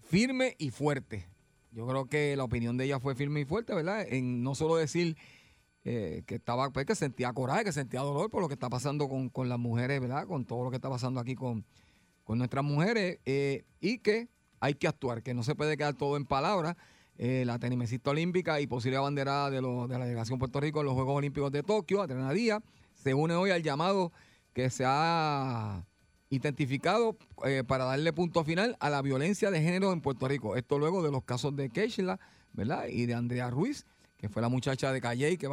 firme 0.00 0.56
y 0.58 0.70
fuerte. 0.70 1.28
Yo 1.70 1.86
creo 1.86 2.06
que 2.06 2.34
la 2.34 2.42
opinión 2.42 2.76
de 2.76 2.86
ella 2.86 2.98
fue 2.98 3.14
firme 3.14 3.40
y 3.40 3.44
fuerte, 3.44 3.76
¿verdad? 3.76 4.04
En 4.08 4.42
no 4.42 4.56
solo 4.56 4.74
decir 4.74 5.16
eh, 5.84 6.24
que 6.26 6.34
estaba, 6.34 6.70
pues, 6.70 6.84
que 6.84 6.96
sentía 6.96 7.32
coraje, 7.32 7.62
que 7.62 7.72
sentía 7.72 8.00
dolor 8.00 8.28
por 8.28 8.42
lo 8.42 8.48
que 8.48 8.54
está 8.54 8.68
pasando 8.68 9.08
con, 9.08 9.28
con 9.28 9.48
las 9.48 9.60
mujeres, 9.60 10.00
¿verdad? 10.00 10.26
Con 10.26 10.44
todo 10.44 10.64
lo 10.64 10.70
que 10.70 10.76
está 10.76 10.90
pasando 10.90 11.20
aquí 11.20 11.36
con, 11.36 11.64
con 12.24 12.38
nuestras 12.38 12.64
mujeres 12.64 13.20
eh, 13.24 13.66
y 13.80 13.98
que 13.98 14.26
hay 14.58 14.74
que 14.74 14.88
actuar, 14.88 15.22
que 15.22 15.32
no 15.32 15.44
se 15.44 15.54
puede 15.54 15.76
quedar 15.76 15.94
todo 15.94 16.16
en 16.16 16.24
palabras. 16.24 16.74
Eh, 17.20 17.42
la 17.44 17.58
tenimesista 17.58 18.10
olímpica 18.10 18.60
y 18.60 18.68
posible 18.68 18.96
abanderada 18.96 19.50
de, 19.50 19.60
lo- 19.60 19.88
de 19.88 19.98
la 19.98 20.04
delegación 20.04 20.38
Puerto 20.38 20.60
Rico 20.60 20.78
en 20.80 20.86
los 20.86 20.94
Juegos 20.94 21.16
Olímpicos 21.16 21.50
de 21.50 21.64
Tokio, 21.64 22.00
Adriana 22.00 22.32
Díaz, 22.32 22.62
se 22.94 23.12
une 23.12 23.34
hoy 23.34 23.50
al 23.50 23.62
llamado 23.64 24.12
que 24.52 24.70
se 24.70 24.84
ha 24.86 25.84
identificado 26.30 27.16
eh, 27.44 27.64
para 27.66 27.84
darle 27.86 28.12
punto 28.12 28.44
final 28.44 28.76
a 28.80 28.90
la 28.90 29.02
violencia 29.02 29.50
de 29.50 29.60
género 29.60 29.92
en 29.92 30.00
Puerto 30.00 30.28
Rico. 30.28 30.56
Esto 30.56 30.78
luego 30.78 31.02
de 31.02 31.10
los 31.10 31.24
casos 31.24 31.56
de 31.56 31.70
Keishla, 31.70 32.20
¿verdad? 32.52 32.86
Y 32.88 33.06
de 33.06 33.14
Andrea 33.14 33.50
Ruiz, 33.50 33.84
que 34.16 34.28
fue 34.28 34.42
la 34.42 34.48
muchacha 34.48 34.92
de 34.92 35.00
Calle 35.00 35.36
que, 35.38 35.48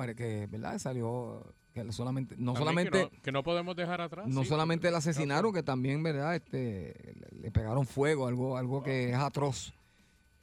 ¿verdad? 0.47 0.77
Salió 0.77 1.43
que 1.73 1.91
solamente, 1.91 2.35
no 2.37 2.53
También 2.53 2.57
solamente 2.87 2.91
Que 3.09 3.15
no, 3.17 3.21
que 3.23 3.31
no 3.31 3.43
podemos 3.43 3.75
dejar 3.75 4.01
atrás. 4.01 4.27
no 4.27 4.43
sí, 4.43 4.47
solamente 4.49 4.91
la 4.91 4.99
asesinaron, 4.99 5.51
que 5.53 5.63
también, 5.63 6.03
¿verdad? 6.03 6.35
Este, 6.35 6.93
le, 7.31 7.41
le 7.41 7.51
pegaron 7.51 7.85
fuego, 7.87 8.27
algo, 8.27 8.55
algo 8.57 8.83
que 8.83 9.09
es 9.09 9.15
atroz. 9.15 9.73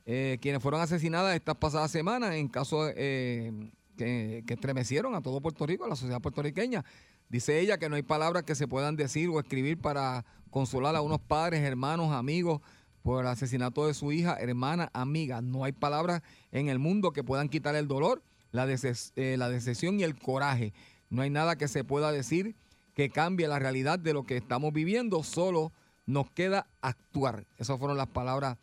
Eh, 0.04 0.38
quienes 0.40 0.60
fueron 0.62 0.80
asesinadas 0.80 1.34
estas 1.36 1.56
pasadas 1.56 1.90
semanas 1.90 2.34
en 2.34 2.48
casos 2.48 2.92
eh, 2.96 3.70
que, 3.96 4.42
que 4.46 4.54
estremecieron 4.54 5.14
a 5.14 5.22
todo 5.22 5.40
Puerto 5.40 5.64
Rico, 5.66 5.84
a 5.84 5.88
la 5.88 5.96
sociedad 5.96 6.20
puertorriqueña. 6.20 6.84
Dice 7.28 7.60
ella 7.60 7.78
que 7.78 7.88
no 7.88 7.96
hay 7.96 8.02
palabras 8.02 8.42
que 8.42 8.54
se 8.54 8.66
puedan 8.66 8.96
decir 8.96 9.28
o 9.28 9.38
escribir 9.38 9.78
para 9.78 10.24
consolar 10.50 10.96
a 10.96 11.00
unos 11.02 11.20
padres, 11.20 11.60
hermanos, 11.60 12.12
amigos 12.12 12.60
por 13.02 13.24
el 13.24 13.30
asesinato 13.30 13.86
de 13.86 13.94
su 13.94 14.12
hija, 14.12 14.36
hermana, 14.40 14.90
amiga. 14.92 15.40
No 15.40 15.64
hay 15.64 15.72
palabras 15.72 16.22
en 16.50 16.68
el 16.68 16.78
mundo 16.78 17.12
que 17.12 17.24
puedan 17.24 17.48
quitar 17.48 17.74
el 17.74 17.88
dolor, 17.88 18.22
la, 18.50 18.66
deces- 18.66 19.12
eh, 19.16 19.36
la 19.38 19.48
decepción 19.48 19.98
y 19.98 20.02
el 20.02 20.18
coraje. 20.18 20.72
No 21.10 21.22
hay 21.22 21.30
nada 21.30 21.56
que 21.56 21.68
se 21.68 21.84
pueda 21.84 22.12
decir 22.12 22.54
que 22.94 23.08
cambie 23.08 23.48
la 23.48 23.58
realidad 23.58 23.98
de 23.98 24.12
lo 24.12 24.24
que 24.24 24.36
estamos 24.36 24.72
viviendo, 24.72 25.22
solo 25.22 25.72
nos 26.06 26.30
queda 26.30 26.66
actuar. 26.80 27.46
Esas 27.58 27.78
fueron 27.78 27.96
las 27.96 28.08
palabras 28.08 28.58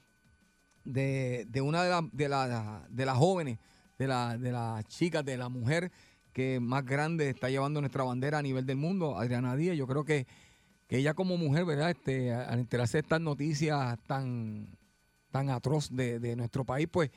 de, 0.86 1.46
de 1.50 1.62
una 1.62 1.84
de, 1.84 1.90
la- 1.90 2.10
de, 2.12 2.30
la- 2.30 2.88
de 2.90 3.06
las 3.06 3.18
jóvenes, 3.18 3.58
de, 3.98 4.08
la, 4.08 4.38
de 4.38 4.52
las 4.52 4.86
chicas, 4.88 5.24
de 5.26 5.38
la 5.38 5.50
mujer 5.50 5.92
que 6.34 6.60
más 6.60 6.86
grande 6.86 7.30
está 7.30 7.50
llevando 7.50 7.82
nuestra 7.82 8.04
bandera 8.04 8.38
a 8.38 8.42
nivel 8.42 8.66
del 8.66 8.78
mundo, 8.78 9.18
Adriana 9.18 9.56
Díaz. 9.56 9.76
Yo 9.76 9.88
creo 9.88 10.06
que, 10.06 10.26
que 10.88 10.98
ella 10.98 11.14
como 11.14 11.38
mujer, 11.38 11.66
¿verdad? 11.66 11.90
Este, 11.90 12.34
al 12.34 12.60
enterarse 12.60 13.00
estas 13.00 13.20
noticias 13.20 13.98
tan, 14.08 14.68
tan 15.32 15.50
atroz 15.50 15.90
de, 15.94 16.20
de 16.20 16.36
nuestro 16.36 16.64
país, 16.64 16.88
pues, 16.90 17.10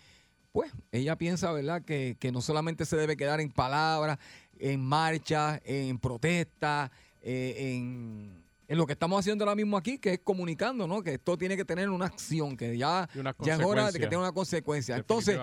pues 0.51 0.73
ella 0.91 1.17
piensa, 1.17 1.53
¿verdad? 1.53 1.83
Que, 1.83 2.17
que 2.19 2.33
no 2.33 2.41
solamente 2.41 2.85
se 2.85 2.97
debe 2.97 3.17
quedar 3.17 3.41
en 3.41 3.51
palabras, 3.51 4.19
en 4.59 4.81
marcha, 4.81 5.61
en 5.65 5.99
protesta, 5.99 6.91
eh, 7.23 7.55
en, 7.77 8.42
en 8.73 8.79
lo 8.79 8.87
que 8.87 8.95
estamos 8.95 9.21
haciendo 9.21 9.45
ahora 9.45 9.55
mismo 9.55 9.77
aquí, 9.77 9.99
que 9.99 10.15
es 10.15 10.21
comunicando, 10.21 10.89
¿no? 10.89 11.03
Que 11.03 11.13
esto 11.13 11.37
tiene 11.37 11.59
que 11.59 11.65
tener 11.67 11.91
una 11.91 12.07
acción, 12.07 12.57
que 12.57 12.79
ya, 12.79 13.07
ya 13.41 13.57
es 13.57 13.61
hora 13.63 13.93
de 13.93 13.99
que 13.99 14.07
tenga 14.07 14.23
una 14.23 14.33
consecuencia. 14.33 14.97
Entonces. 14.97 15.39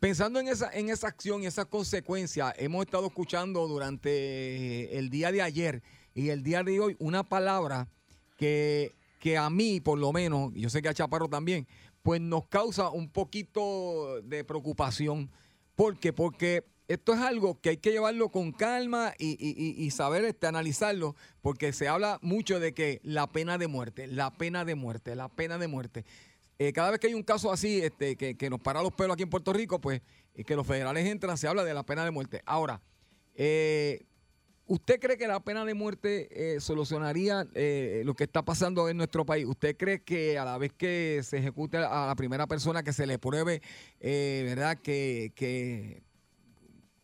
Pensando 0.00 0.40
en 0.40 0.48
esa, 0.48 0.70
en 0.72 0.88
esa 0.88 1.08
acción 1.08 1.42
y 1.42 1.46
esas 1.46 1.66
consecuencias, 1.66 2.54
hemos 2.56 2.86
estado 2.86 3.06
escuchando 3.06 3.68
durante 3.68 4.98
el 4.98 5.10
día 5.10 5.30
de 5.30 5.42
ayer 5.42 5.82
y 6.14 6.30
el 6.30 6.42
día 6.42 6.62
de 6.64 6.80
hoy 6.80 6.96
una 6.98 7.28
palabra 7.28 7.88
que, 8.38 8.94
que 9.20 9.36
a 9.36 9.50
mí, 9.50 9.80
por 9.80 9.98
lo 9.98 10.10
menos, 10.10 10.50
y 10.54 10.62
yo 10.62 10.70
sé 10.70 10.80
que 10.80 10.88
a 10.88 10.94
Chaparro 10.94 11.28
también, 11.28 11.68
pues 12.02 12.22
nos 12.22 12.46
causa 12.48 12.88
un 12.88 13.10
poquito 13.10 14.22
de 14.22 14.44
preocupación. 14.44 15.30
¿Por 15.76 15.98
qué? 16.00 16.14
Porque 16.14 16.64
esto 16.92 17.14
es 17.14 17.20
algo 17.20 17.60
que 17.60 17.70
hay 17.70 17.76
que 17.76 17.90
llevarlo 17.90 18.30
con 18.30 18.52
calma 18.52 19.14
y, 19.18 19.90
saber 19.90 20.24
este, 20.24 20.46
analizarlo, 20.46 21.16
porque 21.40 21.72
se 21.72 21.88
habla 21.88 22.18
mucho 22.22 22.60
de 22.60 22.74
que 22.74 23.00
la 23.02 23.26
pena 23.26 23.58
de 23.58 23.66
muerte, 23.66 24.06
la 24.06 24.30
pena 24.32 24.64
de 24.64 24.74
muerte, 24.74 25.16
la 25.16 25.28
pena 25.28 25.58
de 25.58 25.68
muerte. 25.68 26.04
Eh, 26.58 26.72
cada 26.72 26.90
vez 26.90 27.00
que 27.00 27.08
hay 27.08 27.14
un 27.14 27.22
caso 27.22 27.50
así 27.50 27.80
este, 27.80 28.16
que, 28.16 28.50
nos 28.50 28.60
para 28.60 28.82
los 28.82 28.92
pelos 28.92 29.14
aquí 29.14 29.22
en 29.22 29.30
Puerto 29.30 29.52
Rico, 29.52 29.80
pues 29.80 30.02
y 30.34 30.44
que 30.44 30.56
los 30.56 30.66
federales 30.66 31.06
entran, 31.06 31.36
se 31.36 31.48
habla 31.48 31.64
de 31.64 31.74
la 31.74 31.82
pena 31.82 32.04
de 32.04 32.10
muerte. 32.10 32.42
Ahora, 32.46 32.80
eh, 33.34 34.04
¿usted 34.66 35.00
cree 35.00 35.16
que 35.16 35.26
la 35.26 35.40
pena 35.40 35.64
de 35.64 35.74
muerte 35.74 36.28
eh, 36.54 36.60
solucionaría 36.60 37.46
eh, 37.54 38.02
lo 38.04 38.14
que 38.14 38.24
está 38.24 38.42
pasando 38.42 38.88
en 38.88 38.96
nuestro 38.96 39.24
país? 39.24 39.46
¿Usted 39.46 39.76
cree 39.76 40.02
que 40.02 40.38
a 40.38 40.44
la 40.44 40.58
vez 40.58 40.72
que 40.72 41.20
se 41.22 41.38
ejecute 41.38 41.76
a 41.78 42.06
la 42.06 42.14
primera 42.16 42.46
persona 42.46 42.82
que 42.82 42.92
se 42.92 43.06
le 43.06 43.18
pruebe, 43.18 43.60
eh, 44.00 44.42
¿verdad? 44.46 44.78
Que, 44.78 46.02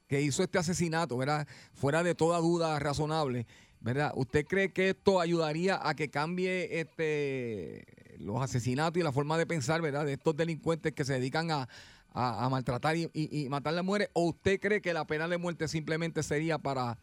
que 0.09 0.21
hizo 0.23 0.43
este 0.43 0.59
asesinato, 0.59 1.17
¿verdad? 1.17 1.47
Fuera 1.75 2.03
de 2.03 2.15
toda 2.15 2.39
duda 2.39 2.79
razonable, 2.79 3.47
¿verdad? 3.81 4.13
¿Usted 4.17 4.47
cree 4.47 4.73
que 4.73 4.91
esto 4.91 5.21
ayudaría 5.21 5.79
a 5.87 5.95
que 5.95 6.09
cambie 6.11 6.81
este 6.81 7.85
los 8.19 8.43
asesinatos 8.43 8.99
y 8.99 9.05
la 9.05 9.13
forma 9.13 9.39
de 9.39 9.47
pensar, 9.47 9.81
¿verdad? 9.81 10.05
De 10.05 10.15
estos 10.15 10.37
delincuentes 10.37 10.93
que 10.93 11.05
se 11.05 11.13
dedican 11.13 11.51
a, 11.53 11.69
a- 12.13 12.45
a 12.45 12.49
maltratar 12.49 12.97
y, 12.97 13.09
y- 13.13 13.45
y 13.45 13.49
matar 13.49 13.73
a 13.75 13.77
las 13.77 13.85
mujeres. 13.85 14.09
¿O 14.15 14.25
usted 14.25 14.59
cree 14.59 14.81
que 14.81 14.93
la 14.93 15.07
pena 15.07 15.29
de 15.29 15.39
muerte 15.39 15.69
simplemente 15.69 16.23
sería 16.25 16.59
para, 16.59 16.99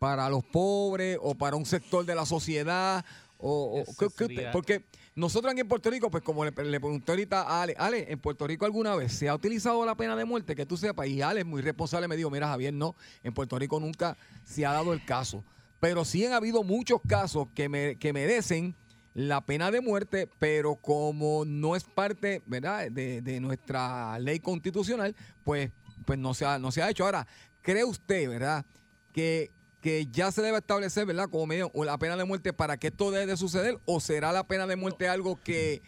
para 0.00 0.28
los 0.28 0.42
pobres 0.44 1.18
o 1.22 1.34
para 1.36 1.54
un 1.56 1.66
sector 1.66 2.04
de 2.04 2.14
la 2.16 2.26
sociedad? 2.26 3.04
O, 3.38 3.82
o- 3.82 3.84
¿qué- 3.84 4.06
qué 4.16 4.24
usted- 4.24 4.34
porque 4.52 4.82
nosotros 5.16 5.50
aquí 5.50 5.62
en 5.62 5.68
Puerto 5.68 5.90
Rico, 5.90 6.10
pues 6.10 6.22
como 6.22 6.44
le, 6.44 6.50
le 6.52 6.78
pregunté 6.80 7.10
ahorita 7.10 7.42
a 7.42 7.62
Ale, 7.62 7.74
Ale, 7.78 8.12
¿en 8.12 8.18
Puerto 8.20 8.46
Rico 8.46 8.64
alguna 8.66 8.94
vez 8.94 9.12
se 9.12 9.28
ha 9.28 9.34
utilizado 9.34 9.84
la 9.84 9.96
pena 9.96 10.14
de 10.14 10.24
muerte? 10.24 10.54
Que 10.54 10.66
tú 10.66 10.76
sepas, 10.76 11.08
y 11.08 11.22
Ale, 11.22 11.42
muy 11.42 11.62
responsable, 11.62 12.06
me 12.06 12.16
dijo, 12.16 12.30
mira 12.30 12.46
Javier, 12.48 12.72
no, 12.74 12.94
en 13.24 13.32
Puerto 13.34 13.58
Rico 13.58 13.80
nunca 13.80 14.16
se 14.44 14.64
ha 14.64 14.72
dado 14.72 14.92
el 14.92 15.04
caso. 15.04 15.42
Pero 15.80 16.04
sí 16.04 16.24
han 16.24 16.32
habido 16.34 16.62
muchos 16.62 17.00
casos 17.08 17.48
que, 17.54 17.68
me- 17.68 17.96
que 17.96 18.12
merecen 18.12 18.74
la 19.14 19.40
pena 19.40 19.70
de 19.70 19.80
muerte, 19.80 20.28
pero 20.38 20.76
como 20.76 21.44
no 21.46 21.74
es 21.74 21.84
parte, 21.84 22.42
¿verdad?, 22.44 22.90
de, 22.90 23.22
de 23.22 23.40
nuestra 23.40 24.18
ley 24.18 24.38
constitucional, 24.40 25.16
pues, 25.42 25.70
pues 26.04 26.18
no, 26.18 26.34
se 26.34 26.44
ha, 26.44 26.58
no 26.58 26.70
se 26.70 26.82
ha 26.82 26.90
hecho. 26.90 27.04
Ahora, 27.04 27.26
¿cree 27.62 27.84
usted, 27.84 28.28
verdad, 28.28 28.66
que, 29.14 29.50
que 29.86 30.08
ya 30.10 30.32
se 30.32 30.42
debe 30.42 30.58
establecer, 30.58 31.06
¿verdad?, 31.06 31.28
como 31.30 31.46
medio, 31.46 31.70
o 31.72 31.84
la 31.84 31.96
pena 31.96 32.16
de 32.16 32.24
muerte 32.24 32.52
para 32.52 32.76
que 32.76 32.88
esto 32.88 33.12
deje 33.12 33.26
de 33.26 33.36
suceder, 33.36 33.78
o 33.84 34.00
será 34.00 34.32
la 34.32 34.42
pena 34.48 34.66
de 34.66 34.74
muerte 34.74 35.08
algo 35.08 35.36
que, 35.36 35.80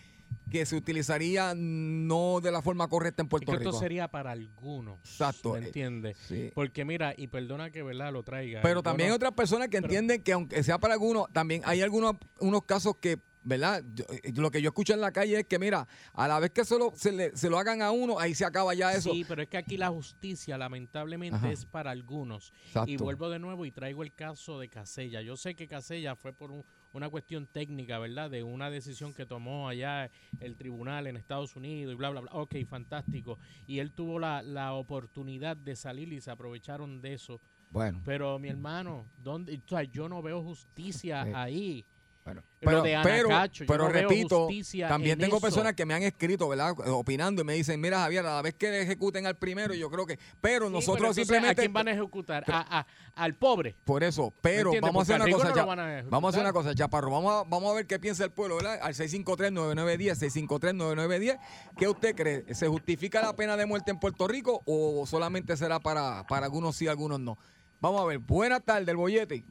que 0.53 0.64
se 0.66 0.76
utilizaría 0.76 1.53
no 1.57 2.38
de 2.40 2.53
la 2.53 2.62
forma 2.62 2.86
correcta 2.86 3.22
en 3.22 3.26
Es 3.26 3.30
Puerto 3.30 3.51
que 3.51 3.59
Rico? 3.59 3.70
esto 3.70 3.80
sería 3.80 4.07
para 4.07 4.30
algunos. 4.30 5.01
Exacto. 5.01 5.55
¿Me 5.55 5.66
entiendes? 5.66 6.16
Sí. 6.28 6.53
Porque 6.55 6.84
mira, 6.84 7.12
y 7.16 7.26
perdona 7.26 7.70
que 7.72 7.82
verdad 7.82 8.12
lo 8.12 8.22
traiga. 8.22 8.61
Pero 8.62 8.84
también 8.84 9.09
no- 9.09 9.14
hay 9.14 9.16
otras 9.16 9.32
personas 9.32 9.66
que 9.66 9.78
pero- 9.78 9.86
entienden 9.86 10.22
que 10.22 10.32
aunque 10.32 10.62
sea 10.62 10.78
para 10.78 10.94
algunos, 10.94 11.26
también 11.32 11.62
hay 11.64 11.82
algunos 11.82 12.14
unos 12.38 12.62
casos 12.66 12.94
que, 13.01 13.18
¿verdad? 13.49 13.82
Yo- 13.94 14.05
eh, 14.11 14.32
lo 14.36 14.51
que 14.51 14.61
yo 14.61 14.68
escucho 14.68 14.92
en 14.92 15.01
la 15.01 15.11
calle 15.11 15.40
es 15.40 15.46
que, 15.46 15.59
mira, 15.59 15.88
a 16.12 16.28
la 16.28 16.38
vez 16.38 16.51
que 16.51 16.64
se 16.64 16.78
lo, 16.78 16.92
se, 16.94 17.12
le- 17.12 17.36
se 17.36 17.49
lo 17.49 17.59
hagan 17.59 17.80
a 17.82 17.90
uno, 17.90 18.18
ahí 18.18 18.34
se 18.34 18.44
acaba 18.44 18.74
ya 18.74 18.92
eso. 18.92 19.12
Sí, 19.12 19.24
pero 19.26 19.42
es 19.42 19.49
que 19.49 19.57
aquí 19.57 19.76
la 19.78 19.88
justicia 19.88 20.59
lamentablemente 20.59 21.36
Ajá. 21.36 21.51
es 21.51 21.64
para 21.64 21.90
algunos. 21.90 22.53
Exacto. 22.66 22.90
Y 22.90 22.96
vuelvo 22.99 23.30
de 23.30 23.38
nuevo 23.38 23.64
y 23.64 23.72
traigo 23.72 24.03
el 24.03 24.12
caso 24.12 24.59
de 24.59 24.68
Casella. 24.68 25.22
Yo 25.22 25.36
sé 25.36 25.55
que 25.55 25.66
Casella 25.66 26.14
fue 26.14 26.32
por 26.32 26.51
un- 26.51 26.64
una 26.92 27.09
cuestión 27.09 27.46
técnica, 27.46 27.99
¿verdad? 27.99 28.30
De 28.30 28.42
una 28.42 28.70
decisión 28.70 29.12
que 29.14 29.24
tomó 29.26 29.68
allá 29.68 30.11
el 30.40 30.57
tribunal 30.57 31.07
en 31.07 31.16
Estados 31.16 31.57
Unidos 31.57 31.92
y 31.94 31.96
bla, 31.96 32.11
bla, 32.11 32.20
bla. 32.20 32.30
Ok, 32.32 32.55
fantástico. 32.68 33.38
Y 33.66 33.78
él 33.78 33.92
tuvo 33.92 34.18
la, 34.18 34.42
la 34.42 34.74
oportunidad 34.74 35.57
de 35.57 35.74
salir 35.76 36.12
y 36.12 36.20
se 36.20 36.30
aprovecharon 36.30 37.01
de 37.01 37.14
eso. 37.14 37.40
Bueno. 37.70 38.01
Pero 38.05 38.38
mi 38.38 38.49
hermano, 38.49 39.07
¿dónde? 39.18 39.61
O 39.64 39.68
sea, 39.68 39.82
yo 39.82 40.09
no 40.09 40.22
veo 40.22 40.42
justicia 40.42 41.26
Eh, 41.28 41.32
ahí. 41.34 41.86
Bueno, 42.29 42.43
pero, 42.61 42.83
de 42.83 42.97
Ana 42.97 43.05
pero, 43.05 43.29
Cacho, 43.29 43.64
pero 43.68 43.85
no 43.85 43.91
repito, 43.91 44.49
también 44.89 45.12
en 45.12 45.18
tengo 45.20 45.37
eso. 45.37 45.41
personas 45.47 45.74
que 45.74 45.87
me 45.87 45.95
han 45.95 46.03
escrito, 46.03 46.49
¿verdad? 46.49 46.74
Opinando 46.91 47.43
y 47.43 47.45
me 47.45 47.55
dicen, 47.55 47.81
mira 47.81 48.01
Javier, 48.01 48.26
a 48.26 48.35
la 48.37 48.43
vez 48.43 48.55
que 48.55 48.70
le 48.70 48.83
ejecuten 48.83 49.26
al 49.26 49.37
primero, 49.37 49.74
yo 49.74 49.89
creo 49.91 50.07
que, 50.07 50.18
pero 50.41 50.66
Sí, 50.66 50.72
nosotros 50.72 50.99
pero 51.01 51.14
simplemente... 51.14 51.53
¿A 51.61 51.64
quién 51.64 51.72
van 51.72 51.89
a 51.89 51.93
ejecutar? 51.93 52.45
A- 52.49 52.81
a- 52.81 52.87
al 53.14 53.35
pobre. 53.35 53.76
Por 53.85 54.03
eso, 54.03 54.33
pero 54.41 54.72
vamos 54.81 55.09
a 55.09 55.14
hacer 55.14 55.22
una 55.22 55.33
cosa, 55.33 55.45
no 55.55 55.72
a 55.72 56.03
vamos 56.11 56.29
a 56.29 56.29
hacer 56.31 56.41
una 56.43 56.53
cosa, 56.53 56.74
Chaparro, 56.74 57.11
vamos 57.11 57.33
a, 57.33 57.49
vamos 57.49 57.70
a 57.70 57.74
ver 57.76 57.87
qué 57.87 57.99
piensa 57.99 58.24
el 58.24 58.31
pueblo, 58.33 58.57
¿verdad? 58.57 58.79
Al 58.83 58.95
653-9910, 58.95 60.16
653-9910, 60.18 61.39
¿qué 61.76 61.89
usted 61.89 62.14
cree? 62.14 62.55
¿Se 62.55 62.66
justifica 62.68 63.22
la 63.22 63.35
pena 63.37 63.57
de 63.57 63.66
muerte 63.66 63.91
en 63.91 63.99
Puerto 64.01 64.26
Rico 64.26 64.62
o 64.66 65.07
solamente 65.07 65.57
será 65.57 65.79
para, 65.81 66.26
para 66.29 66.47
algunos 66.47 66.76
sí, 66.76 66.89
algunos 66.89 67.20
no? 67.20 67.39
Vamos 67.81 68.01
a 68.01 68.05
ver, 68.05 68.18
buenas 68.18 68.62
tardes, 68.64 68.89
el 68.89 68.97
bollete. 68.97 69.45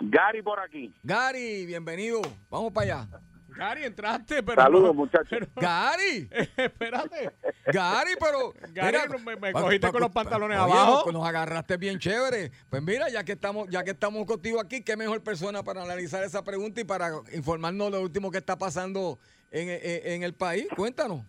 Gary 0.00 0.42
por 0.42 0.60
aquí. 0.60 0.94
Gary, 1.02 1.66
bienvenido. 1.66 2.20
Vamos 2.50 2.72
para 2.72 2.96
allá. 3.04 3.08
Gary, 3.48 3.84
entraste, 3.84 4.42
pero. 4.42 4.60
Saludos, 4.60 4.88
no- 4.88 4.94
muchachos. 4.94 5.28
pero- 5.30 5.50
Gary. 5.56 6.28
Espérate. 6.58 7.30
Gary, 7.72 8.10
pero. 8.20 8.52
Gary, 8.74 8.98
mira, 9.08 9.36
me, 9.40 9.52
cogiste 9.52 9.86
pa- 9.86 9.92
con 9.92 10.00
los 10.02 10.10
pa- 10.10 10.22
pantalones 10.24 10.58
abajo. 10.58 11.04
Nos, 11.06 11.14
nos 11.14 11.26
agarraste 11.26 11.78
bien 11.78 11.98
chévere. 11.98 12.50
Pues 12.68 12.82
mira, 12.82 13.08
ya 13.08 13.24
que 13.24 13.32
estamos, 13.32 13.68
ya 13.70 13.82
que 13.82 13.92
estamos 13.92 14.26
contigo 14.26 14.60
aquí, 14.60 14.82
qué 14.82 14.94
mejor 14.96 15.22
persona 15.22 15.62
para 15.62 15.82
analizar 15.82 16.22
esa 16.22 16.44
pregunta 16.44 16.82
y 16.82 16.84
para 16.84 17.10
informarnos 17.32 17.86
de 17.90 17.96
lo 17.96 18.02
último 18.02 18.30
que 18.30 18.38
está 18.38 18.58
pasando 18.58 19.18
en, 19.50 19.70
en- 19.70 19.80
en 20.12 20.22
el 20.22 20.34
país. 20.34 20.66
Cuéntanos. 20.76 21.22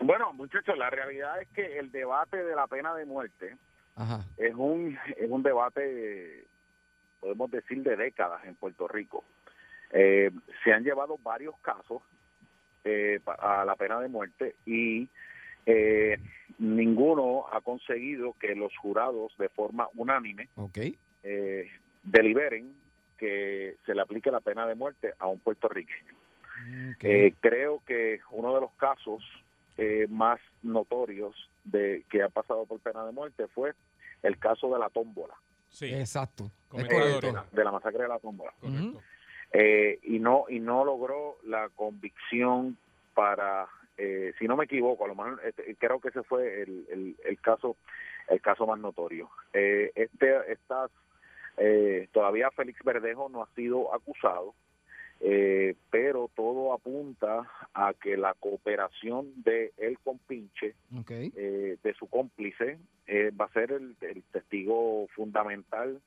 Bueno, 0.00 0.32
muchachos, 0.32 0.78
la 0.78 0.88
realidad 0.90 1.42
es 1.42 1.48
que 1.48 1.78
el 1.80 1.90
debate 1.90 2.36
de 2.42 2.54
la 2.54 2.66
pena 2.68 2.94
de 2.94 3.04
muerte 3.04 3.56
Ajá. 3.96 4.24
es 4.38 4.54
un 4.54 4.96
es 5.16 5.28
un 5.28 5.42
debate 5.42 6.46
podemos 7.20 7.50
decir 7.50 7.82
de 7.82 7.96
décadas 7.96 8.44
en 8.44 8.54
Puerto 8.54 8.88
Rico 8.88 9.24
Eh, 9.92 10.30
se 10.62 10.72
han 10.72 10.84
llevado 10.84 11.18
varios 11.22 11.54
casos 11.62 12.00
eh, 12.84 13.18
a 13.26 13.64
la 13.64 13.74
pena 13.74 13.98
de 14.00 14.08
muerte 14.08 14.54
y 14.64 15.08
eh, 15.66 16.16
ninguno 16.58 17.46
ha 17.52 17.60
conseguido 17.60 18.34
que 18.38 18.54
los 18.54 18.72
jurados 18.76 19.36
de 19.36 19.48
forma 19.48 19.88
unánime 19.96 20.48
Ok. 20.56 20.78
eh, 21.24 21.68
deliberen 22.04 22.72
que 23.18 23.76
se 23.84 23.94
le 23.94 24.00
aplique 24.00 24.30
la 24.30 24.40
pena 24.40 24.64
de 24.66 24.74
muerte 24.76 25.12
a 25.18 25.26
un 25.26 25.40
puertorriqueño. 25.40 26.14
Eh, 27.02 27.34
creo 27.40 27.82
que 27.86 28.20
uno 28.30 28.54
de 28.54 28.60
los 28.60 28.72
casos 28.76 29.22
eh, 29.76 30.06
más 30.08 30.40
notorios 30.62 31.34
de 31.64 32.04
que 32.10 32.22
ha 32.22 32.28
pasado 32.28 32.64
por 32.66 32.78
pena 32.80 33.04
de 33.04 33.12
muerte 33.12 33.46
fue 33.48 33.72
el 34.22 34.38
caso 34.38 34.72
de 34.72 34.78
la 34.78 34.88
tómbola, 34.90 35.34
Sí. 35.70 35.92
Exacto. 35.94 36.50
Es 36.74 36.88
de 36.88 37.64
la 37.64 37.72
masacre 37.72 38.02
de 38.02 38.08
la 38.08 38.18
tómbola. 38.18 38.52
Ujú. 38.62 39.00
Eh, 39.52 39.98
y 40.04 40.20
no 40.20 40.44
y 40.48 40.60
no 40.60 40.84
logró 40.84 41.38
la 41.44 41.68
convicción 41.70 42.76
para 43.14 43.66
eh, 43.98 44.32
si 44.38 44.46
no 44.46 44.56
me 44.56 44.66
equivoco 44.66 45.04
a 45.04 45.08
lo 45.08 45.16
mejor 45.16 45.40
este, 45.44 45.74
creo 45.74 46.00
que 46.00 46.10
ese 46.10 46.22
fue 46.22 46.62
el, 46.62 46.86
el, 46.88 47.16
el 47.24 47.40
caso 47.40 47.76
el 48.28 48.40
caso 48.40 48.64
más 48.64 48.78
notorio 48.78 49.28
eh, 49.52 49.90
este 49.96 50.52
estas 50.52 50.92
eh, 51.56 52.08
todavía 52.12 52.52
Félix 52.52 52.80
Verdejo 52.84 53.28
no 53.28 53.42
ha 53.42 53.48
sido 53.56 53.92
acusado 53.92 54.54
eh, 55.20 55.74
pero 55.90 56.30
todo 56.34 56.72
apunta 56.72 57.48
a 57.74 57.94
que 57.94 58.16
la 58.16 58.34
cooperación 58.34 59.30
de 59.42 59.72
él 59.76 59.98
con 60.02 60.18
Pinche 60.18 60.74
Ok. 60.98 61.10
eh, 61.10 61.76
de 61.82 61.94
su 61.94 62.06
cómplice 62.08 62.78
eh, 63.06 63.30
va 63.38 63.44
a 63.44 63.52
ser 63.52 63.72
el, 63.72 63.96
el 64.00 64.22
testigo 64.32 65.06
fundamental 65.14 66.00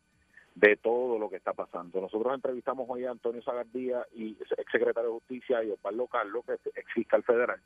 de 0.55 0.75
todo 0.77 1.17
lo 1.17 1.29
que 1.29 1.37
está 1.37 1.53
pasando. 1.53 1.99
Nosotros 2.01 2.33
entrevistamos 2.33 2.85
hoy 2.89 3.05
a 3.05 3.11
Antonio 3.11 3.41
Zagardía 3.41 4.05
y 4.13 4.37
ex 4.39 4.71
secretario 4.71 5.09
de 5.09 5.19
Justicia 5.19 5.63
y 5.63 5.71
Osvaldo 5.71 6.07
Carlos, 6.07 6.45
que 6.45 6.53
es 6.53 6.59
ex 6.75 6.93
fiscal 6.93 7.23
federal, 7.23 7.59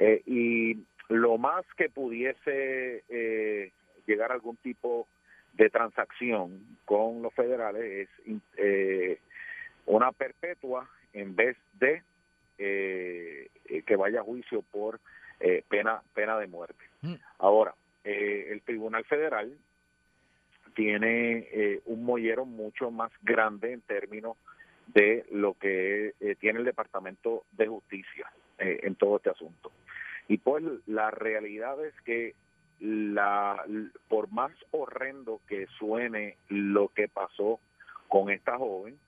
Eh, 0.00 0.22
y 0.26 0.76
lo 1.08 1.38
más 1.38 1.64
que 1.76 1.88
pudiese 1.88 3.02
eh, 3.08 3.72
llegar 4.06 4.30
a 4.30 4.34
algún 4.34 4.56
tipo 4.56 5.06
de 5.54 5.70
transacción 5.70 6.78
con 6.84 7.20
los 7.22 7.34
federales 7.34 8.08
es 8.24 8.36
eh, 8.56 9.18
una 9.88 10.12
perpetua 10.12 10.88
en 11.12 11.34
vez 11.34 11.56
de 11.74 12.02
eh, 12.58 13.48
eh, 13.66 13.82
que 13.82 13.96
vaya 13.96 14.20
a 14.20 14.24
juicio 14.24 14.62
por 14.62 15.00
eh, 15.40 15.64
pena 15.68 16.02
pena 16.14 16.38
de 16.38 16.46
muerte. 16.46 16.84
Mm. 17.02 17.14
Ahora, 17.38 17.74
eh, 18.04 18.48
el 18.50 18.62
Tribunal 18.62 19.04
Federal 19.04 19.56
tiene 20.74 21.48
eh, 21.52 21.80
un 21.86 22.04
mollero 22.04 22.44
mucho 22.44 22.90
más 22.90 23.10
grande 23.22 23.72
en 23.72 23.80
términos 23.82 24.36
de 24.88 25.26
lo 25.30 25.54
que 25.54 26.14
tiene 26.40 26.60
el 26.60 26.64
Departamento 26.64 27.44
de 27.52 27.66
Justicia 27.66 28.32
en 28.58 28.94
todo 28.94 29.16
este 29.16 29.28
asunto. 29.28 29.70
Y 30.28 30.38
pues 30.38 30.64
la 30.86 31.10
realidad 31.10 31.84
es 31.84 31.92
que 32.06 32.34
la 32.80 33.62
por 34.08 34.32
más 34.32 34.52
horrendo 34.70 35.42
que 35.46 35.66
suene 35.78 36.38
lo 36.48 36.88
que 36.88 37.06
pasó 37.06 37.60
con 38.08 38.30
esta 38.30 38.56
joven, 38.56 38.98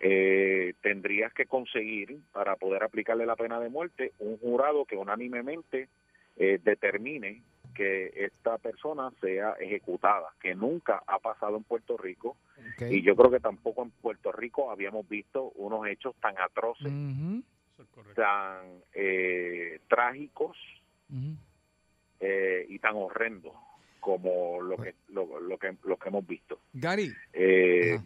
eh, 0.00 0.74
tendrías 0.82 1.32
que 1.32 1.46
conseguir 1.46 2.18
para 2.32 2.56
poder 2.56 2.82
aplicarle 2.82 3.26
la 3.26 3.36
pena 3.36 3.60
de 3.60 3.68
muerte 3.68 4.12
un 4.18 4.38
jurado 4.38 4.84
que 4.84 4.96
unánimemente 4.96 5.88
eh, 6.36 6.60
determine 6.62 7.42
que 7.74 8.12
esta 8.14 8.56
persona 8.58 9.10
sea 9.20 9.52
ejecutada, 9.60 10.32
que 10.40 10.54
nunca 10.54 11.02
ha 11.06 11.18
pasado 11.18 11.58
en 11.58 11.64
Puerto 11.64 11.96
Rico. 11.96 12.36
Y 12.80 13.02
yo 13.02 13.14
creo 13.14 13.30
que 13.30 13.40
tampoco 13.40 13.82
en 13.82 13.90
Puerto 13.90 14.32
Rico 14.32 14.70
habíamos 14.70 15.06
visto 15.08 15.52
unos 15.56 15.86
hechos 15.86 16.14
tan 16.20 16.34
atroces, 16.38 16.92
tan 18.14 18.82
eh, 18.94 19.80
trágicos 19.88 20.56
eh, 22.20 22.66
y 22.68 22.78
tan 22.78 22.94
horrendos 22.96 23.52
como 24.00 24.60
lo 24.62 24.76
que 24.78 24.94
lo, 25.08 25.40
lo 25.40 25.58
que 25.58 25.76
lo 25.84 25.96
que 25.96 26.08
hemos 26.08 26.26
visto. 26.26 26.60
Gary, 26.72 27.12
Eh, 27.32 27.98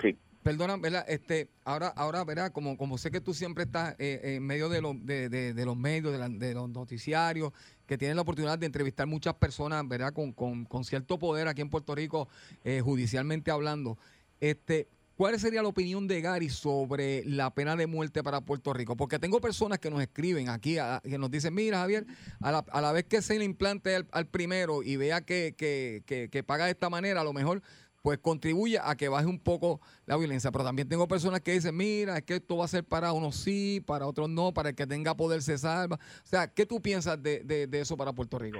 sí. 0.00 0.16
Perdona, 0.42 0.76
¿verdad? 0.76 1.04
Este, 1.06 1.48
ahora, 1.64 1.88
ahora, 1.88 2.24
¿verdad? 2.24 2.50
Como, 2.50 2.76
como 2.76 2.98
sé 2.98 3.12
que 3.12 3.20
tú 3.20 3.32
siempre 3.32 3.62
estás 3.64 3.94
eh, 4.00 4.20
en 4.36 4.44
medio 4.44 4.68
de, 4.68 4.80
los 4.80 4.96
de, 5.06 5.54
los 5.64 5.76
medios, 5.76 6.12
de 6.38 6.54
los 6.54 6.68
noticiarios, 6.68 7.52
que 7.86 7.96
tienes 7.96 8.16
la 8.16 8.22
oportunidad 8.22 8.58
de 8.58 8.66
entrevistar 8.66 9.06
muchas 9.06 9.34
personas, 9.34 9.86
¿verdad? 9.86 10.12
Con, 10.12 10.32
con, 10.32 10.64
con 10.64 10.84
cierto 10.84 11.16
poder 11.18 11.46
aquí 11.46 11.60
en 11.60 11.70
Puerto 11.70 11.94
Rico, 11.94 12.28
eh, 12.64 12.80
judicialmente 12.80 13.52
hablando. 13.52 13.98
Este, 14.40 14.88
¿Cuál 15.16 15.38
sería 15.38 15.62
la 15.62 15.68
opinión 15.68 16.08
de 16.08 16.20
Gary 16.20 16.48
sobre 16.48 17.22
la 17.24 17.54
pena 17.54 17.76
de 17.76 17.86
muerte 17.86 18.24
para 18.24 18.40
Puerto 18.40 18.72
Rico? 18.72 18.96
Porque 18.96 19.20
tengo 19.20 19.40
personas 19.40 19.78
que 19.78 19.90
nos 19.90 20.02
escriben 20.02 20.48
aquí, 20.48 20.78
a- 20.78 21.00
que 21.04 21.18
nos 21.18 21.30
dicen, 21.30 21.54
mira 21.54 21.78
Javier, 21.78 22.04
a 22.40 22.50
la, 22.50 22.64
a 22.72 22.80
la 22.80 22.90
vez 22.90 23.04
que 23.04 23.22
se 23.22 23.38
le 23.38 23.44
implante 23.44 23.94
al, 23.94 24.08
al 24.10 24.26
primero 24.26 24.82
y 24.82 24.96
vea 24.96 25.20
que, 25.20 25.54
que, 25.56 26.02
que, 26.06 26.28
que 26.30 26.42
paga 26.42 26.64
de 26.64 26.72
esta 26.72 26.90
manera, 26.90 27.20
a 27.20 27.24
lo 27.24 27.32
mejor 27.32 27.62
pues 28.02 28.18
contribuye 28.18 28.78
a 28.82 28.96
que 28.96 29.08
baje 29.08 29.26
un 29.26 29.38
poco 29.38 29.80
la 30.06 30.16
violencia. 30.16 30.50
Pero 30.50 30.64
también 30.64 30.88
tengo 30.88 31.06
personas 31.08 31.40
que 31.40 31.52
dicen, 31.52 31.76
mira, 31.76 32.16
es 32.18 32.24
que 32.24 32.34
esto 32.34 32.56
va 32.56 32.64
a 32.64 32.68
ser 32.68 32.84
para 32.84 33.12
unos 33.12 33.36
sí, 33.36 33.80
para 33.86 34.06
otros 34.06 34.28
no, 34.28 34.52
para 34.52 34.70
el 34.70 34.74
que 34.74 34.86
tenga 34.86 35.14
poder 35.16 35.40
se 35.42 35.56
salva. 35.56 35.96
O 35.96 36.26
sea, 36.26 36.48
¿qué 36.52 36.66
tú 36.66 36.80
piensas 36.82 37.22
de, 37.22 37.40
de- 37.44 37.66
de 37.68 37.80
eso 37.80 37.96
para 37.96 38.12
Puerto 38.12 38.38
Rico? 38.38 38.58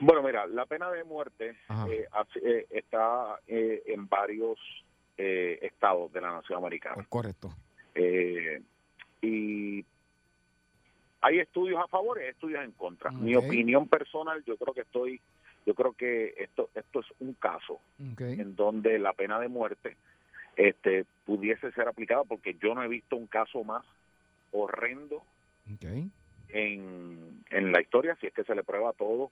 Bueno, 0.00 0.22
mira, 0.22 0.46
la 0.46 0.66
pena 0.66 0.90
de 0.90 1.04
muerte 1.04 1.50
eh, 1.88 2.06
eh, 2.42 2.66
está 2.70 3.38
eh, 3.46 3.82
en 3.86 4.08
varios 4.08 4.58
eh, 5.16 5.58
estados 5.62 6.12
de 6.12 6.20
la 6.20 6.32
nación 6.32 6.58
americana. 6.58 7.06
Correcto. 7.08 7.54
Eh, 7.94 8.60
y 9.20 9.84
hay 11.20 11.38
estudios 11.38 11.80
a 11.80 11.86
favor 11.86 12.18
y 12.18 12.22
hay 12.24 12.30
estudios 12.30 12.64
en 12.64 12.72
contra. 12.72 13.10
Mi 13.12 13.36
opinión 13.36 13.86
personal, 13.86 14.42
yo 14.44 14.56
creo 14.56 14.74
que 14.74 14.80
estoy, 14.80 15.20
yo 15.66 15.74
creo 15.74 15.92
que 15.92 16.34
esto, 16.38 16.70
esto 16.74 17.00
es 17.00 17.06
un 17.20 17.34
caso 17.34 17.80
en 18.40 18.56
donde 18.56 18.98
la 18.98 19.12
pena 19.12 19.38
de 19.40 19.48
muerte 19.48 19.96
este 20.56 21.06
pudiese 21.24 21.72
ser 21.72 21.88
aplicada 21.88 22.24
porque 22.24 22.54
yo 22.60 22.74
no 22.74 22.82
he 22.82 22.88
visto 22.88 23.16
un 23.16 23.26
caso 23.26 23.64
más 23.64 23.84
horrendo 24.52 25.22
en, 26.48 27.42
en 27.50 27.72
la 27.72 27.80
historia 27.80 28.16
si 28.20 28.26
es 28.26 28.34
que 28.34 28.44
se 28.44 28.54
le 28.54 28.62
prueba 28.64 28.92
todo 28.92 29.30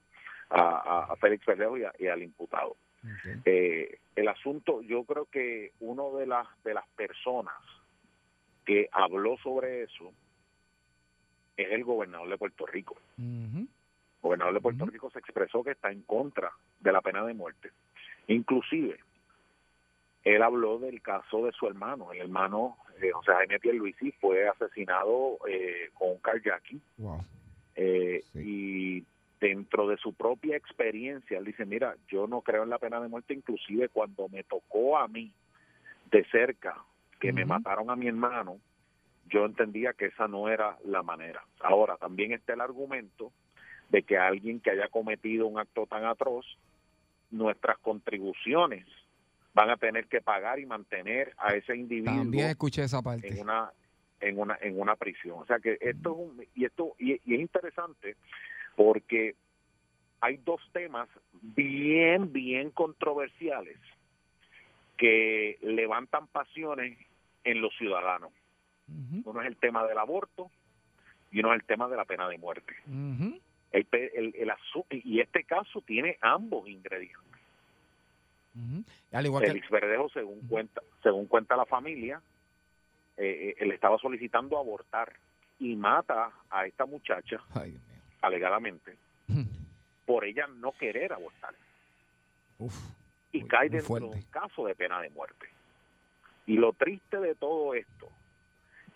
a, 0.49 0.61
a- 0.61 1.13
a 1.13 1.17
Félix 1.17 1.45
Verdejo 1.45 1.77
y, 1.77 2.07
al 2.07 2.23
imputado. 2.23 2.77
Eh, 3.45 3.99
el 4.17 4.29
asunto, 4.29 4.81
yo 4.83 5.05
creo 5.05 5.25
que 5.27 5.73
uno 5.81 6.17
de 6.17 6.27
las 6.27 6.47
de 6.65 6.75
las 6.75 6.87
personas 6.97 7.55
que 8.65 8.89
habló 8.93 9.37
sobre 9.39 9.83
eso 9.85 10.13
es 11.57 11.71
el 11.73 11.85
gobernador 11.85 12.29
de 12.29 12.39
Puerto 12.39 12.67
Rico. 12.67 12.97
El 13.19 13.69
gobernador 14.23 14.55
de 14.55 14.61
Puerto 14.61 14.87
Rico 14.87 15.11
se 15.11 15.19
expresó 15.19 15.63
que 15.63 15.73
está 15.73 15.91
en 15.91 16.03
contra 16.03 16.51
de 16.81 16.93
la 16.93 17.01
pena 17.01 17.25
de 17.25 17.35
muerte. 17.35 17.71
Inclusive, 18.29 18.99
él 20.25 20.43
habló 20.43 20.79
del 20.79 21.01
caso 21.03 21.47
de 21.47 21.53
su 21.53 21.67
hermano. 21.67 22.13
El 22.13 22.21
hermano 22.21 22.77
eh, 23.01 23.11
José 23.11 23.33
Jaime 23.33 23.59
Pierluisi 23.59 24.13
fue 24.13 24.49
asesinado 24.49 25.39
eh, 25.49 25.91
con 25.95 26.11
un 26.11 26.19
carjacking. 26.19 26.81
Wow. 26.99 27.25
Eh, 27.77 28.23
Y 28.35 29.05
dentro 29.41 29.89
de 29.89 29.97
su 29.97 30.13
propia 30.13 30.57
experiencia, 30.57 31.39
él 31.39 31.47
dice, 31.47 31.65
mira, 31.65 31.97
yo 32.09 32.27
no 32.27 32.43
creo 32.43 32.63
en 32.63 32.71
la 32.71 32.79
pena 32.79 33.01
de 33.01 33.09
muerte, 33.09 33.33
inclusive 33.33 33.89
cuando 33.89 34.29
me 34.29 34.45
tocó 34.45 34.99
a 34.99 35.09
mí 35.09 35.33
de 36.11 36.25
cerca 36.25 36.77
que 37.19 37.33
me 37.33 37.45
mataron 37.45 37.91
a 37.91 37.97
mi 37.97 38.09
hermano, 38.09 38.59
yo 39.27 39.45
entendía 39.45 39.93
que 39.93 40.07
esa 40.07 40.27
no 40.27 40.49
era 40.49 40.77
la 40.85 41.03
manera. 41.03 41.43
Ahora, 41.61 41.97
también 41.97 42.33
está 42.33 42.55
el 42.55 42.61
argumento 42.61 43.33
de 43.91 44.03
que 44.03 44.17
alguien 44.17 44.61
que 44.61 44.71
haya 44.71 44.89
cometido 44.89 45.47
un 45.47 45.59
acto 45.59 45.87
tan 45.87 46.05
atroz, 46.05 46.47
nuestras 47.31 47.79
contribuciones 47.79 48.87
van 49.53 49.71
a 49.71 49.77
tener 49.77 50.07
que 50.07 50.21
pagar 50.21 50.59
y 50.59 50.67
mantener 50.67 51.33
a 51.39 51.55
ese 51.55 51.77
individuo 51.77 52.15
También 52.17 52.49
escuché 52.51 52.85
esa 52.85 53.03
parte. 53.03 53.29
en 53.29 53.41
una 53.41 53.71
en 54.21 54.39
una 54.39 54.59
en 54.61 54.79
una 54.79 54.97
prisión 54.97 55.39
o 55.39 55.47
sea 55.47 55.59
que 55.61 55.79
esto 55.81 56.11
es 56.13 56.17
un 56.19 56.47
y 56.55 56.65
esto 56.67 56.95
y, 56.99 57.13
y 57.25 57.35
es 57.35 57.41
interesante 57.41 58.17
porque 58.77 59.35
hay 60.21 60.37
dos 60.39 60.61
temas 60.73 61.09
bien 61.41 62.31
bien 62.33 62.71
controversiales 62.71 63.79
que 64.97 65.59
levantan 65.63 66.27
pasiones 66.27 66.99
en 67.45 67.63
los 67.63 67.75
ciudadanos. 67.79 68.31
Uno 69.25 69.41
es 69.41 69.47
el 69.47 69.57
tema 69.57 69.87
del 69.87 69.97
aborto 69.99 70.51
y 71.33 71.41
uno 71.41 71.55
es 71.55 71.61
el 71.61 71.67
tema 71.67 71.89
de 71.89 71.97
la 71.97 72.05
pena 72.05 72.29
de 72.29 72.37
muerte. 72.39 72.75
Pe- 72.85 73.41
el- 73.73 74.35
el 74.37 74.53
y 74.91 75.21
este 75.21 75.45
caso 75.45 75.81
tiene 75.83 76.19
ambos 76.21 76.69
ingredientes. 76.69 77.19
Al 79.13 79.27
igual 79.27 79.43
que... 79.43 79.49
Félix 79.51 79.71
Verdejo, 79.71 80.09
según 80.11 80.41
cuenta, 80.49 80.83
según 81.03 81.27
cuenta 81.27 81.57
la 81.57 81.67
familia, 81.67 82.21
eh, 83.17 83.51
eh, 83.51 83.55
él 83.61 83.71
estaba 83.73 83.99
solicitando 83.99 84.59
abortar 84.59 85.13
y 85.59 85.77
mata 85.77 86.33
a 86.51 86.67
esta 86.67 86.85
muchacha, 86.87 87.41
alegadamente, 88.23 88.97
por 90.07 90.25
ella 90.25 90.47
no 90.49 90.73
querer 90.73 91.13
abortar. 91.13 91.55
y 93.33 93.45
cae 93.45 93.69
dentro 93.69 93.95
de 93.95 94.05
un 94.17 94.23
caso 94.31 94.67
de 94.67 94.75
pena 94.75 95.01
de 95.01 95.11
muerte. 95.11 95.49
Y 96.47 96.55
lo 96.57 96.73
triste 96.73 97.19
de 97.19 97.35
todo 97.37 97.75
esto 97.75 98.09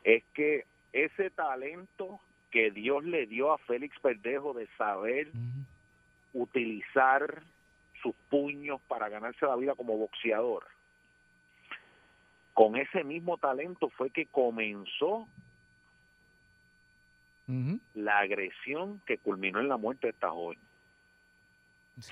es 0.03 0.25
que 0.35 0.65
ese 0.93 1.31
talento 1.31 2.19
que 2.55 2.71
Dios 2.71 3.03
le 3.03 3.27
dio 3.27 3.53
a 3.53 3.59
Félix 3.59 4.01
Verdejo 4.01 4.55
de 4.55 4.69
saber 4.79 5.27
utilizar 6.33 7.43
sus 8.01 8.15
puños 8.31 8.81
para 8.87 9.09
ganarse 9.09 9.45
la 9.45 9.57
vida 9.57 9.75
como 9.75 9.99
boxeador, 9.99 10.65
con 12.53 12.77
ese 12.77 13.03
mismo 13.03 13.39
talento 13.39 13.91
fue 13.91 14.11
que 14.11 14.27
comenzó 14.27 15.27
la 17.95 18.21
agresión 18.21 19.03
que 19.05 19.19
culminó 19.19 19.59
en 19.59 19.69
la 19.69 19.77
muerte 19.77 20.07
de 20.07 20.13
esta 20.13 20.31
joven. 20.31 20.59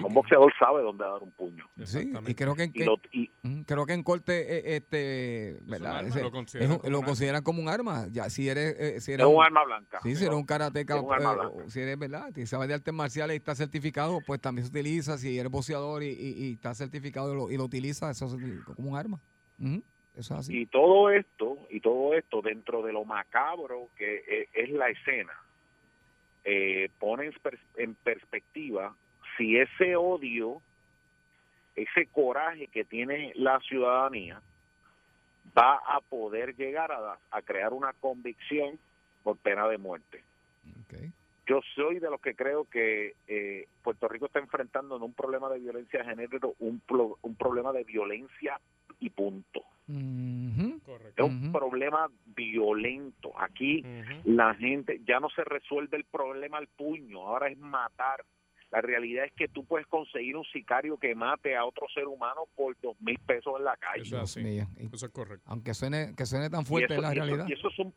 Un 0.01 0.15
boxeador 0.15 0.53
sabe 0.59 0.81
dónde 0.83 1.03
dar 1.05 1.21
un 1.23 1.33
puño. 1.33 1.67
Sí, 1.85 2.13
y 2.27 2.35
creo 2.35 2.55
que, 2.55 2.63
en- 2.65 2.71
Y 2.71 2.73
que- 2.73 2.85
lo- 2.85 3.01
y- 3.11 3.31
mm, 3.43 3.63
creo 3.63 3.85
que 3.85 3.93
en 3.95 4.03
corte 4.05 4.59
eh, 4.59 4.77
este 4.77 5.59
¿verdad? 5.63 6.05
lo 6.23 6.31
consideran 6.31 6.71
un- 6.73 6.79
como 6.79 6.91
lo 6.91 6.99
un 7.01 7.05
consideran 7.05 7.43
como 7.43 7.61
un 7.63 7.69
arma. 7.69 8.07
Ya 8.13 8.31
si 8.31 8.49
eres 8.49 8.77
eh, 8.79 9.01
si 9.01 9.13
eres 9.13 9.27
Es 9.27 9.33
un 9.33 9.43
arma 9.43 9.65
blanca. 9.65 9.99
sí, 10.03 10.15
si 10.15 10.25
eres 10.25 10.37
un 10.37 10.45
karateca 10.47 11.01
un 11.01 11.13
eh, 11.15 11.65
si 11.69 11.81
eres 11.81 11.99
verdad 11.99 12.31
si 12.35 12.47
sabes 12.47 12.69
de 12.69 12.75
artes 12.75 12.95
marciales 12.95 13.35
y 13.35 13.39
estás 13.39 13.59
certificado 13.59 14.21
pues 14.25 14.41
también 14.41 14.67
se 14.67 14.71
utiliza. 14.71 15.19
Si 15.19 15.37
eres 15.39 15.51
boxeador 15.51 16.03
y, 16.05 16.11
y, 16.11 16.45
y 16.47 16.53
estás 16.53 16.79
certificado 16.79 17.33
y 17.33 17.37
lo, 17.37 17.51
y 17.51 17.57
lo 17.57 17.65
utilizas 17.65 18.17
eso 18.17 18.27
es 18.37 18.65
como 18.77 18.91
un 18.91 18.97
arma. 18.97 19.21
Eso 20.15 20.35
es 20.35 20.41
así. 20.41 20.59
Y 20.61 20.67
todo 20.67 21.11
esto, 21.11 21.57
y 21.71 21.81
todo 21.81 22.15
esto 22.15 22.41
dentro 22.43 22.83
de 22.83 22.93
lo 22.93 23.05
macabro 23.05 23.89
que 23.97 24.23
eh, 24.29 24.49
es 24.53 24.71
la 24.71 24.91
escena, 24.91 25.33
eh, 26.45 26.89
pone 26.99 27.27
en, 27.27 27.33
pers- 27.33 27.59
en 27.77 27.95
perspectiva 27.95 28.95
si 29.37 29.57
ese 29.57 29.97
odio, 29.97 30.61
ese 31.77 32.07
coraje 32.07 32.67
que 32.69 32.85
tiene 32.85 33.33
la 33.37 33.61
ciudadanía 33.61 34.41
va 35.57 35.77
a 35.77 36.01
poder 36.01 36.55
llegar 36.57 36.93
a, 36.93 37.19
a 37.31 37.43
crear 37.43 37.73
una 37.73 37.93
convicción 37.95 38.79
por 39.23 39.37
pena 39.39 39.69
de 39.69 39.79
muerte. 39.79 40.23
Yo 41.47 41.61
soy 41.75 41.99
de 41.99 42.09
los 42.11 42.21
que 42.21 42.35
creo 42.35 42.65
que 42.67 43.15
eh, 43.27 43.67
Puerto 43.83 44.07
Rico 44.09 44.27
está 44.27 44.39
enfrentando 44.39 44.97
en 44.97 45.03
un 45.03 45.13
problema 45.13 45.49
de 45.51 45.59
violencia 45.59 46.01
de 46.01 46.05
género 46.11 46.55
un, 46.61 46.81
pro- 46.81 47.19
un 47.23 47.35
problema 47.35 47.73
de 47.73 47.85
violencia 47.85 48.61
y 49.01 49.11
punto. 49.11 49.63
Es 51.17 51.25
un 51.25 51.53
problema 51.53 52.09
violento. 52.27 53.33
Aquí 53.39 53.83
la 54.25 54.55
gente 54.55 55.01
ya 55.05 55.19
no 55.21 55.29
se 55.31 55.43
resuelve 55.45 55.97
el 55.97 56.05
problema 56.05 56.59
al 56.59 56.69
puño, 56.69 57.19
ahora 57.27 57.49
es 57.49 57.59
matar. 57.59 58.25
La 58.73 58.81
realidad 58.81 59.27
es 59.27 59.33
que 59.33 59.49
tú 59.49 59.65
puedes 59.65 59.87
conseguir 59.87 60.37
un 60.37 60.45
sicario 60.47 60.97
que 60.97 61.15
mate 61.15 61.55
a 61.57 61.65
otro 61.65 61.87
ser 61.95 62.07
humano 62.07 62.43
por 62.57 62.75
dos 62.81 62.97
mil 63.01 63.19
pesos 63.19 63.55
en 63.59 63.65
la 63.65 63.77
calle. 63.77 64.03
Dios 64.03 64.37
mío. 64.39 64.67
Y- 64.79 64.87
Eso 64.95 65.07
es 65.07 65.13
correcto. 65.13 65.45
aunque 65.47 65.75
suene 65.75 66.15
que 66.17 66.25
suene 66.27 66.49
tan 66.51 66.63
Y 66.63 66.65
fuerte 66.65 66.95
eso- 66.95 67.03
la 67.03 67.09
y 67.09 67.13
eso- 67.19 67.25
realidad 67.27 67.47
Y 67.49 67.53
eso, 67.53 67.69
es 67.69 67.79
un 67.79 67.95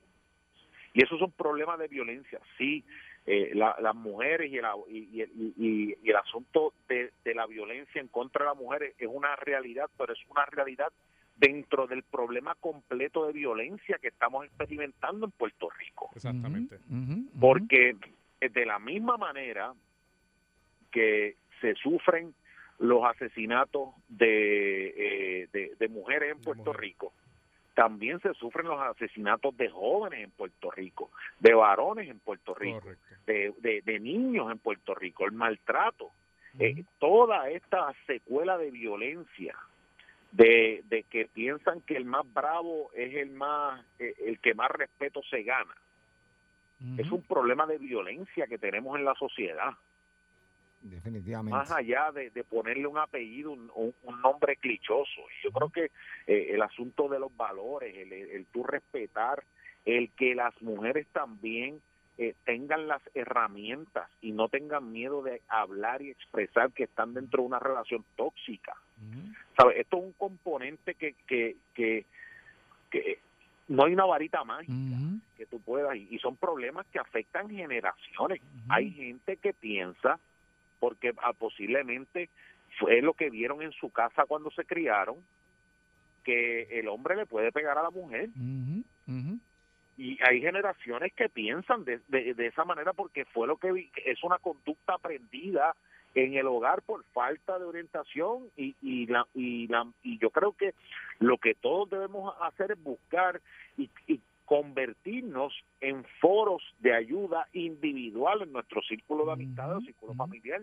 y 0.93 1.03
eso 1.03 1.15
es 1.15 1.21
un 1.21 1.32
problema 1.32 1.76
de 1.78 1.88
violencia. 1.88 2.39
Sí, 2.57 2.84
eh, 3.26 3.51
la- 3.53 3.76
las 3.82 3.95
mujeres 3.95 4.51
y 4.51 4.57
el, 4.57 4.65
y, 4.89 4.97
y- 5.21 5.53
y- 5.57 5.97
y 6.03 6.09
el 6.09 6.15
asunto 6.17 6.73
de, 6.88 7.11
de 7.23 7.34
la 7.36 7.45
violencia 7.47 7.99
en 8.01 8.07
contra 8.09 8.43
de 8.45 8.49
las 8.51 8.57
mujeres 8.57 8.93
es 8.97 9.07
una 9.11 9.36
realidad, 9.38 9.89
pero 9.97 10.13
es 10.13 10.19
una 10.30 10.45
realidad 10.45 10.91
dentro 11.38 11.86
del 11.88 12.03
problema 12.03 12.55
completo 12.55 13.26
de 13.28 13.34
violencia 13.34 13.97
que 14.01 14.07
estamos 14.09 14.45
experimentando 14.45 15.26
en 15.26 15.32
Puerto 15.32 15.69
Rico. 15.80 16.09
Exactamente. 16.15 16.80
Porque 17.39 17.95
eh, 18.41 18.49
de 18.49 18.65
la 18.65 18.80
misma 18.80 19.17
manera 19.17 19.73
que 20.96 21.36
se 21.62 21.76
sufren 21.76 22.34
los 22.80 23.04
asesinatos 23.06 23.89
de, 24.10 24.88
eh, 25.43 25.48
de, 25.52 25.76
de 25.78 25.88
mujeres 25.89 26.32
en 26.32 26.41
Puerto 26.41 26.72
Rico, 26.74 27.14
también 27.74 28.20
se 28.22 28.34
sufren 28.36 28.68
los 28.68 28.80
asesinatos 28.82 29.56
de 29.58 29.70
jóvenes 29.70 30.24
en 30.24 30.32
Puerto 30.32 30.72
Rico, 30.72 31.12
de 31.39 31.54
varones 31.54 32.10
en 32.10 32.20
Puerto 32.20 32.54
Rico, 32.56 32.80
de, 33.28 33.54
de- 33.60 33.82
de 33.82 34.00
niños 34.00 34.50
en 34.52 34.58
Puerto 34.60 34.96
Rico, 34.96 35.26
el 35.26 35.34
maltrato, 35.34 36.12
eh, 36.60 36.84
toda 37.00 37.50
esta 37.50 37.93
secuela 38.08 38.58
de 38.58 38.72
violencia, 38.72 39.56
de, 40.32 40.84
de 40.89 41.04
que 41.04 41.26
piensan 41.28 41.82
que 41.82 41.96
el 41.98 42.06
más 42.06 42.26
bravo 42.34 42.91
es 42.93 43.14
el 43.16 43.30
más, 43.32 43.86
eh, 44.00 44.14
el 44.26 44.39
que 44.39 44.54
más 44.54 44.72
respeto 44.72 45.22
se 45.30 45.43
gana. 45.43 45.76
Es 46.98 47.10
un 47.12 47.22
problema 47.22 47.66
de 47.66 47.78
violencia 47.78 48.48
que 48.48 48.58
tenemos 48.58 48.98
en 48.98 49.06
la 49.06 49.16
sociedad 49.16 49.72
definitivamente 50.90 51.58
más 51.58 51.72
allá 51.72 52.12
de, 52.12 52.30
de 52.30 52.44
ponerle 52.44 52.88
un 52.88 52.98
apellido, 52.98 53.52
un, 53.52 53.72
un- 53.76 54.22
nombre 54.22 54.56
clichoso. 54.58 55.22
Y 55.40 55.44
Yo 55.44 55.52
creo 55.52 55.70
que 55.70 55.92
eh, 56.28 56.48
el 56.54 56.62
asunto 56.62 57.08
de 57.10 57.20
los 57.20 57.36
valores, 57.36 57.96
el, 57.96 58.12
el 58.14 58.46
tú 58.48 58.64
respetar, 58.64 59.44
el 59.86 60.10
que 60.12 60.34
las 60.36 60.60
mujeres 60.62 61.06
también 61.14 61.80
eh, 62.18 62.34
tengan 62.46 62.88
las 62.88 63.02
herramientas 63.14 64.10
y 64.22 64.32
no 64.32 64.48
tengan 64.48 64.92
miedo 64.92 65.22
de 65.22 65.42
hablar 65.48 66.02
y 66.02 66.10
expresar 66.12 66.72
que 66.72 66.86
están 66.86 67.14
dentro 67.14 67.42
de 67.44 67.48
una 67.48 67.60
relación 67.60 68.04
tóxica. 68.16 68.74
¿Sabe? 69.58 69.80
Esto 69.82 69.98
es 69.98 70.04
un 70.06 70.14
componente 70.14 70.96
que, 70.96 71.14
que, 71.28 71.56
que, 71.74 72.06
que 72.90 73.20
no 73.68 73.84
hay 73.86 73.94
una 73.94 74.06
varita 74.06 74.44
mágica 74.44 74.74
que 75.38 75.46
tú 75.46 75.60
puedas, 75.60 75.96
y 75.98 76.08
y 76.10 76.20
son 76.20 76.36
problemas 76.38 76.86
que 76.88 77.00
afectan 77.00 77.50
generaciones. 77.50 78.42
Hay 78.70 78.92
gente 78.92 79.38
que 79.38 79.54
piensa, 79.54 80.18
porque 80.86 81.14
ah, 81.24 81.34
posiblemente 81.34 82.30
fue 82.78 83.02
lo 83.02 83.14
que 83.14 83.32
vieron 83.32 83.64
en 83.64 83.72
su 83.72 83.90
casa 83.90 84.26
cuando 84.28 84.52
se 84.52 84.66
criaron, 84.66 85.16
que 86.24 86.80
el 86.80 86.88
hombre 86.90 87.16
le 87.16 87.26
puede 87.26 87.52
pegar 87.52 87.76
a 87.80 87.84
la 87.84 87.90
mujer. 87.90 88.30
Y 89.98 90.20
hay 90.22 90.42
generaciones 90.42 91.12
que 91.14 91.28
piensan 91.28 91.86
de, 91.86 92.02
de, 92.08 92.36
de 92.36 92.48
esa 92.48 92.66
manera 92.66 92.94
porque 92.94 93.26
fue 93.26 93.48
lo 93.48 93.58
que 93.58 93.72
vi- 93.72 93.90
es 94.06 94.24
una 94.24 94.38
conducta 94.38 94.94
aprendida 94.94 95.74
en 96.14 96.36
el 96.36 96.46
hogar 96.46 96.84
por 96.84 97.04
falta 97.14 97.58
de 97.58 97.66
orientación 97.66 98.44
y, 98.56 98.76
y, 98.84 99.08
la, 99.08 99.26
y, 99.34 99.68
la, 99.68 99.88
y 100.04 100.20
yo 100.20 100.30
creo 100.30 100.52
que 100.54 100.76
lo 101.20 101.38
que 101.40 101.56
todos 101.56 101.90
debemos 101.90 102.36
hacer 102.42 102.74
es 102.74 102.84
buscar 102.84 103.42
y, 103.78 103.90
y 104.08 104.20
convertirnos 104.46 105.54
en 105.82 106.06
foros 106.22 106.62
de 106.80 106.93
ayuda 106.93 107.48
individual 107.54 108.41
en 108.43 108.54
nuestro 108.54 108.82
círculo 108.84 109.26
de 109.26 109.34
amistades 109.34 109.78
o 109.78 109.82
círculo 109.82 110.14
familiar. 110.14 110.62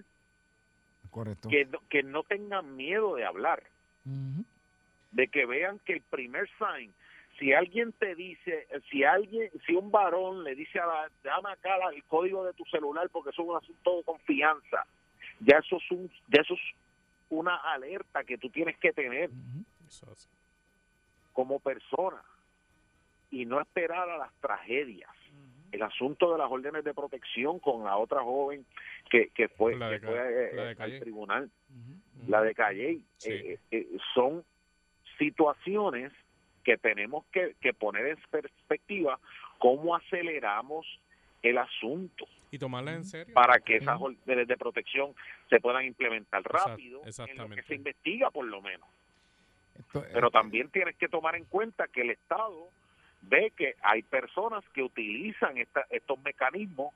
Correcto. 1.10 1.48
Que 1.48 1.64
no, 1.66 1.78
que 1.88 2.02
no 2.02 2.22
tengan 2.22 2.76
miedo 2.76 3.16
de 3.16 3.24
hablar. 3.24 3.62
De 5.12 5.28
que 5.28 5.46
vean 5.46 5.78
que 5.80 5.94
el 5.94 6.02
primer 6.02 6.48
sign 6.58 6.92
si 7.38 7.52
alguien 7.54 7.92
te 7.92 8.14
dice 8.14 8.66
si 8.90 9.04
alguien 9.04 9.50
si 9.66 9.74
un 9.74 9.90
varón 9.90 10.44
le 10.44 10.54
dice 10.54 10.78
a 10.78 10.86
la 10.86 11.10
dame 11.24 11.50
acá 11.50 11.76
el 11.92 12.04
código 12.04 12.44
de 12.44 12.52
tu 12.52 12.64
celular 12.66 13.08
porque 13.10 13.30
eso 13.30 13.42
es 13.42 13.48
un 13.48 13.56
asunto 13.56 13.96
de 13.96 14.04
confianza 14.04 14.84
ya 15.40 15.58
eso 15.58 15.76
es 15.76 15.90
un 15.90 16.10
ya 16.28 16.42
eso 16.42 16.54
es 16.54 16.60
una 17.32 17.56
alerta 17.56 18.22
que 18.24 18.36
tú 18.36 18.50
tienes 18.50 18.76
que 18.78 18.92
tener. 18.92 19.30
Como 21.32 21.58
persona 21.60 22.22
y 23.32 23.44
no 23.46 23.60
esperar 23.60 24.08
a 24.08 24.16
las 24.18 24.32
tragedias. 24.34 25.10
El 25.72 25.82
asunto 25.82 26.30
de 26.30 26.38
las 26.38 26.50
órdenes 26.50 26.84
de 26.84 26.92
protección 26.92 27.58
con 27.58 27.82
la 27.84 27.96
otra 27.96 28.22
joven 28.22 28.64
que, 29.10 29.30
que 29.30 29.48
fue, 29.48 29.74
La 29.74 29.88
de 29.88 30.00
que 30.00 30.06
fue 30.06 30.16
eh, 30.18 30.50
la 30.54 30.62
de 30.64 30.68
al 30.68 30.76
Calle. 30.76 31.00
tribunal. 31.00 31.50
La 32.28 32.42
de 32.42 32.54
Calle 32.54 33.00
eh, 33.24 33.58
eh, 33.70 33.88
son 34.14 34.44
situaciones 35.18 36.12
que 36.62 36.76
tenemos 36.76 37.24
que, 37.32 37.56
que 37.60 37.72
poner 37.72 38.06
en 38.06 38.18
perspectiva 38.30 39.18
cómo 39.58 39.96
aceleramos 39.96 40.86
el 41.42 41.58
asunto 41.58 42.26
Y 42.50 42.58
tomarla 42.58 42.92
en 42.92 43.04
serio. 43.04 43.34
para 43.34 43.58
que 43.58 43.76
esas 43.78 43.98
órdenes 44.00 44.46
de 44.46 44.56
protección 44.56 45.14
se 45.48 45.58
puedan 45.58 45.84
implementar 45.86 46.42
Exact- 46.42 46.68
rápido 46.68 47.00
en 47.26 47.36
lo 47.38 47.48
que 47.48 47.62
se 47.62 47.74
investiga 47.74 48.30
por 48.30 48.44
lo 48.44 48.60
menos. 48.60 48.86
Eh, 49.94 50.00
pero 50.12 50.30
también 50.30 50.68
tienes 50.68 50.96
que 50.96 51.08
tomar 51.08 51.34
en 51.34 51.46
cuenta 51.46 51.88
que 51.88 52.02
el 52.02 52.10
Estado 52.10 52.68
ve 53.22 53.52
que 53.56 53.74
hay 53.82 54.02
personas 54.02 54.64
que 54.74 54.82
utilizan 54.82 55.56
esta- 55.58 55.86
estos 55.90 56.18
mecanismos 56.22 56.92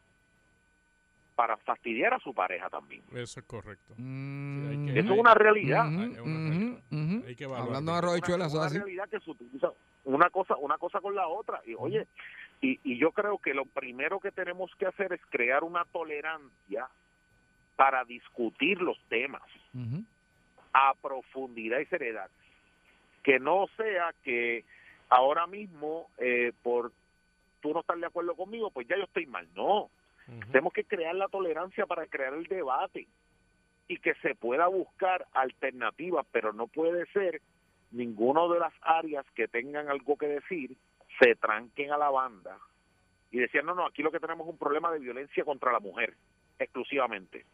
para 1.35 1.57
fastidiar 1.59 2.14
a 2.14 2.18
su 2.20 2.33
pareja 2.33 2.70
también. 2.70 3.03
Eso 3.14 3.41
es 3.41 3.47
correcto. 3.47 3.93
Mm, 3.99 4.89
Eso 4.97 5.12
es 5.12 5.18
una 5.20 5.35
realidad. 5.35 5.87
Hay, 5.87 5.95
hay 6.14 6.18
una 6.18 6.49
realidad. 6.49 7.27
Hay 7.27 7.37
que 7.37 7.45
evaluar. 7.45 7.66
Hablando 7.68 7.93
de 7.93 7.99
eso 7.99 8.07
una 8.07 8.47
es 8.47 8.55
así. 8.68 8.79
realidad 8.79 9.09
que 9.11 9.20
se 9.20 9.31
utiliza 9.31 9.70
una 10.05 10.31
cosa 10.31 10.57
una 10.57 10.79
cosa 10.79 11.01
con 11.01 11.14
la 11.14 11.27
otra 11.27 11.61
y 11.66 11.74
oye 11.77 12.07
y, 12.62 12.79
y 12.85 12.97
yo 12.97 13.11
creo 13.12 13.39
que 13.39 13.53
lo 13.53 13.64
primero 13.66 14.18
que 14.20 14.31
tenemos 14.31 14.70
que 14.77 14.87
hacer 14.87 15.12
es 15.12 15.20
crear 15.31 15.62
una 15.64 15.85
tolerancia 15.87 16.89
para 17.74 18.05
discutir 18.05 18.81
los 18.81 18.99
temas 19.09 19.43
a 20.72 20.95
profundidad 21.03 21.81
y 21.81 21.87
seriedad 21.87 22.31
que 23.22 23.39
no 23.41 23.66
sea 23.77 24.14
que 24.22 24.64
ahora 25.09 25.46
mismo 25.46 26.09
eh, 26.18 26.52
por 26.62 26.92
tú 27.61 27.72
no 27.72 27.80
estar 27.80 27.96
de 27.96 28.07
acuerdo 28.07 28.34
conmigo 28.34 28.70
pues 28.70 28.86
ya 28.88 28.96
yo 28.96 29.04
estoy 29.04 29.26
mal. 29.26 29.48
No. 29.54 29.90
Tenemos 30.50 30.72
que 30.72 30.82
crear 30.82 31.14
la 31.14 31.28
tolerancia 31.28 31.86
para 31.86 32.07
crear 32.07 32.34
el 32.34 32.46
debate 32.46 33.07
y 33.86 33.98
que 33.98 34.14
se 34.16 34.34
pueda 34.34 34.66
buscar 34.66 35.24
alternativas, 35.32 36.26
pero 36.32 36.52
no 36.52 36.66
puede 36.66 37.07
ser 37.12 37.40
ninguno 37.92 38.48
de 38.48 38.59
las 38.59 38.72
áreas 38.80 39.24
que 39.36 39.46
tengan 39.46 39.88
algo 39.88 40.16
que 40.16 40.26
decir 40.26 40.76
se 41.20 41.36
tranquen 41.36 41.92
a 41.92 41.98
la 41.98 42.11
banda 42.11 42.59
y 43.30 43.38
decían, 43.38 43.66
no, 43.66 43.74
no, 43.74 43.86
aquí 43.86 44.02
lo 44.02 44.11
que 44.11 44.20
tenemos 44.20 44.46
es 44.46 44.52
un 44.52 44.59
problema 44.59 44.90
de 44.90 44.98
violencia 44.98 45.44
contra 45.44 45.72
la 45.72 45.80
mujer, 45.80 46.14
exclusivamente. 46.59 47.44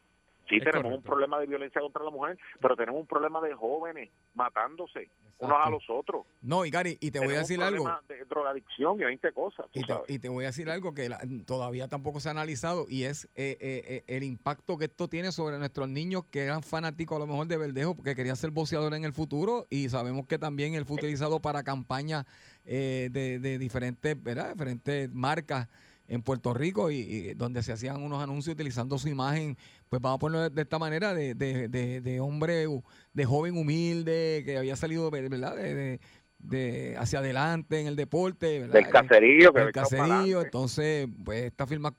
Sí, 0.48 0.56
Es 0.56 0.64
tenemos 0.64 0.92
un 0.92 1.02
problema 1.02 1.38
de 1.38 1.46
violencia 1.46 1.80
contra 1.80 2.02
la 2.04 2.10
mujer, 2.10 2.38
pero 2.60 2.76
tenemos 2.76 3.00
un 3.00 3.06
problema 3.06 3.40
de 3.40 3.54
jóvenes 3.54 4.10
matándose 4.34 5.08
unos 5.38 5.56
a 5.60 5.70
los 5.70 5.82
otros. 5.88 6.24
No, 6.40 6.64
y 6.64 6.70
Gary, 6.70 6.98
y 7.00 7.10
te 7.10 7.18
voy 7.18 7.34
a 7.34 7.38
decir 7.38 7.58
un 7.58 7.64
algo. 7.64 7.90
de 8.08 8.24
drogadicción 8.26 9.00
y 9.00 9.04
20 9.04 9.32
cosas. 9.32 9.66
Y 9.72 9.80
te, 9.80 9.86
sabes. 9.92 10.10
y 10.10 10.18
te 10.18 10.28
voy 10.28 10.44
a 10.44 10.48
decir 10.48 10.70
algo 10.70 10.94
que 10.94 11.08
la- 11.08 11.20
todavía 11.46 11.88
tampoco 11.88 12.20
se 12.20 12.28
ha 12.28 12.30
analizado 12.32 12.86
y 12.88 13.04
es 13.04 13.24
eh, 13.34 13.56
eh, 13.60 13.82
eh, 13.86 14.04
el 14.06 14.22
impacto 14.24 14.78
que 14.78 14.84
esto 14.84 15.08
tiene 15.08 15.32
sobre 15.32 15.58
nuestros 15.58 15.88
niños 15.88 16.24
que 16.30 16.44
eran 16.44 16.62
fanáticos 16.62 17.16
a 17.16 17.20
lo 17.20 17.26
mejor 17.26 17.46
de 17.46 17.56
Verdejo 17.56 17.94
porque 17.96 18.14
querían 18.14 18.36
ser 18.36 18.50
boxeadores 18.50 18.96
en 18.98 19.04
el 19.04 19.12
futuro 19.12 19.66
y 19.70 19.88
sabemos 19.88 20.26
que 20.26 20.38
también 20.38 20.74
él 20.74 20.84
fue 20.84 20.96
utilizado 20.96 21.40
para 21.40 21.62
campañas 21.64 22.24
eh, 22.64 23.08
de, 23.10 23.38
de 23.40 23.58
diferentes, 23.58 24.22
¿verdad? 24.22 24.52
diferentes 24.52 25.10
marcas 25.12 25.68
en 26.08 26.22
Puerto 26.22 26.52
Rico 26.52 26.90
y, 26.90 26.96
y 26.96 27.34
donde 27.34 27.62
se 27.62 27.72
hacían 27.72 28.02
unos 28.02 28.22
anuncios 28.22 28.54
utilizando 28.54 28.98
su 28.98 29.08
imagen, 29.08 29.56
pues 29.88 30.02
vamos 30.02 30.16
a 30.16 30.20
ponerlo 30.20 30.50
de, 30.50 30.62
esta 30.62 30.78
manera, 30.78 31.14
de, 31.14 31.34
de, 31.34 31.68
de, 31.68 32.00
de 32.00 32.20
hombre, 32.20 32.66
de 33.12 33.24
joven 33.24 33.56
humilde, 33.56 34.42
que 34.44 34.58
había 34.58 34.76
salido, 34.76 35.10
¿verdad? 35.10 35.56
De, 35.56 36.00
de- 36.38 36.96
hacia 36.98 37.20
adelante 37.20 37.80
en 37.80 37.86
el 37.86 37.96
deporte, 37.96 38.58
¿verdad? 38.60 38.74
Del 38.74 38.88
caserío, 38.88 39.52
que 39.52 39.60
Del 39.60 39.72
caserío, 39.72 40.42
entonces, 40.42 41.08
pues 41.24 41.44
estas 41.44 41.68
firmas, 41.68 41.92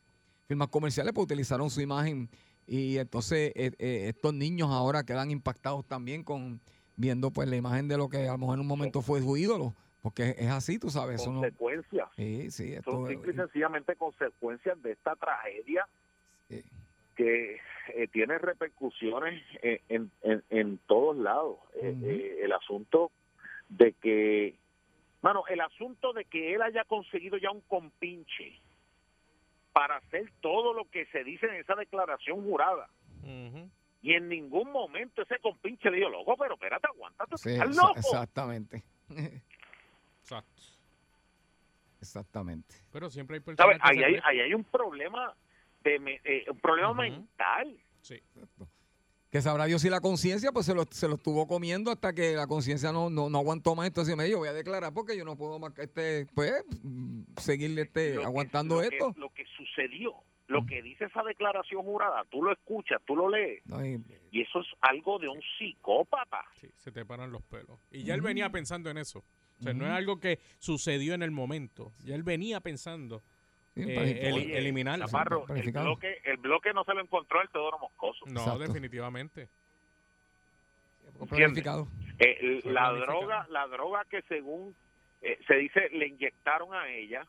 firmas 0.47 0.67
comerciales 0.67 1.13
pues 1.13 1.23
utilizaron 1.25 1.69
su 1.69 1.81
imagen 1.81 2.29
y 2.67 2.97
entonces 2.97 3.51
eh, 3.55 3.71
eh, 3.79 4.05
estos 4.09 4.33
niños 4.33 4.69
ahora 4.69 5.03
quedan 5.03 5.31
impactados 5.31 5.85
también 5.85 6.23
con 6.23 6.59
viendo 6.95 7.31
pues 7.31 7.47
la 7.49 7.55
imagen 7.55 7.87
de 7.87 7.97
lo 7.97 8.07
que 8.09 8.27
a 8.27 8.33
lo 8.33 8.37
mejor 8.37 8.55
en 8.55 8.61
un 8.61 8.67
momento 8.67 9.01
fue 9.01 9.21
su 9.21 9.35
ídolo, 9.37 9.73
porque 10.03 10.35
es 10.37 10.49
así, 10.49 10.77
tú 10.77 10.89
sabes, 10.89 11.23
consecuencias. 11.23 12.09
Sí, 12.17 12.51
sí, 12.51 12.73
esto, 12.73 12.91
Son 12.91 13.07
simple 13.07 13.31
y 13.31 13.35
sencillamente 13.35 13.95
consecuencias 13.95 14.79
de 14.83 14.91
esta 14.91 15.15
tragedia 15.15 15.87
que 17.15 17.57
eh, 17.95 18.07
tiene 18.11 18.37
repercusiones 18.37 19.41
eh, 19.61 19.81
en, 19.87 20.11
en, 20.23 20.43
en 20.49 20.77
todos 20.87 21.15
lados. 21.15 21.57
Eh, 21.81 21.95
eh, 22.03 22.39
el 22.43 22.51
asunto 22.51 23.11
de 23.69 23.93
que, 23.93 24.55
bueno, 25.21 25.45
el 25.47 25.61
asunto 25.61 26.11
de 26.11 26.25
que 26.25 26.53
él 26.53 26.61
haya 26.61 26.83
conseguido 26.83 27.37
ya 27.37 27.51
un 27.51 27.61
compinche 27.61 28.59
para 29.71 29.95
hacer 29.95 30.29
todo 30.41 30.73
lo 30.73 30.83
que 30.91 31.05
se 31.07 31.23
dice 31.23 31.45
en 31.45 31.55
esa 31.55 31.75
declaración 31.75 32.43
jurada. 32.43 32.89
Y 34.01 34.15
en 34.15 34.27
ningún 34.27 34.69
momento 34.69 35.21
ese 35.21 35.39
compinche 35.39 35.89
le 35.89 35.95
dijo, 35.95 36.09
loco, 36.09 36.35
pero 36.37 36.55
espérate, 36.55 36.87
aguanta, 36.87 37.25
tú 37.25 37.37
Sí, 37.37 37.51
estás 37.51 37.73
loco. 37.73 37.93
exactamente. 37.99 38.83
Exacto. 40.23 40.63
Exactamente. 42.01 42.75
Pero 42.91 43.09
siempre 43.09 43.35
hay 43.35 43.39
personas 43.41 43.77
Ahí 43.81 44.03
hay, 44.03 44.15
ahí 44.23 44.39
hay 44.41 44.53
un 44.53 44.63
problema, 44.63 45.33
de, 45.83 45.99
me- 45.99 46.21
eh, 46.23 46.45
un 46.49 46.59
problema 46.59 46.93
mental. 46.93 47.77
Sí. 48.01 48.21
Que 49.29 49.41
sabrá 49.41 49.65
Dios 49.65 49.81
si 49.81 49.89
la 49.89 49.99
conciencia 50.01 50.51
pues 50.51 50.65
se 50.65 50.73
lo, 50.75 50.83
se 50.91 51.07
lo 51.07 51.15
estuvo 51.15 51.47
comiendo 51.47 51.91
hasta 51.91 52.13
que 52.13 52.33
la 52.35 52.45
conciencia 52.45 52.91
no, 52.91 53.09
no, 53.09 53.29
no 53.29 53.37
aguantó 53.39 53.73
más. 53.75 53.87
Entonces 53.87 54.15
me 54.15 54.25
dijo, 54.25 54.39
voy 54.39 54.49
a 54.49 54.53
declarar 54.53 54.93
porque 54.93 55.17
yo 55.17 55.25
no 55.25 55.35
puedo 55.37 55.59
más 55.59 55.73
que 55.73 55.83
este, 55.83 56.27
pues, 56.35 56.53
mm, 56.83 57.21
seguir 57.37 57.77
este, 57.79 58.23
aguantando 58.23 58.75
lo 58.75 58.81
que- 58.89 58.95
esto. 58.95 59.13
lo 59.17 59.29
que 59.33 59.45
sucedió, 59.57 60.13
lo 60.53 60.65
que 60.65 60.81
dice 60.81 61.05
esa 61.05 61.23
declaración 61.23 61.83
jurada, 61.83 62.23
tú 62.29 62.41
lo 62.43 62.51
escuchas, 62.51 63.01
tú 63.05 63.15
lo 63.15 63.29
lees, 63.29 63.65
No, 63.65 63.85
y- 63.85 64.01
y 64.31 64.41
eso 64.41 64.61
es 64.61 64.67
algo 64.81 65.19
de 65.19 65.27
un 65.27 65.41
psicópata. 65.57 66.43
Sí, 66.61 66.69
se 66.77 66.91
te 66.91 67.05
paran 67.05 67.31
los 67.31 67.41
pelos. 67.43 67.79
Y 67.91 68.03
ya 68.03 68.13
él 68.15 68.21
venía 68.21 68.49
pensando 68.49 68.89
en 68.89 68.97
eso. 68.97 69.19
O 69.59 69.63
sea, 69.63 69.73
no 69.73 69.85
es 69.85 69.91
algo 69.91 70.19
que 70.19 70.39
sucedió 70.59 71.13
en 71.13 71.23
el 71.23 71.31
momento. 71.31 71.91
Ya 72.03 72.15
él 72.15 72.23
venía 72.23 72.59
pensando 72.59 73.21
eh, 73.75 74.19
el- 74.21 74.51
eliminarlo. 74.51 75.05
Chaparro, 75.05 75.45
el 75.55 75.71
bloque, 75.71 76.21
el 76.25 76.37
bloque 76.37 76.73
no 76.73 76.83
se 76.83 76.93
lo 76.93 77.01
encontró 77.01 77.41
el 77.41 77.49
Teodoro 77.49 77.79
Moscoso. 77.79 78.25
No, 78.27 78.41
Exacto. 78.41 78.59
definitivamente. 78.59 79.47
Planificado. 81.29 81.87
Eh, 82.19 82.61
la 82.65 82.89
planificado. 82.89 82.97
droga, 82.99 83.47
la 83.49 83.67
droga 83.67 84.05
que 84.09 84.21
según 84.23 84.75
eh, 85.21 85.39
se 85.47 85.55
dice 85.55 85.89
le 85.91 86.07
inyectaron 86.07 86.73
a 86.73 86.89
ella, 86.89 87.25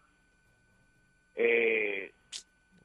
eh, 1.36 2.12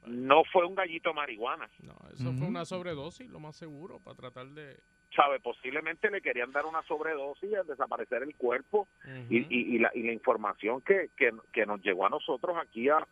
no 0.06 0.42
fue 0.44 0.64
un 0.66 0.74
gallito 0.74 1.12
marihuana. 1.14 1.68
No, 1.82 1.96
eso 2.12 2.32
fue 2.32 2.46
una 2.48 2.64
sobredosis, 2.64 3.28
lo 3.30 3.40
más 3.40 3.56
seguro, 3.56 3.98
para 4.00 4.16
tratar 4.16 4.46
de... 4.48 4.80
sabe 5.14 5.40
posiblemente 5.40 6.10
le 6.10 6.20
querían 6.22 6.52
dar 6.52 6.64
una 6.66 6.82
sobredosis 6.84 7.54
al 7.54 7.66
desaparecer 7.66 8.22
el 8.22 8.34
cuerpo 8.36 8.88
y, 9.28 9.38
y- 9.38 9.74
y 9.74 9.78
la, 9.78 9.90
y 9.94 10.02
la 10.02 10.12
información 10.12 10.80
que, 10.82 11.10
que, 11.16 11.30
que 11.52 11.66
nos 11.66 11.82
llegó 11.82 12.06
a 12.06 12.10
nosotros 12.10 12.56
aquí 12.60 12.88
a, 12.88 12.96
a, 12.96 13.04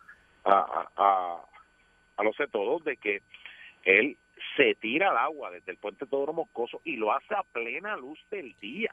a, 0.44 0.88
a, 0.96 1.44
a 2.16 2.22
los 2.24 2.36
de 2.36 2.46
todos 2.48 2.84
de 2.84 2.96
que 2.96 3.22
él 3.84 4.16
se 4.56 4.74
tira 4.76 5.10
al 5.10 5.18
agua 5.18 5.50
desde 5.50 5.72
el 5.72 5.78
puente 5.78 6.06
Teodoro 6.06 6.32
Moscoso 6.32 6.80
y 6.84 6.96
lo 6.96 7.12
hace 7.12 7.34
a 7.34 7.42
plena 7.42 7.96
luz 7.96 8.18
del 8.30 8.54
día. 8.60 8.92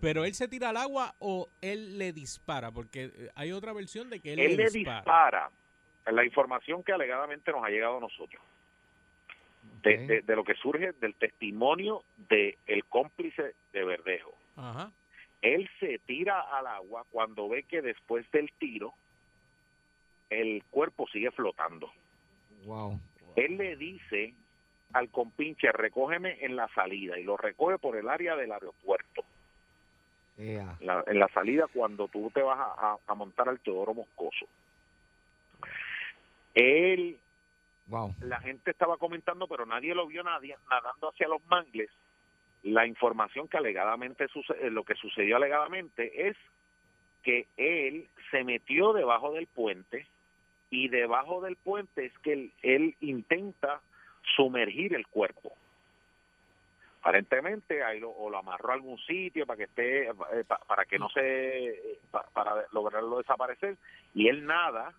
Pero 0.00 0.24
él 0.24 0.34
se 0.34 0.46
tira 0.46 0.68
al 0.70 0.76
agua 0.76 1.14
o 1.18 1.48
él 1.60 1.98
le 1.98 2.12
dispara, 2.12 2.70
porque 2.70 3.04
eh, 3.04 3.30
hay 3.34 3.50
otra 3.50 3.72
versión 3.72 4.08
de 4.08 4.20
que 4.20 4.32
él, 4.34 4.38
Él 4.38 4.56
le 4.56 4.64
le 4.64 4.70
dispara. 4.70 5.50
La 6.06 6.24
información 6.24 6.82
que 6.82 6.92
alegadamente 6.92 7.50
nos 7.52 7.64
ha 7.64 7.68
llegado 7.70 7.98
a 7.98 8.00
nosotros. 8.00 8.42
De, 9.82 9.98
de- 10.06 10.22
de 10.22 10.36
lo 10.36 10.44
que 10.44 10.54
surge 10.54 10.92
del 10.92 11.14
testimonio 11.14 12.02
del 12.28 12.56
el 12.66 12.84
cómplice 12.86 13.54
de 13.72 13.84
Verdejo. 13.84 14.32
Ajá. 14.56 14.90
Él 15.42 15.68
se 15.78 15.98
tira 16.06 16.40
al 16.40 16.66
agua 16.66 17.04
cuando 17.10 17.48
ve 17.48 17.64
que 17.64 17.82
después 17.82 18.30
del 18.30 18.50
tiro 18.58 18.94
el 20.30 20.62
cuerpo 20.70 21.06
sigue 21.08 21.30
flotando. 21.32 21.90
Wow. 22.64 22.98
Él 23.36 23.56
le 23.58 23.76
dice 23.76 24.32
al 24.94 25.10
compinche, 25.10 25.70
recógeme 25.72 26.38
en 26.44 26.56
la 26.56 26.68
salida, 26.68 27.18
y 27.18 27.24
lo 27.24 27.36
recoge 27.36 27.78
por 27.78 27.96
el 27.96 28.08
área 28.08 28.36
del 28.36 28.52
aeropuerto. 28.52 29.24
La- 30.80 31.04
en 31.06 31.18
la 31.18 31.28
salida 31.28 31.66
cuando 31.72 32.08
tú 32.08 32.30
te 32.32 32.42
vas 32.42 32.58
a, 32.58 32.92
a- 32.92 32.98
a 33.06 33.14
montar 33.14 33.48
al 33.48 33.60
Teodoro 33.60 33.92
Moscoso. 33.94 34.46
Él, 36.54 37.18
Wow. 37.86 38.14
la 38.22 38.40
gente 38.40 38.70
estaba 38.70 38.96
comentando, 38.96 39.46
pero 39.46 39.66
nadie 39.66 39.94
lo 39.94 40.06
vio 40.06 40.22
nadie 40.22 40.56
nadando 40.70 41.10
hacia 41.10 41.28
los 41.28 41.44
mangles. 41.46 41.90
La 42.62 42.86
información 42.86 43.46
que 43.46 43.58
alegadamente 43.58 44.26
suce- 44.28 44.56
eh, 44.60 44.70
lo 44.70 44.84
que 44.84 44.94
sucedió 44.94 45.36
alegadamente 45.36 46.28
es 46.28 46.36
que 47.22 47.46
él 47.58 48.08
se 48.30 48.42
metió 48.44 48.92
debajo 48.94 49.32
del 49.32 49.46
puente 49.48 50.06
y 50.70 50.88
debajo 50.88 51.42
del 51.42 51.56
puente 51.56 52.06
es 52.06 52.18
que 52.20 52.32
él, 52.32 52.52
él 52.62 52.96
intenta 53.00 53.80
sumergir 54.34 54.94
el 54.94 55.06
cuerpo. 55.06 55.52
Aparentemente 57.02 57.84
ahí 57.84 58.00
lo, 58.00 58.10
o 58.10 58.30
lo 58.30 58.38
amarró 58.38 58.70
a 58.70 58.74
algún 58.74 58.98
sitio 59.00 59.44
para 59.46 59.58
que 59.58 59.64
esté 59.64 60.08
eh, 60.08 60.14
pa- 60.46 60.60
para 60.66 60.86
que 60.86 60.98
no 60.98 61.10
se 61.10 61.68
eh, 61.68 61.98
pa- 62.10 62.26
para 62.32 62.64
lograrlo 62.72 63.18
desaparecer 63.18 63.76
y 64.14 64.28
él 64.28 64.46
nada 64.46 64.94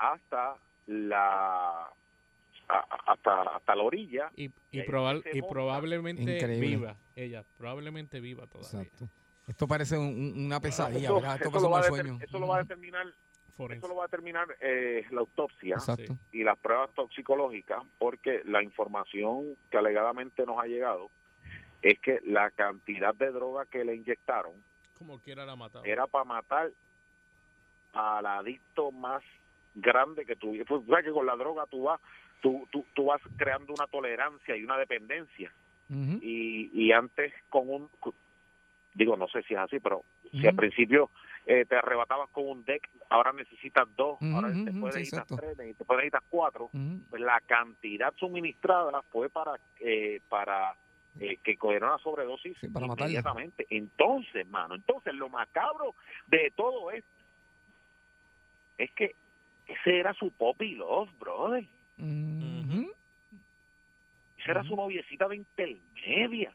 hasta 0.00 0.56
la 0.86 1.88
hasta 3.06 3.42
hasta 3.56 3.74
la 3.74 3.82
orilla 3.82 4.30
Y, 4.36 4.44
Y 4.70 4.82
se 4.82 4.86
y 5.34 5.42
probablemente 5.42 6.36
Increíble. 6.36 6.66
viva, 6.68 6.96
ella, 7.16 7.44
probablemente 7.58 8.20
viva 8.20 8.46
todavía. 8.46 8.82
Exacto. 8.82 9.08
Esto 9.48 9.66
parece 9.66 9.98
un- 9.98 10.06
un- 10.36 10.46
una 10.46 10.60
pesadilla. 10.60 11.08
Esto 11.08 11.18
eso 11.18 11.26
parece 11.50 11.60
lo 11.60 11.70
va 11.70 11.82
sueño. 11.82 12.18
eso 12.22 12.38
lo 12.38 12.46
va 12.46 12.56
a 12.56 12.62
determinar 12.62 13.06
Forense. 13.56 13.78
eso 13.84 13.88
lo 13.88 13.96
va 13.96 14.04
a 14.04 14.06
determinar 14.06 14.46
eh, 14.60 15.04
la 15.10 15.20
autopsia 15.20 15.74
Exacto. 15.74 16.16
y 16.32 16.44
las 16.44 16.56
pruebas 16.58 16.90
toxicológicas 16.94 17.82
porque 17.98 18.42
la 18.44 18.62
información 18.62 19.56
que 19.70 19.78
alegadamente 19.78 20.46
nos 20.46 20.58
ha 20.58 20.66
llegado 20.66 21.10
es 21.82 21.98
que 21.98 22.20
la 22.24 22.50
cantidad 22.52 23.14
de 23.14 23.32
droga 23.32 23.66
que 23.66 23.84
le 23.84 23.96
inyectaron 23.96 24.52
Como 24.96 25.18
quiera 25.18 25.44
la 25.44 25.56
mataba. 25.56 25.84
era 25.84 26.06
para 26.06 26.24
matar 26.24 26.70
al 27.92 28.26
adicto 28.26 28.92
más 28.92 29.22
grande 29.74 30.24
que 30.26 30.36
tú, 30.36 30.56
pues, 30.66 30.86
sabes 30.86 31.04
que 31.04 31.12
con 31.12 31.26
la 31.26 31.36
droga 31.36 31.66
tú 31.66 31.84
vas, 31.84 32.00
tú, 32.40 32.66
tú, 32.70 32.84
tú 32.94 33.06
vas 33.06 33.20
creando 33.36 33.72
una 33.72 33.86
tolerancia 33.86 34.56
y 34.56 34.64
una 34.64 34.76
dependencia. 34.76 35.52
Y, 35.92 36.70
y 36.72 36.92
antes 36.92 37.32
con 37.48 37.68
un 37.68 37.90
digo 38.94 39.16
no 39.16 39.26
sé 39.26 39.42
si 39.42 39.54
es 39.54 39.60
así 39.60 39.80
pero 39.80 40.04
si 40.30 40.46
al 40.46 40.54
principio 40.54 41.10
eh, 41.46 41.64
te 41.64 41.76
arrebatabas 41.76 42.30
con 42.30 42.46
un 42.46 42.64
deck 42.64 42.88
ahora 43.08 43.32
necesitas 43.32 43.88
dos 43.96 44.18
ahora 44.22 44.50
después 44.50 44.94
sí, 44.94 45.00
necesitas 45.00 45.22
exacto. 45.22 45.36
tres 45.36 45.56
después 45.56 45.96
necesitas 45.96 46.22
cuatro. 46.28 46.70
Pues 47.08 47.20
la 47.20 47.40
cantidad 47.46 48.14
suministrada 48.18 49.02
fue 49.10 49.28
para 49.30 49.58
eh, 49.80 50.20
para 50.28 50.76
eh, 51.18 51.38
que 51.42 51.56
cogieron 51.56 51.90
una 51.90 51.98
sobredosis 51.98 52.56
para 52.72 52.86
matarla. 52.86 53.06
inmediatamente. 53.06 53.66
Entonces 53.70 54.46
mano 54.48 54.76
entonces 54.76 55.12
lo 55.14 55.28
macabro 55.28 55.94
de 56.28 56.52
todo 56.54 56.92
esto 56.92 57.10
es 58.78 58.90
que 58.92 59.16
ese 59.72 59.98
era 60.00 60.12
su 60.14 60.30
poppy 60.32 60.74
love 60.74 61.10
brother 61.18 61.64
esa 64.38 64.50
era 64.52 64.64
su 64.64 64.74
noviecita 64.74 65.28
de 65.28 65.36
intermedia 65.36 66.52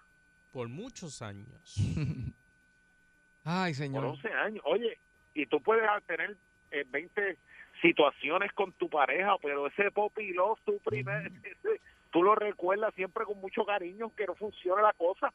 Por 0.52 0.68
muchos 0.70 1.22
años. 1.22 1.76
Ay, 3.44 3.74
por 3.74 3.78
señor. 3.78 4.06
11 4.06 4.28
años. 4.34 4.64
Oye, 4.66 4.98
y 5.36 5.46
tú 5.46 5.62
puedes 5.62 5.84
tener 6.08 6.36
eh, 6.72 6.84
20 6.90 7.38
situaciones 7.82 8.52
con 8.54 8.72
tu 8.74 8.90
pareja, 8.90 9.38
pero 9.42 9.68
ese 9.68 9.92
poppy 9.92 10.34
love, 10.34 10.60
tu 10.66 10.80
primer, 10.80 11.28
ese- 11.44 11.80
tú 12.12 12.24
lo 12.24 12.34
recuerdas 12.34 12.94
siempre 12.96 13.24
con 13.26 13.40
mucho 13.40 13.64
cariño, 13.66 14.12
que 14.16 14.26
no 14.26 14.34
funciona 14.36 14.82
la 14.82 14.94
cosa. 14.94 15.32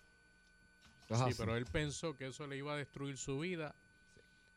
Sí, 1.08 1.34
pero 1.38 1.56
él 1.56 1.66
pensó 1.70 2.16
que 2.16 2.26
eso 2.26 2.46
le 2.46 2.56
iba 2.56 2.72
a 2.72 2.76
destruir 2.76 3.16
su 3.18 3.38
vida 3.40 3.74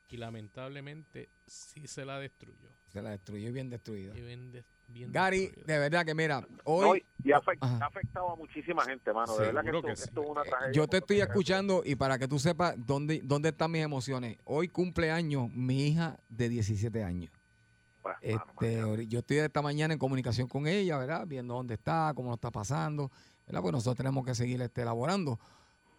y 0.09 0.17
lamentablemente 0.17 1.27
sí 1.47 1.87
se 1.87 2.05
la 2.05 2.19
destruyó. 2.19 2.69
Se 2.93 3.01
la 3.01 3.09
destruyó 3.09 3.51
bien 3.51 3.69
destruida. 3.69 4.15
Y 4.15 4.21
bien 4.21 4.51
de- 4.51 4.63
bien 4.87 5.11
Gary, 5.11 5.51
de 5.65 5.79
verdad 5.79 6.05
que 6.05 6.13
mira, 6.13 6.41
No, 6.41 6.47
hoy 6.65 7.03
y 7.23 7.31
ha 7.31 7.39
afect- 7.41 7.57
Ajá. 7.59 7.79
ha 7.83 7.87
afectado 7.87 8.29
a 8.31 8.35
muchísima 8.35 8.83
gente, 8.85 9.11
mano. 9.11 9.35
De 9.35 9.47
verdad 9.47 9.63
que 9.63 9.69
esto, 9.69 9.81
que 9.87 9.91
esto 9.93 10.23
es 10.23 10.29
una 10.29 10.43
tragedia. 10.43 10.71
yo 10.73 10.87
te 10.87 10.97
estoy 10.97 11.19
escuchando 11.21 11.81
y 11.83 11.95
para 11.95 12.19
que 12.19 12.27
tú 12.27 12.37
sepas 12.37 12.75
dónde, 12.77 13.19
dónde 13.23 13.49
están 13.49 13.71
mis 13.71 13.81
emociones. 13.83 14.37
Hoy 14.45 14.67
cumpleaños 14.67 15.49
mi 15.51 15.87
hija 15.87 16.19
de 16.29 16.49
17 16.49 17.03
años. 17.03 17.31
Este, 18.21 19.07
yo 19.07 19.19
estoy 19.19 19.37
esta 19.37 19.61
mañana 19.61 19.93
en 19.93 19.99
comunicación 19.99 20.47
con 20.47 20.67
ella, 20.67 20.97
¿verdad? 20.97 21.25
Viendo 21.25 21.53
dónde 21.55 21.73
está, 21.75 22.11
cómo 22.15 22.29
lo 22.29 22.35
está 22.35 22.51
pasando, 22.51 23.09
¿verdad? 23.47 23.61
Pues 23.61 23.71
nosotros 23.71 23.95
tenemos 23.97 24.25
que 24.25 24.35
seguir 24.35 24.61
este, 24.61 24.81
elaborando. 24.83 25.39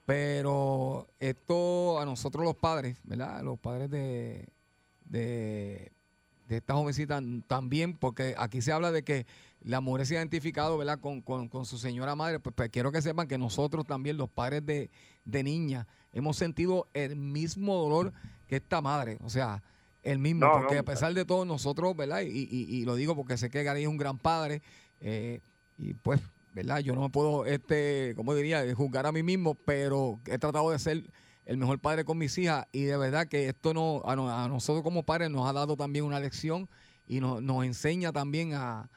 Pero 0.07 1.09
esto 1.19 1.99
a 1.99 2.05
nosotros 2.05 2.45
los 2.45 2.57
padres, 2.57 2.99
¿verdad? 3.05 3.43
Los 3.43 3.59
padres 3.59 3.89
de, 3.91 4.47
de, 5.07 5.91
de 6.49 6.57
esta 6.59 6.75
jovencita 6.75 7.21
también, 7.47 7.97
porque 7.97 8.35
aquí 8.37 8.61
se 8.61 8.73
habla 8.73 8.93
de 8.93 9.03
que 9.03 9.27
la 9.63 9.81
mujer 9.81 10.07
se 10.07 10.15
ha 10.17 10.21
identificado, 10.21 10.77
¿verdad? 10.77 11.01
Con, 11.01 11.23
con- 11.23 11.49
con 11.49 11.65
su 11.65 11.79
señora 11.79 12.15
madre. 12.15 12.39
Pues, 12.41 12.55
pues 12.55 12.69
quiero 12.71 12.93
que 12.93 13.01
sepan 13.01 13.27
que 13.29 13.39
nosotros 13.39 13.87
también, 13.87 14.17
los 14.19 14.29
padres 14.29 14.65
de, 14.67 14.91
de 15.25 15.43
niña, 15.43 15.87
hemos 16.13 16.37
sentido 16.37 16.89
el 16.93 17.17
mismo 17.17 17.77
dolor 17.77 18.13
que 18.47 18.57
esta 18.57 18.81
madre. 18.83 19.17
O 19.23 19.31
sea, 19.31 19.63
el 20.03 20.19
mismo, 20.19 20.47
No, 20.47 20.53
porque 20.53 20.75
no, 20.75 20.81
a 20.81 20.85
pesar 20.85 21.15
de 21.15 21.25
todo, 21.25 21.47
nosotros, 21.47 21.97
¿verdad? 21.97 22.21
Y, 22.21 22.47
y- 22.51 22.67
y 22.77 22.85
lo 22.85 22.95
digo 22.95 23.17
porque 23.17 23.39
sé 23.39 23.49
que 23.49 23.63
Gary 23.63 23.83
es 23.83 23.89
un 23.89 23.97
gran 23.97 24.19
padre, 24.19 24.61
eh, 25.01 25.41
y 25.79 25.95
pues, 25.95 26.21
¿verdad? 26.53 26.81
Yo 26.81 26.95
no 26.95 27.01
me 27.01 27.09
puedo, 27.11 27.47
este, 27.47 28.13
como 28.17 28.35
diría, 28.35 28.63
juzgar 28.75 29.07
a 29.07 29.13
mí 29.13 29.23
mismo, 29.23 29.55
pero 29.55 30.21
he 30.27 30.39
tratado 30.39 30.71
de 30.71 30.79
ser 30.79 31.05
el 31.47 31.57
mejor 31.59 31.79
padre 31.79 32.05
con 32.05 32.19
mis 32.19 32.37
hijas 32.39 32.67
y 32.73 32.85
de 32.85 32.97
verdad 32.97 33.27
que 33.29 33.49
esto 33.49 33.75
no, 33.75 34.03
a, 34.05 34.17
no- 34.17 34.31
a 34.31 34.49
nosotros 34.49 34.83
como 34.83 35.03
padres 35.03 35.31
nos 35.31 35.49
ha 35.49 35.53
dado 35.53 35.77
también 35.77 36.05
una 36.05 36.21
lección 36.21 36.69
y 37.07 37.21
nos, 37.21 37.43
nos 37.43 37.65
enseña 37.65 38.13
también 38.13 38.55
a, 38.55 38.89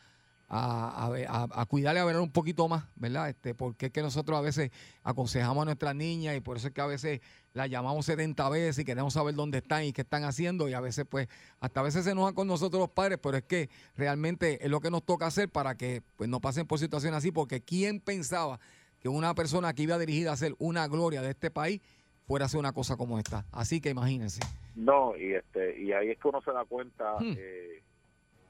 a, 0.49 1.07
a, 1.07 1.43
a- 1.43 1.61
a 1.61 1.65
cuidarle 1.65 1.99
a 1.99 2.05
ver 2.05 2.15
un 2.17 2.31
poquito 2.31 2.69
más, 2.69 2.85
¿verdad? 2.95 3.27
Este, 3.29 3.53
porque 3.53 3.87
es 3.87 3.91
que 3.91 4.01
nosotros 4.01 4.37
a 4.37 4.41
veces 4.41 4.71
aconsejamos 5.03 5.61
a 5.63 5.65
nuestras 5.65 5.93
niñas 5.93 6.37
y 6.37 6.39
por 6.39 6.55
eso 6.55 6.67
es 6.69 6.73
que 6.73 6.79
a 6.79 6.85
veces 6.85 7.19
las 7.53 7.69
llamamos 7.69 8.05
70 8.05 8.47
veces 8.47 8.79
y 8.79 8.85
queremos 8.85 9.13
saber 9.13 9.35
dónde 9.35 9.57
están 9.57 9.83
y 9.83 9.91
qué 9.91 10.01
están 10.03 10.23
haciendo 10.23 10.69
y 10.69 10.73
a 10.73 10.79
veces 10.79 11.05
pues 11.09 11.27
hasta 11.59 11.81
a 11.81 11.83
veces 11.83 12.05
se 12.05 12.11
enojan 12.11 12.33
con 12.33 12.47
nosotros 12.47 12.79
los 12.79 12.89
padres, 12.91 13.19
pero 13.21 13.35
es 13.35 13.43
que 13.43 13.69
realmente 13.97 14.63
es 14.63 14.71
lo 14.71 14.79
que 14.79 14.89
nos 14.89 15.03
toca 15.03 15.25
hacer 15.25 15.49
para 15.49 15.75
que 15.75 16.01
pues 16.15 16.29
no 16.29 16.39
pasen 16.39 16.65
por 16.65 16.79
situaciones 16.79 17.17
así, 17.17 17.31
porque 17.31 17.59
¿quién 17.61 17.99
pensaba 17.99 18.57
que 19.01 19.09
una 19.09 19.35
persona 19.35 19.73
que 19.73 19.83
iba 19.83 19.97
dirigida 19.99 20.31
a 20.31 20.37
ser 20.37 20.55
una 20.59 20.87
gloria 20.87 21.21
de 21.21 21.31
este 21.31 21.51
país 21.51 21.81
fuera 22.27 22.45
a 22.45 22.47
hacer 22.47 22.59
una 22.59 22.73
cosa 22.73 22.97
como 22.97 23.17
esta? 23.17 23.45
Así 23.51 23.79
que 23.79 23.89
imagínense. 23.89 24.41
No, 24.75 25.15
y 25.17 25.33
este 25.33 25.79
y 25.79 25.93
ahí 25.93 26.11
es 26.11 26.19
que 26.19 26.27
uno 26.27 26.41
se 26.41 26.51
da 26.51 26.65
cuenta. 26.65 27.15
Hmm. 27.19 27.35
eh, 27.37 27.81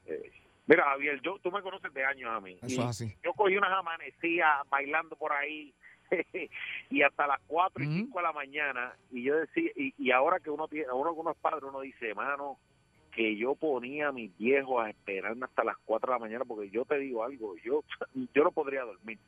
eh, 0.06 0.32
mira, 0.66 0.84
Javier, 0.84 1.20
yo, 1.22 1.38
tú 1.38 1.50
me 1.50 1.62
conoces 1.62 1.94
de 1.94 2.04
años 2.04 2.30
a 2.30 2.40
mí. 2.40 2.58
Eso 2.60 2.82
es 2.82 2.86
así. 2.86 3.16
Yo 3.24 3.32
cogí 3.32 3.56
unas 3.56 3.72
amanecías 3.72 4.68
bailando 4.68 5.16
por 5.16 5.32
ahí 5.32 5.72
y 6.90 7.02
hasta 7.02 7.26
las 7.26 7.40
4 7.46 7.84
y 7.84 7.86
5 7.86 8.18
de 8.18 8.22
la 8.22 8.32
mañana. 8.32 8.92
Y 9.10 9.22
yo 9.22 9.36
decía, 9.36 9.70
y, 9.76 9.94
y 9.96 10.10
ahora 10.10 10.40
que 10.40 10.50
uno 10.50 10.66
tiene, 10.66 10.90
uno 10.92 11.14
que 11.14 11.20
uno 11.20 11.30
es 11.30 11.38
padre, 11.38 11.66
uno 11.66 11.80
dice, 11.80 12.14
mano, 12.14 12.58
que 13.14 13.36
yo 13.36 13.54
ponía 13.54 14.08
a 14.08 14.12
mis 14.12 14.36
viejos 14.38 14.84
a 14.84 14.90
esperarme 14.90 15.46
hasta 15.46 15.64
las 15.64 15.76
4 15.84 16.12
de 16.12 16.14
la 16.14 16.18
mañana, 16.18 16.44
porque 16.44 16.70
yo 16.70 16.84
te 16.84 16.98
digo 16.98 17.24
algo, 17.24 17.56
yo, 17.64 17.82
yo 18.34 18.44
no 18.44 18.52
podría 18.52 18.82
dormir. 18.84 19.18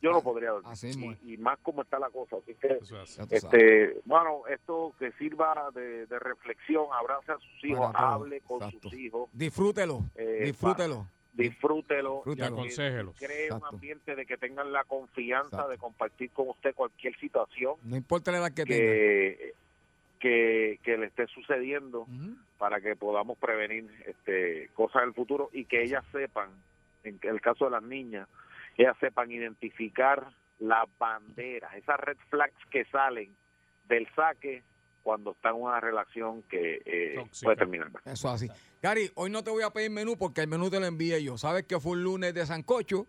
Yo 0.00 0.12
no 0.12 0.22
podría 0.22 0.50
dormir. 0.50 0.72
Así 0.72 0.90
y, 1.24 1.34
y 1.34 1.36
más 1.36 1.58
como 1.60 1.82
está 1.82 1.98
la 1.98 2.08
cosa. 2.10 2.36
Así 2.36 2.54
que, 2.54 2.78
este, 3.30 4.00
bueno, 4.06 4.42
esto 4.48 4.94
que 4.98 5.12
sirva 5.12 5.70
de, 5.74 6.06
de 6.06 6.18
reflexión, 6.18 6.86
abrace 6.92 7.32
a 7.32 7.38
sus 7.38 7.64
hijos, 7.64 7.90
hable 7.94 8.40
con 8.40 8.62
exacto. 8.62 8.88
sus 8.90 8.98
hijos, 8.98 9.28
Disfrútelo, 9.32 10.04
Eh, 10.14 10.44
disfrútelo. 10.46 11.06
disfrútelo, 11.34 12.14
Disfrútelo. 12.24 12.34
que- 12.36 12.42
aconséjelos. 12.44 13.16
cree 13.18 13.44
Exacto. 13.44 13.66
un 13.68 13.74
ambiente 13.74 14.16
de 14.16 14.26
que 14.26 14.36
tengan 14.38 14.72
la 14.72 14.84
confianza 14.84 15.68
de 15.68 15.76
compartir 15.78 16.30
con 16.30 16.48
usted 16.48 16.74
cualquier 16.74 17.14
situación 17.20 17.74
No 17.84 17.96
importa 17.96 18.32
la 18.32 18.38
edad 18.38 18.52
que 18.52 18.64
tenga. 18.64 19.52
Que, 20.18 20.78
le 20.84 21.06
esté 21.06 21.26
sucediendo 21.28 22.06
para 22.58 22.80
que 22.80 22.96
podamos 22.96 23.38
prevenir 23.38 23.88
este 24.06 24.68
cosas 24.74 25.02
del 25.02 25.14
futuro 25.14 25.50
y 25.52 25.64
que 25.64 25.82
ellas 25.82 26.04
sepan, 26.12 26.50
en 27.04 27.18
el 27.22 27.40
caso 27.40 27.66
de 27.66 27.70
las 27.72 27.82
niñas, 27.82 28.28
ellas 28.76 28.96
sepan 29.00 29.30
identificar 29.30 30.28
las 30.58 30.86
banderas, 30.98 31.74
esas 31.74 32.00
red 32.00 32.16
flags 32.30 32.64
que 32.70 32.84
salen 32.86 33.34
del 33.88 34.08
saque 34.14 34.62
cuando 35.02 35.30
está 35.30 35.50
en 35.50 35.56
una 35.56 35.80
relación 35.80 36.42
que 36.42 36.82
eh, 36.84 37.24
puede 37.42 37.56
terminar. 37.56 37.90
Eso 38.04 38.28
así. 38.28 38.48
Gary, 38.82 39.10
hoy 39.14 39.30
no 39.30 39.42
te 39.42 39.50
voy 39.50 39.62
a 39.62 39.70
pedir 39.70 39.90
menú 39.90 40.16
porque 40.18 40.42
el 40.42 40.48
menú 40.48 40.68
te 40.68 40.80
lo 40.80 40.86
envié 40.86 41.22
yo. 41.22 41.38
Sabes 41.38 41.64
que 41.64 41.80
fue 41.80 41.92
un 41.92 42.04
lunes 42.04 42.34
de 42.34 42.44
sancocho, 42.44 43.06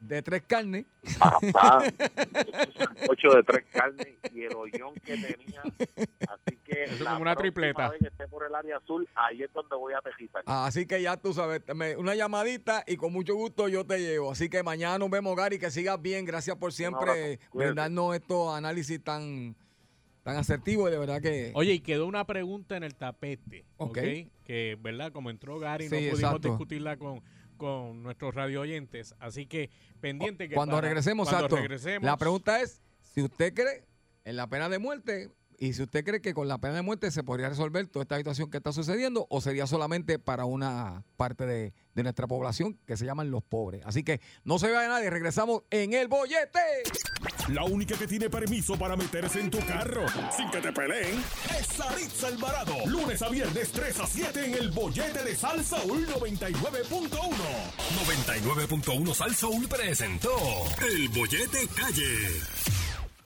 de 0.00 0.22
tres 0.22 0.42
carnes. 0.46 0.86
Papá, 1.18 1.82
ocho 3.08 3.30
de 3.34 3.42
tres 3.42 3.64
carnes 3.72 4.08
y 4.32 4.42
el 4.42 4.54
hoyón 4.54 4.94
que 5.04 5.14
tenía. 5.16 5.62
Así 5.62 6.56
que 6.64 6.86
la 7.00 7.10
como 7.10 7.22
una 7.22 7.34
tripleta. 7.36 7.88
vez 7.90 8.00
que 8.00 8.08
esté 8.08 8.28
por 8.28 8.44
el 8.46 8.54
área 8.54 8.76
azul, 8.76 9.08
ahí 9.14 9.42
es 9.42 9.52
donde 9.52 9.74
voy 9.76 9.94
a 9.94 10.00
tejitar. 10.00 10.42
Así 10.46 10.86
que 10.86 11.02
ya 11.02 11.16
tú 11.16 11.32
sabes, 11.32 11.62
una 11.96 12.14
llamadita 12.14 12.84
y 12.86 12.96
con 12.96 13.12
mucho 13.12 13.34
gusto 13.34 13.68
yo 13.68 13.84
te 13.84 13.98
llevo. 13.98 14.30
Así 14.30 14.48
que 14.48 14.62
mañana 14.62 14.98
nos 14.98 15.10
vemos, 15.10 15.34
Gary, 15.36 15.58
que 15.58 15.70
sigas 15.70 16.00
bien. 16.00 16.24
Gracias 16.24 16.56
por 16.56 16.72
siempre 16.72 17.40
brindarnos 17.52 18.14
estos 18.14 18.54
análisis 18.54 19.02
tan, 19.02 19.56
tan 20.22 20.36
asertivos 20.36 20.88
y 20.88 20.92
de 20.92 20.98
verdad 20.98 21.20
que... 21.20 21.50
Oye, 21.54 21.72
y 21.72 21.80
quedó 21.80 22.06
una 22.06 22.24
pregunta 22.24 22.76
en 22.76 22.84
el 22.84 22.94
tapete, 22.94 23.64
Ok. 23.78 23.98
¿ok? 23.98 24.32
Que, 24.44 24.78
¿verdad? 24.80 25.12
Como 25.12 25.30
entró 25.30 25.58
Gary, 25.58 25.84
no 25.84 25.90
Sí, 25.90 25.96
pudimos 25.96 26.20
exacto. 26.20 26.48
discutirla 26.48 26.96
con, 26.96 27.22
con 27.58 28.02
nuestros 28.02 28.34
radio 28.34 28.62
oyentes. 28.62 29.14
Así 29.18 29.44
que 29.46 29.70
pendiente 30.00 30.48
que 30.48 30.54
cuando 30.54 30.76
para- 30.76 30.88
regresemos, 30.88 31.28
cuando 31.28 31.46
exacto. 31.46 31.56
regresemos, 31.62 32.06
La 32.06 32.16
pregunta 32.16 32.60
es, 32.62 32.80
si 33.02 33.22
usted 33.22 33.52
cree 33.52 33.84
en 34.24 34.36
la 34.36 34.46
pena 34.48 34.68
de 34.70 34.78
muerte 34.78 35.30
y 35.58 35.72
si 35.72 35.82
usted 35.82 36.04
cree 36.04 36.20
que 36.20 36.34
con 36.34 36.46
la 36.46 36.58
pena 36.58 36.74
de 36.74 36.82
muerte 36.82 37.10
se 37.10 37.24
podría 37.24 37.48
resolver 37.48 37.86
toda 37.88 38.04
esta 38.04 38.16
situación 38.16 38.50
que 38.50 38.58
está 38.58 38.72
sucediendo 38.72 39.26
o 39.28 39.40
sería 39.40 39.66
solamente 39.66 40.18
para 40.18 40.44
una 40.44 41.04
parte 41.16 41.46
de, 41.46 41.72
nuestra 41.94 42.28
población 42.28 42.78
que 42.86 42.96
se 42.96 43.04
llaman 43.04 43.32
los 43.32 43.42
pobres. 43.42 43.82
Así 43.84 44.04
que 44.04 44.20
no 44.44 44.60
se 44.60 44.70
vaya 44.70 44.88
nadie, 44.88 45.10
regresamos 45.10 45.64
en 45.68 45.94
el 45.94 46.06
bollete. 46.06 46.60
La 47.48 47.64
única 47.64 47.98
que 47.98 48.06
tiene 48.06 48.30
permiso 48.30 48.78
para 48.78 48.94
meterse 48.94 49.40
en 49.40 49.50
tu 49.50 49.58
carro 49.66 50.06
sin 50.36 50.48
que 50.52 50.60
te 50.60 50.72
peleen 50.72 51.20
es 51.58 51.66
Saritza 51.66 52.28
Alvarado. 52.28 52.74
Lunes 52.86 53.20
a 53.20 53.28
viernes 53.28 53.72
3 53.72 53.98
a 53.98 54.06
7 54.06 54.46
en 54.46 54.54
el 54.54 54.70
bollete 54.70 55.24
de 55.24 55.34
Salsa 55.34 55.80
Soul 55.80 56.06
99.1. 56.06 57.10
99.1 58.06 59.14
Sal 59.14 59.34
Soul 59.34 59.66
presentó 59.66 60.30
El 60.88 61.08
Bollete 61.08 61.66
Calle. 61.74 62.77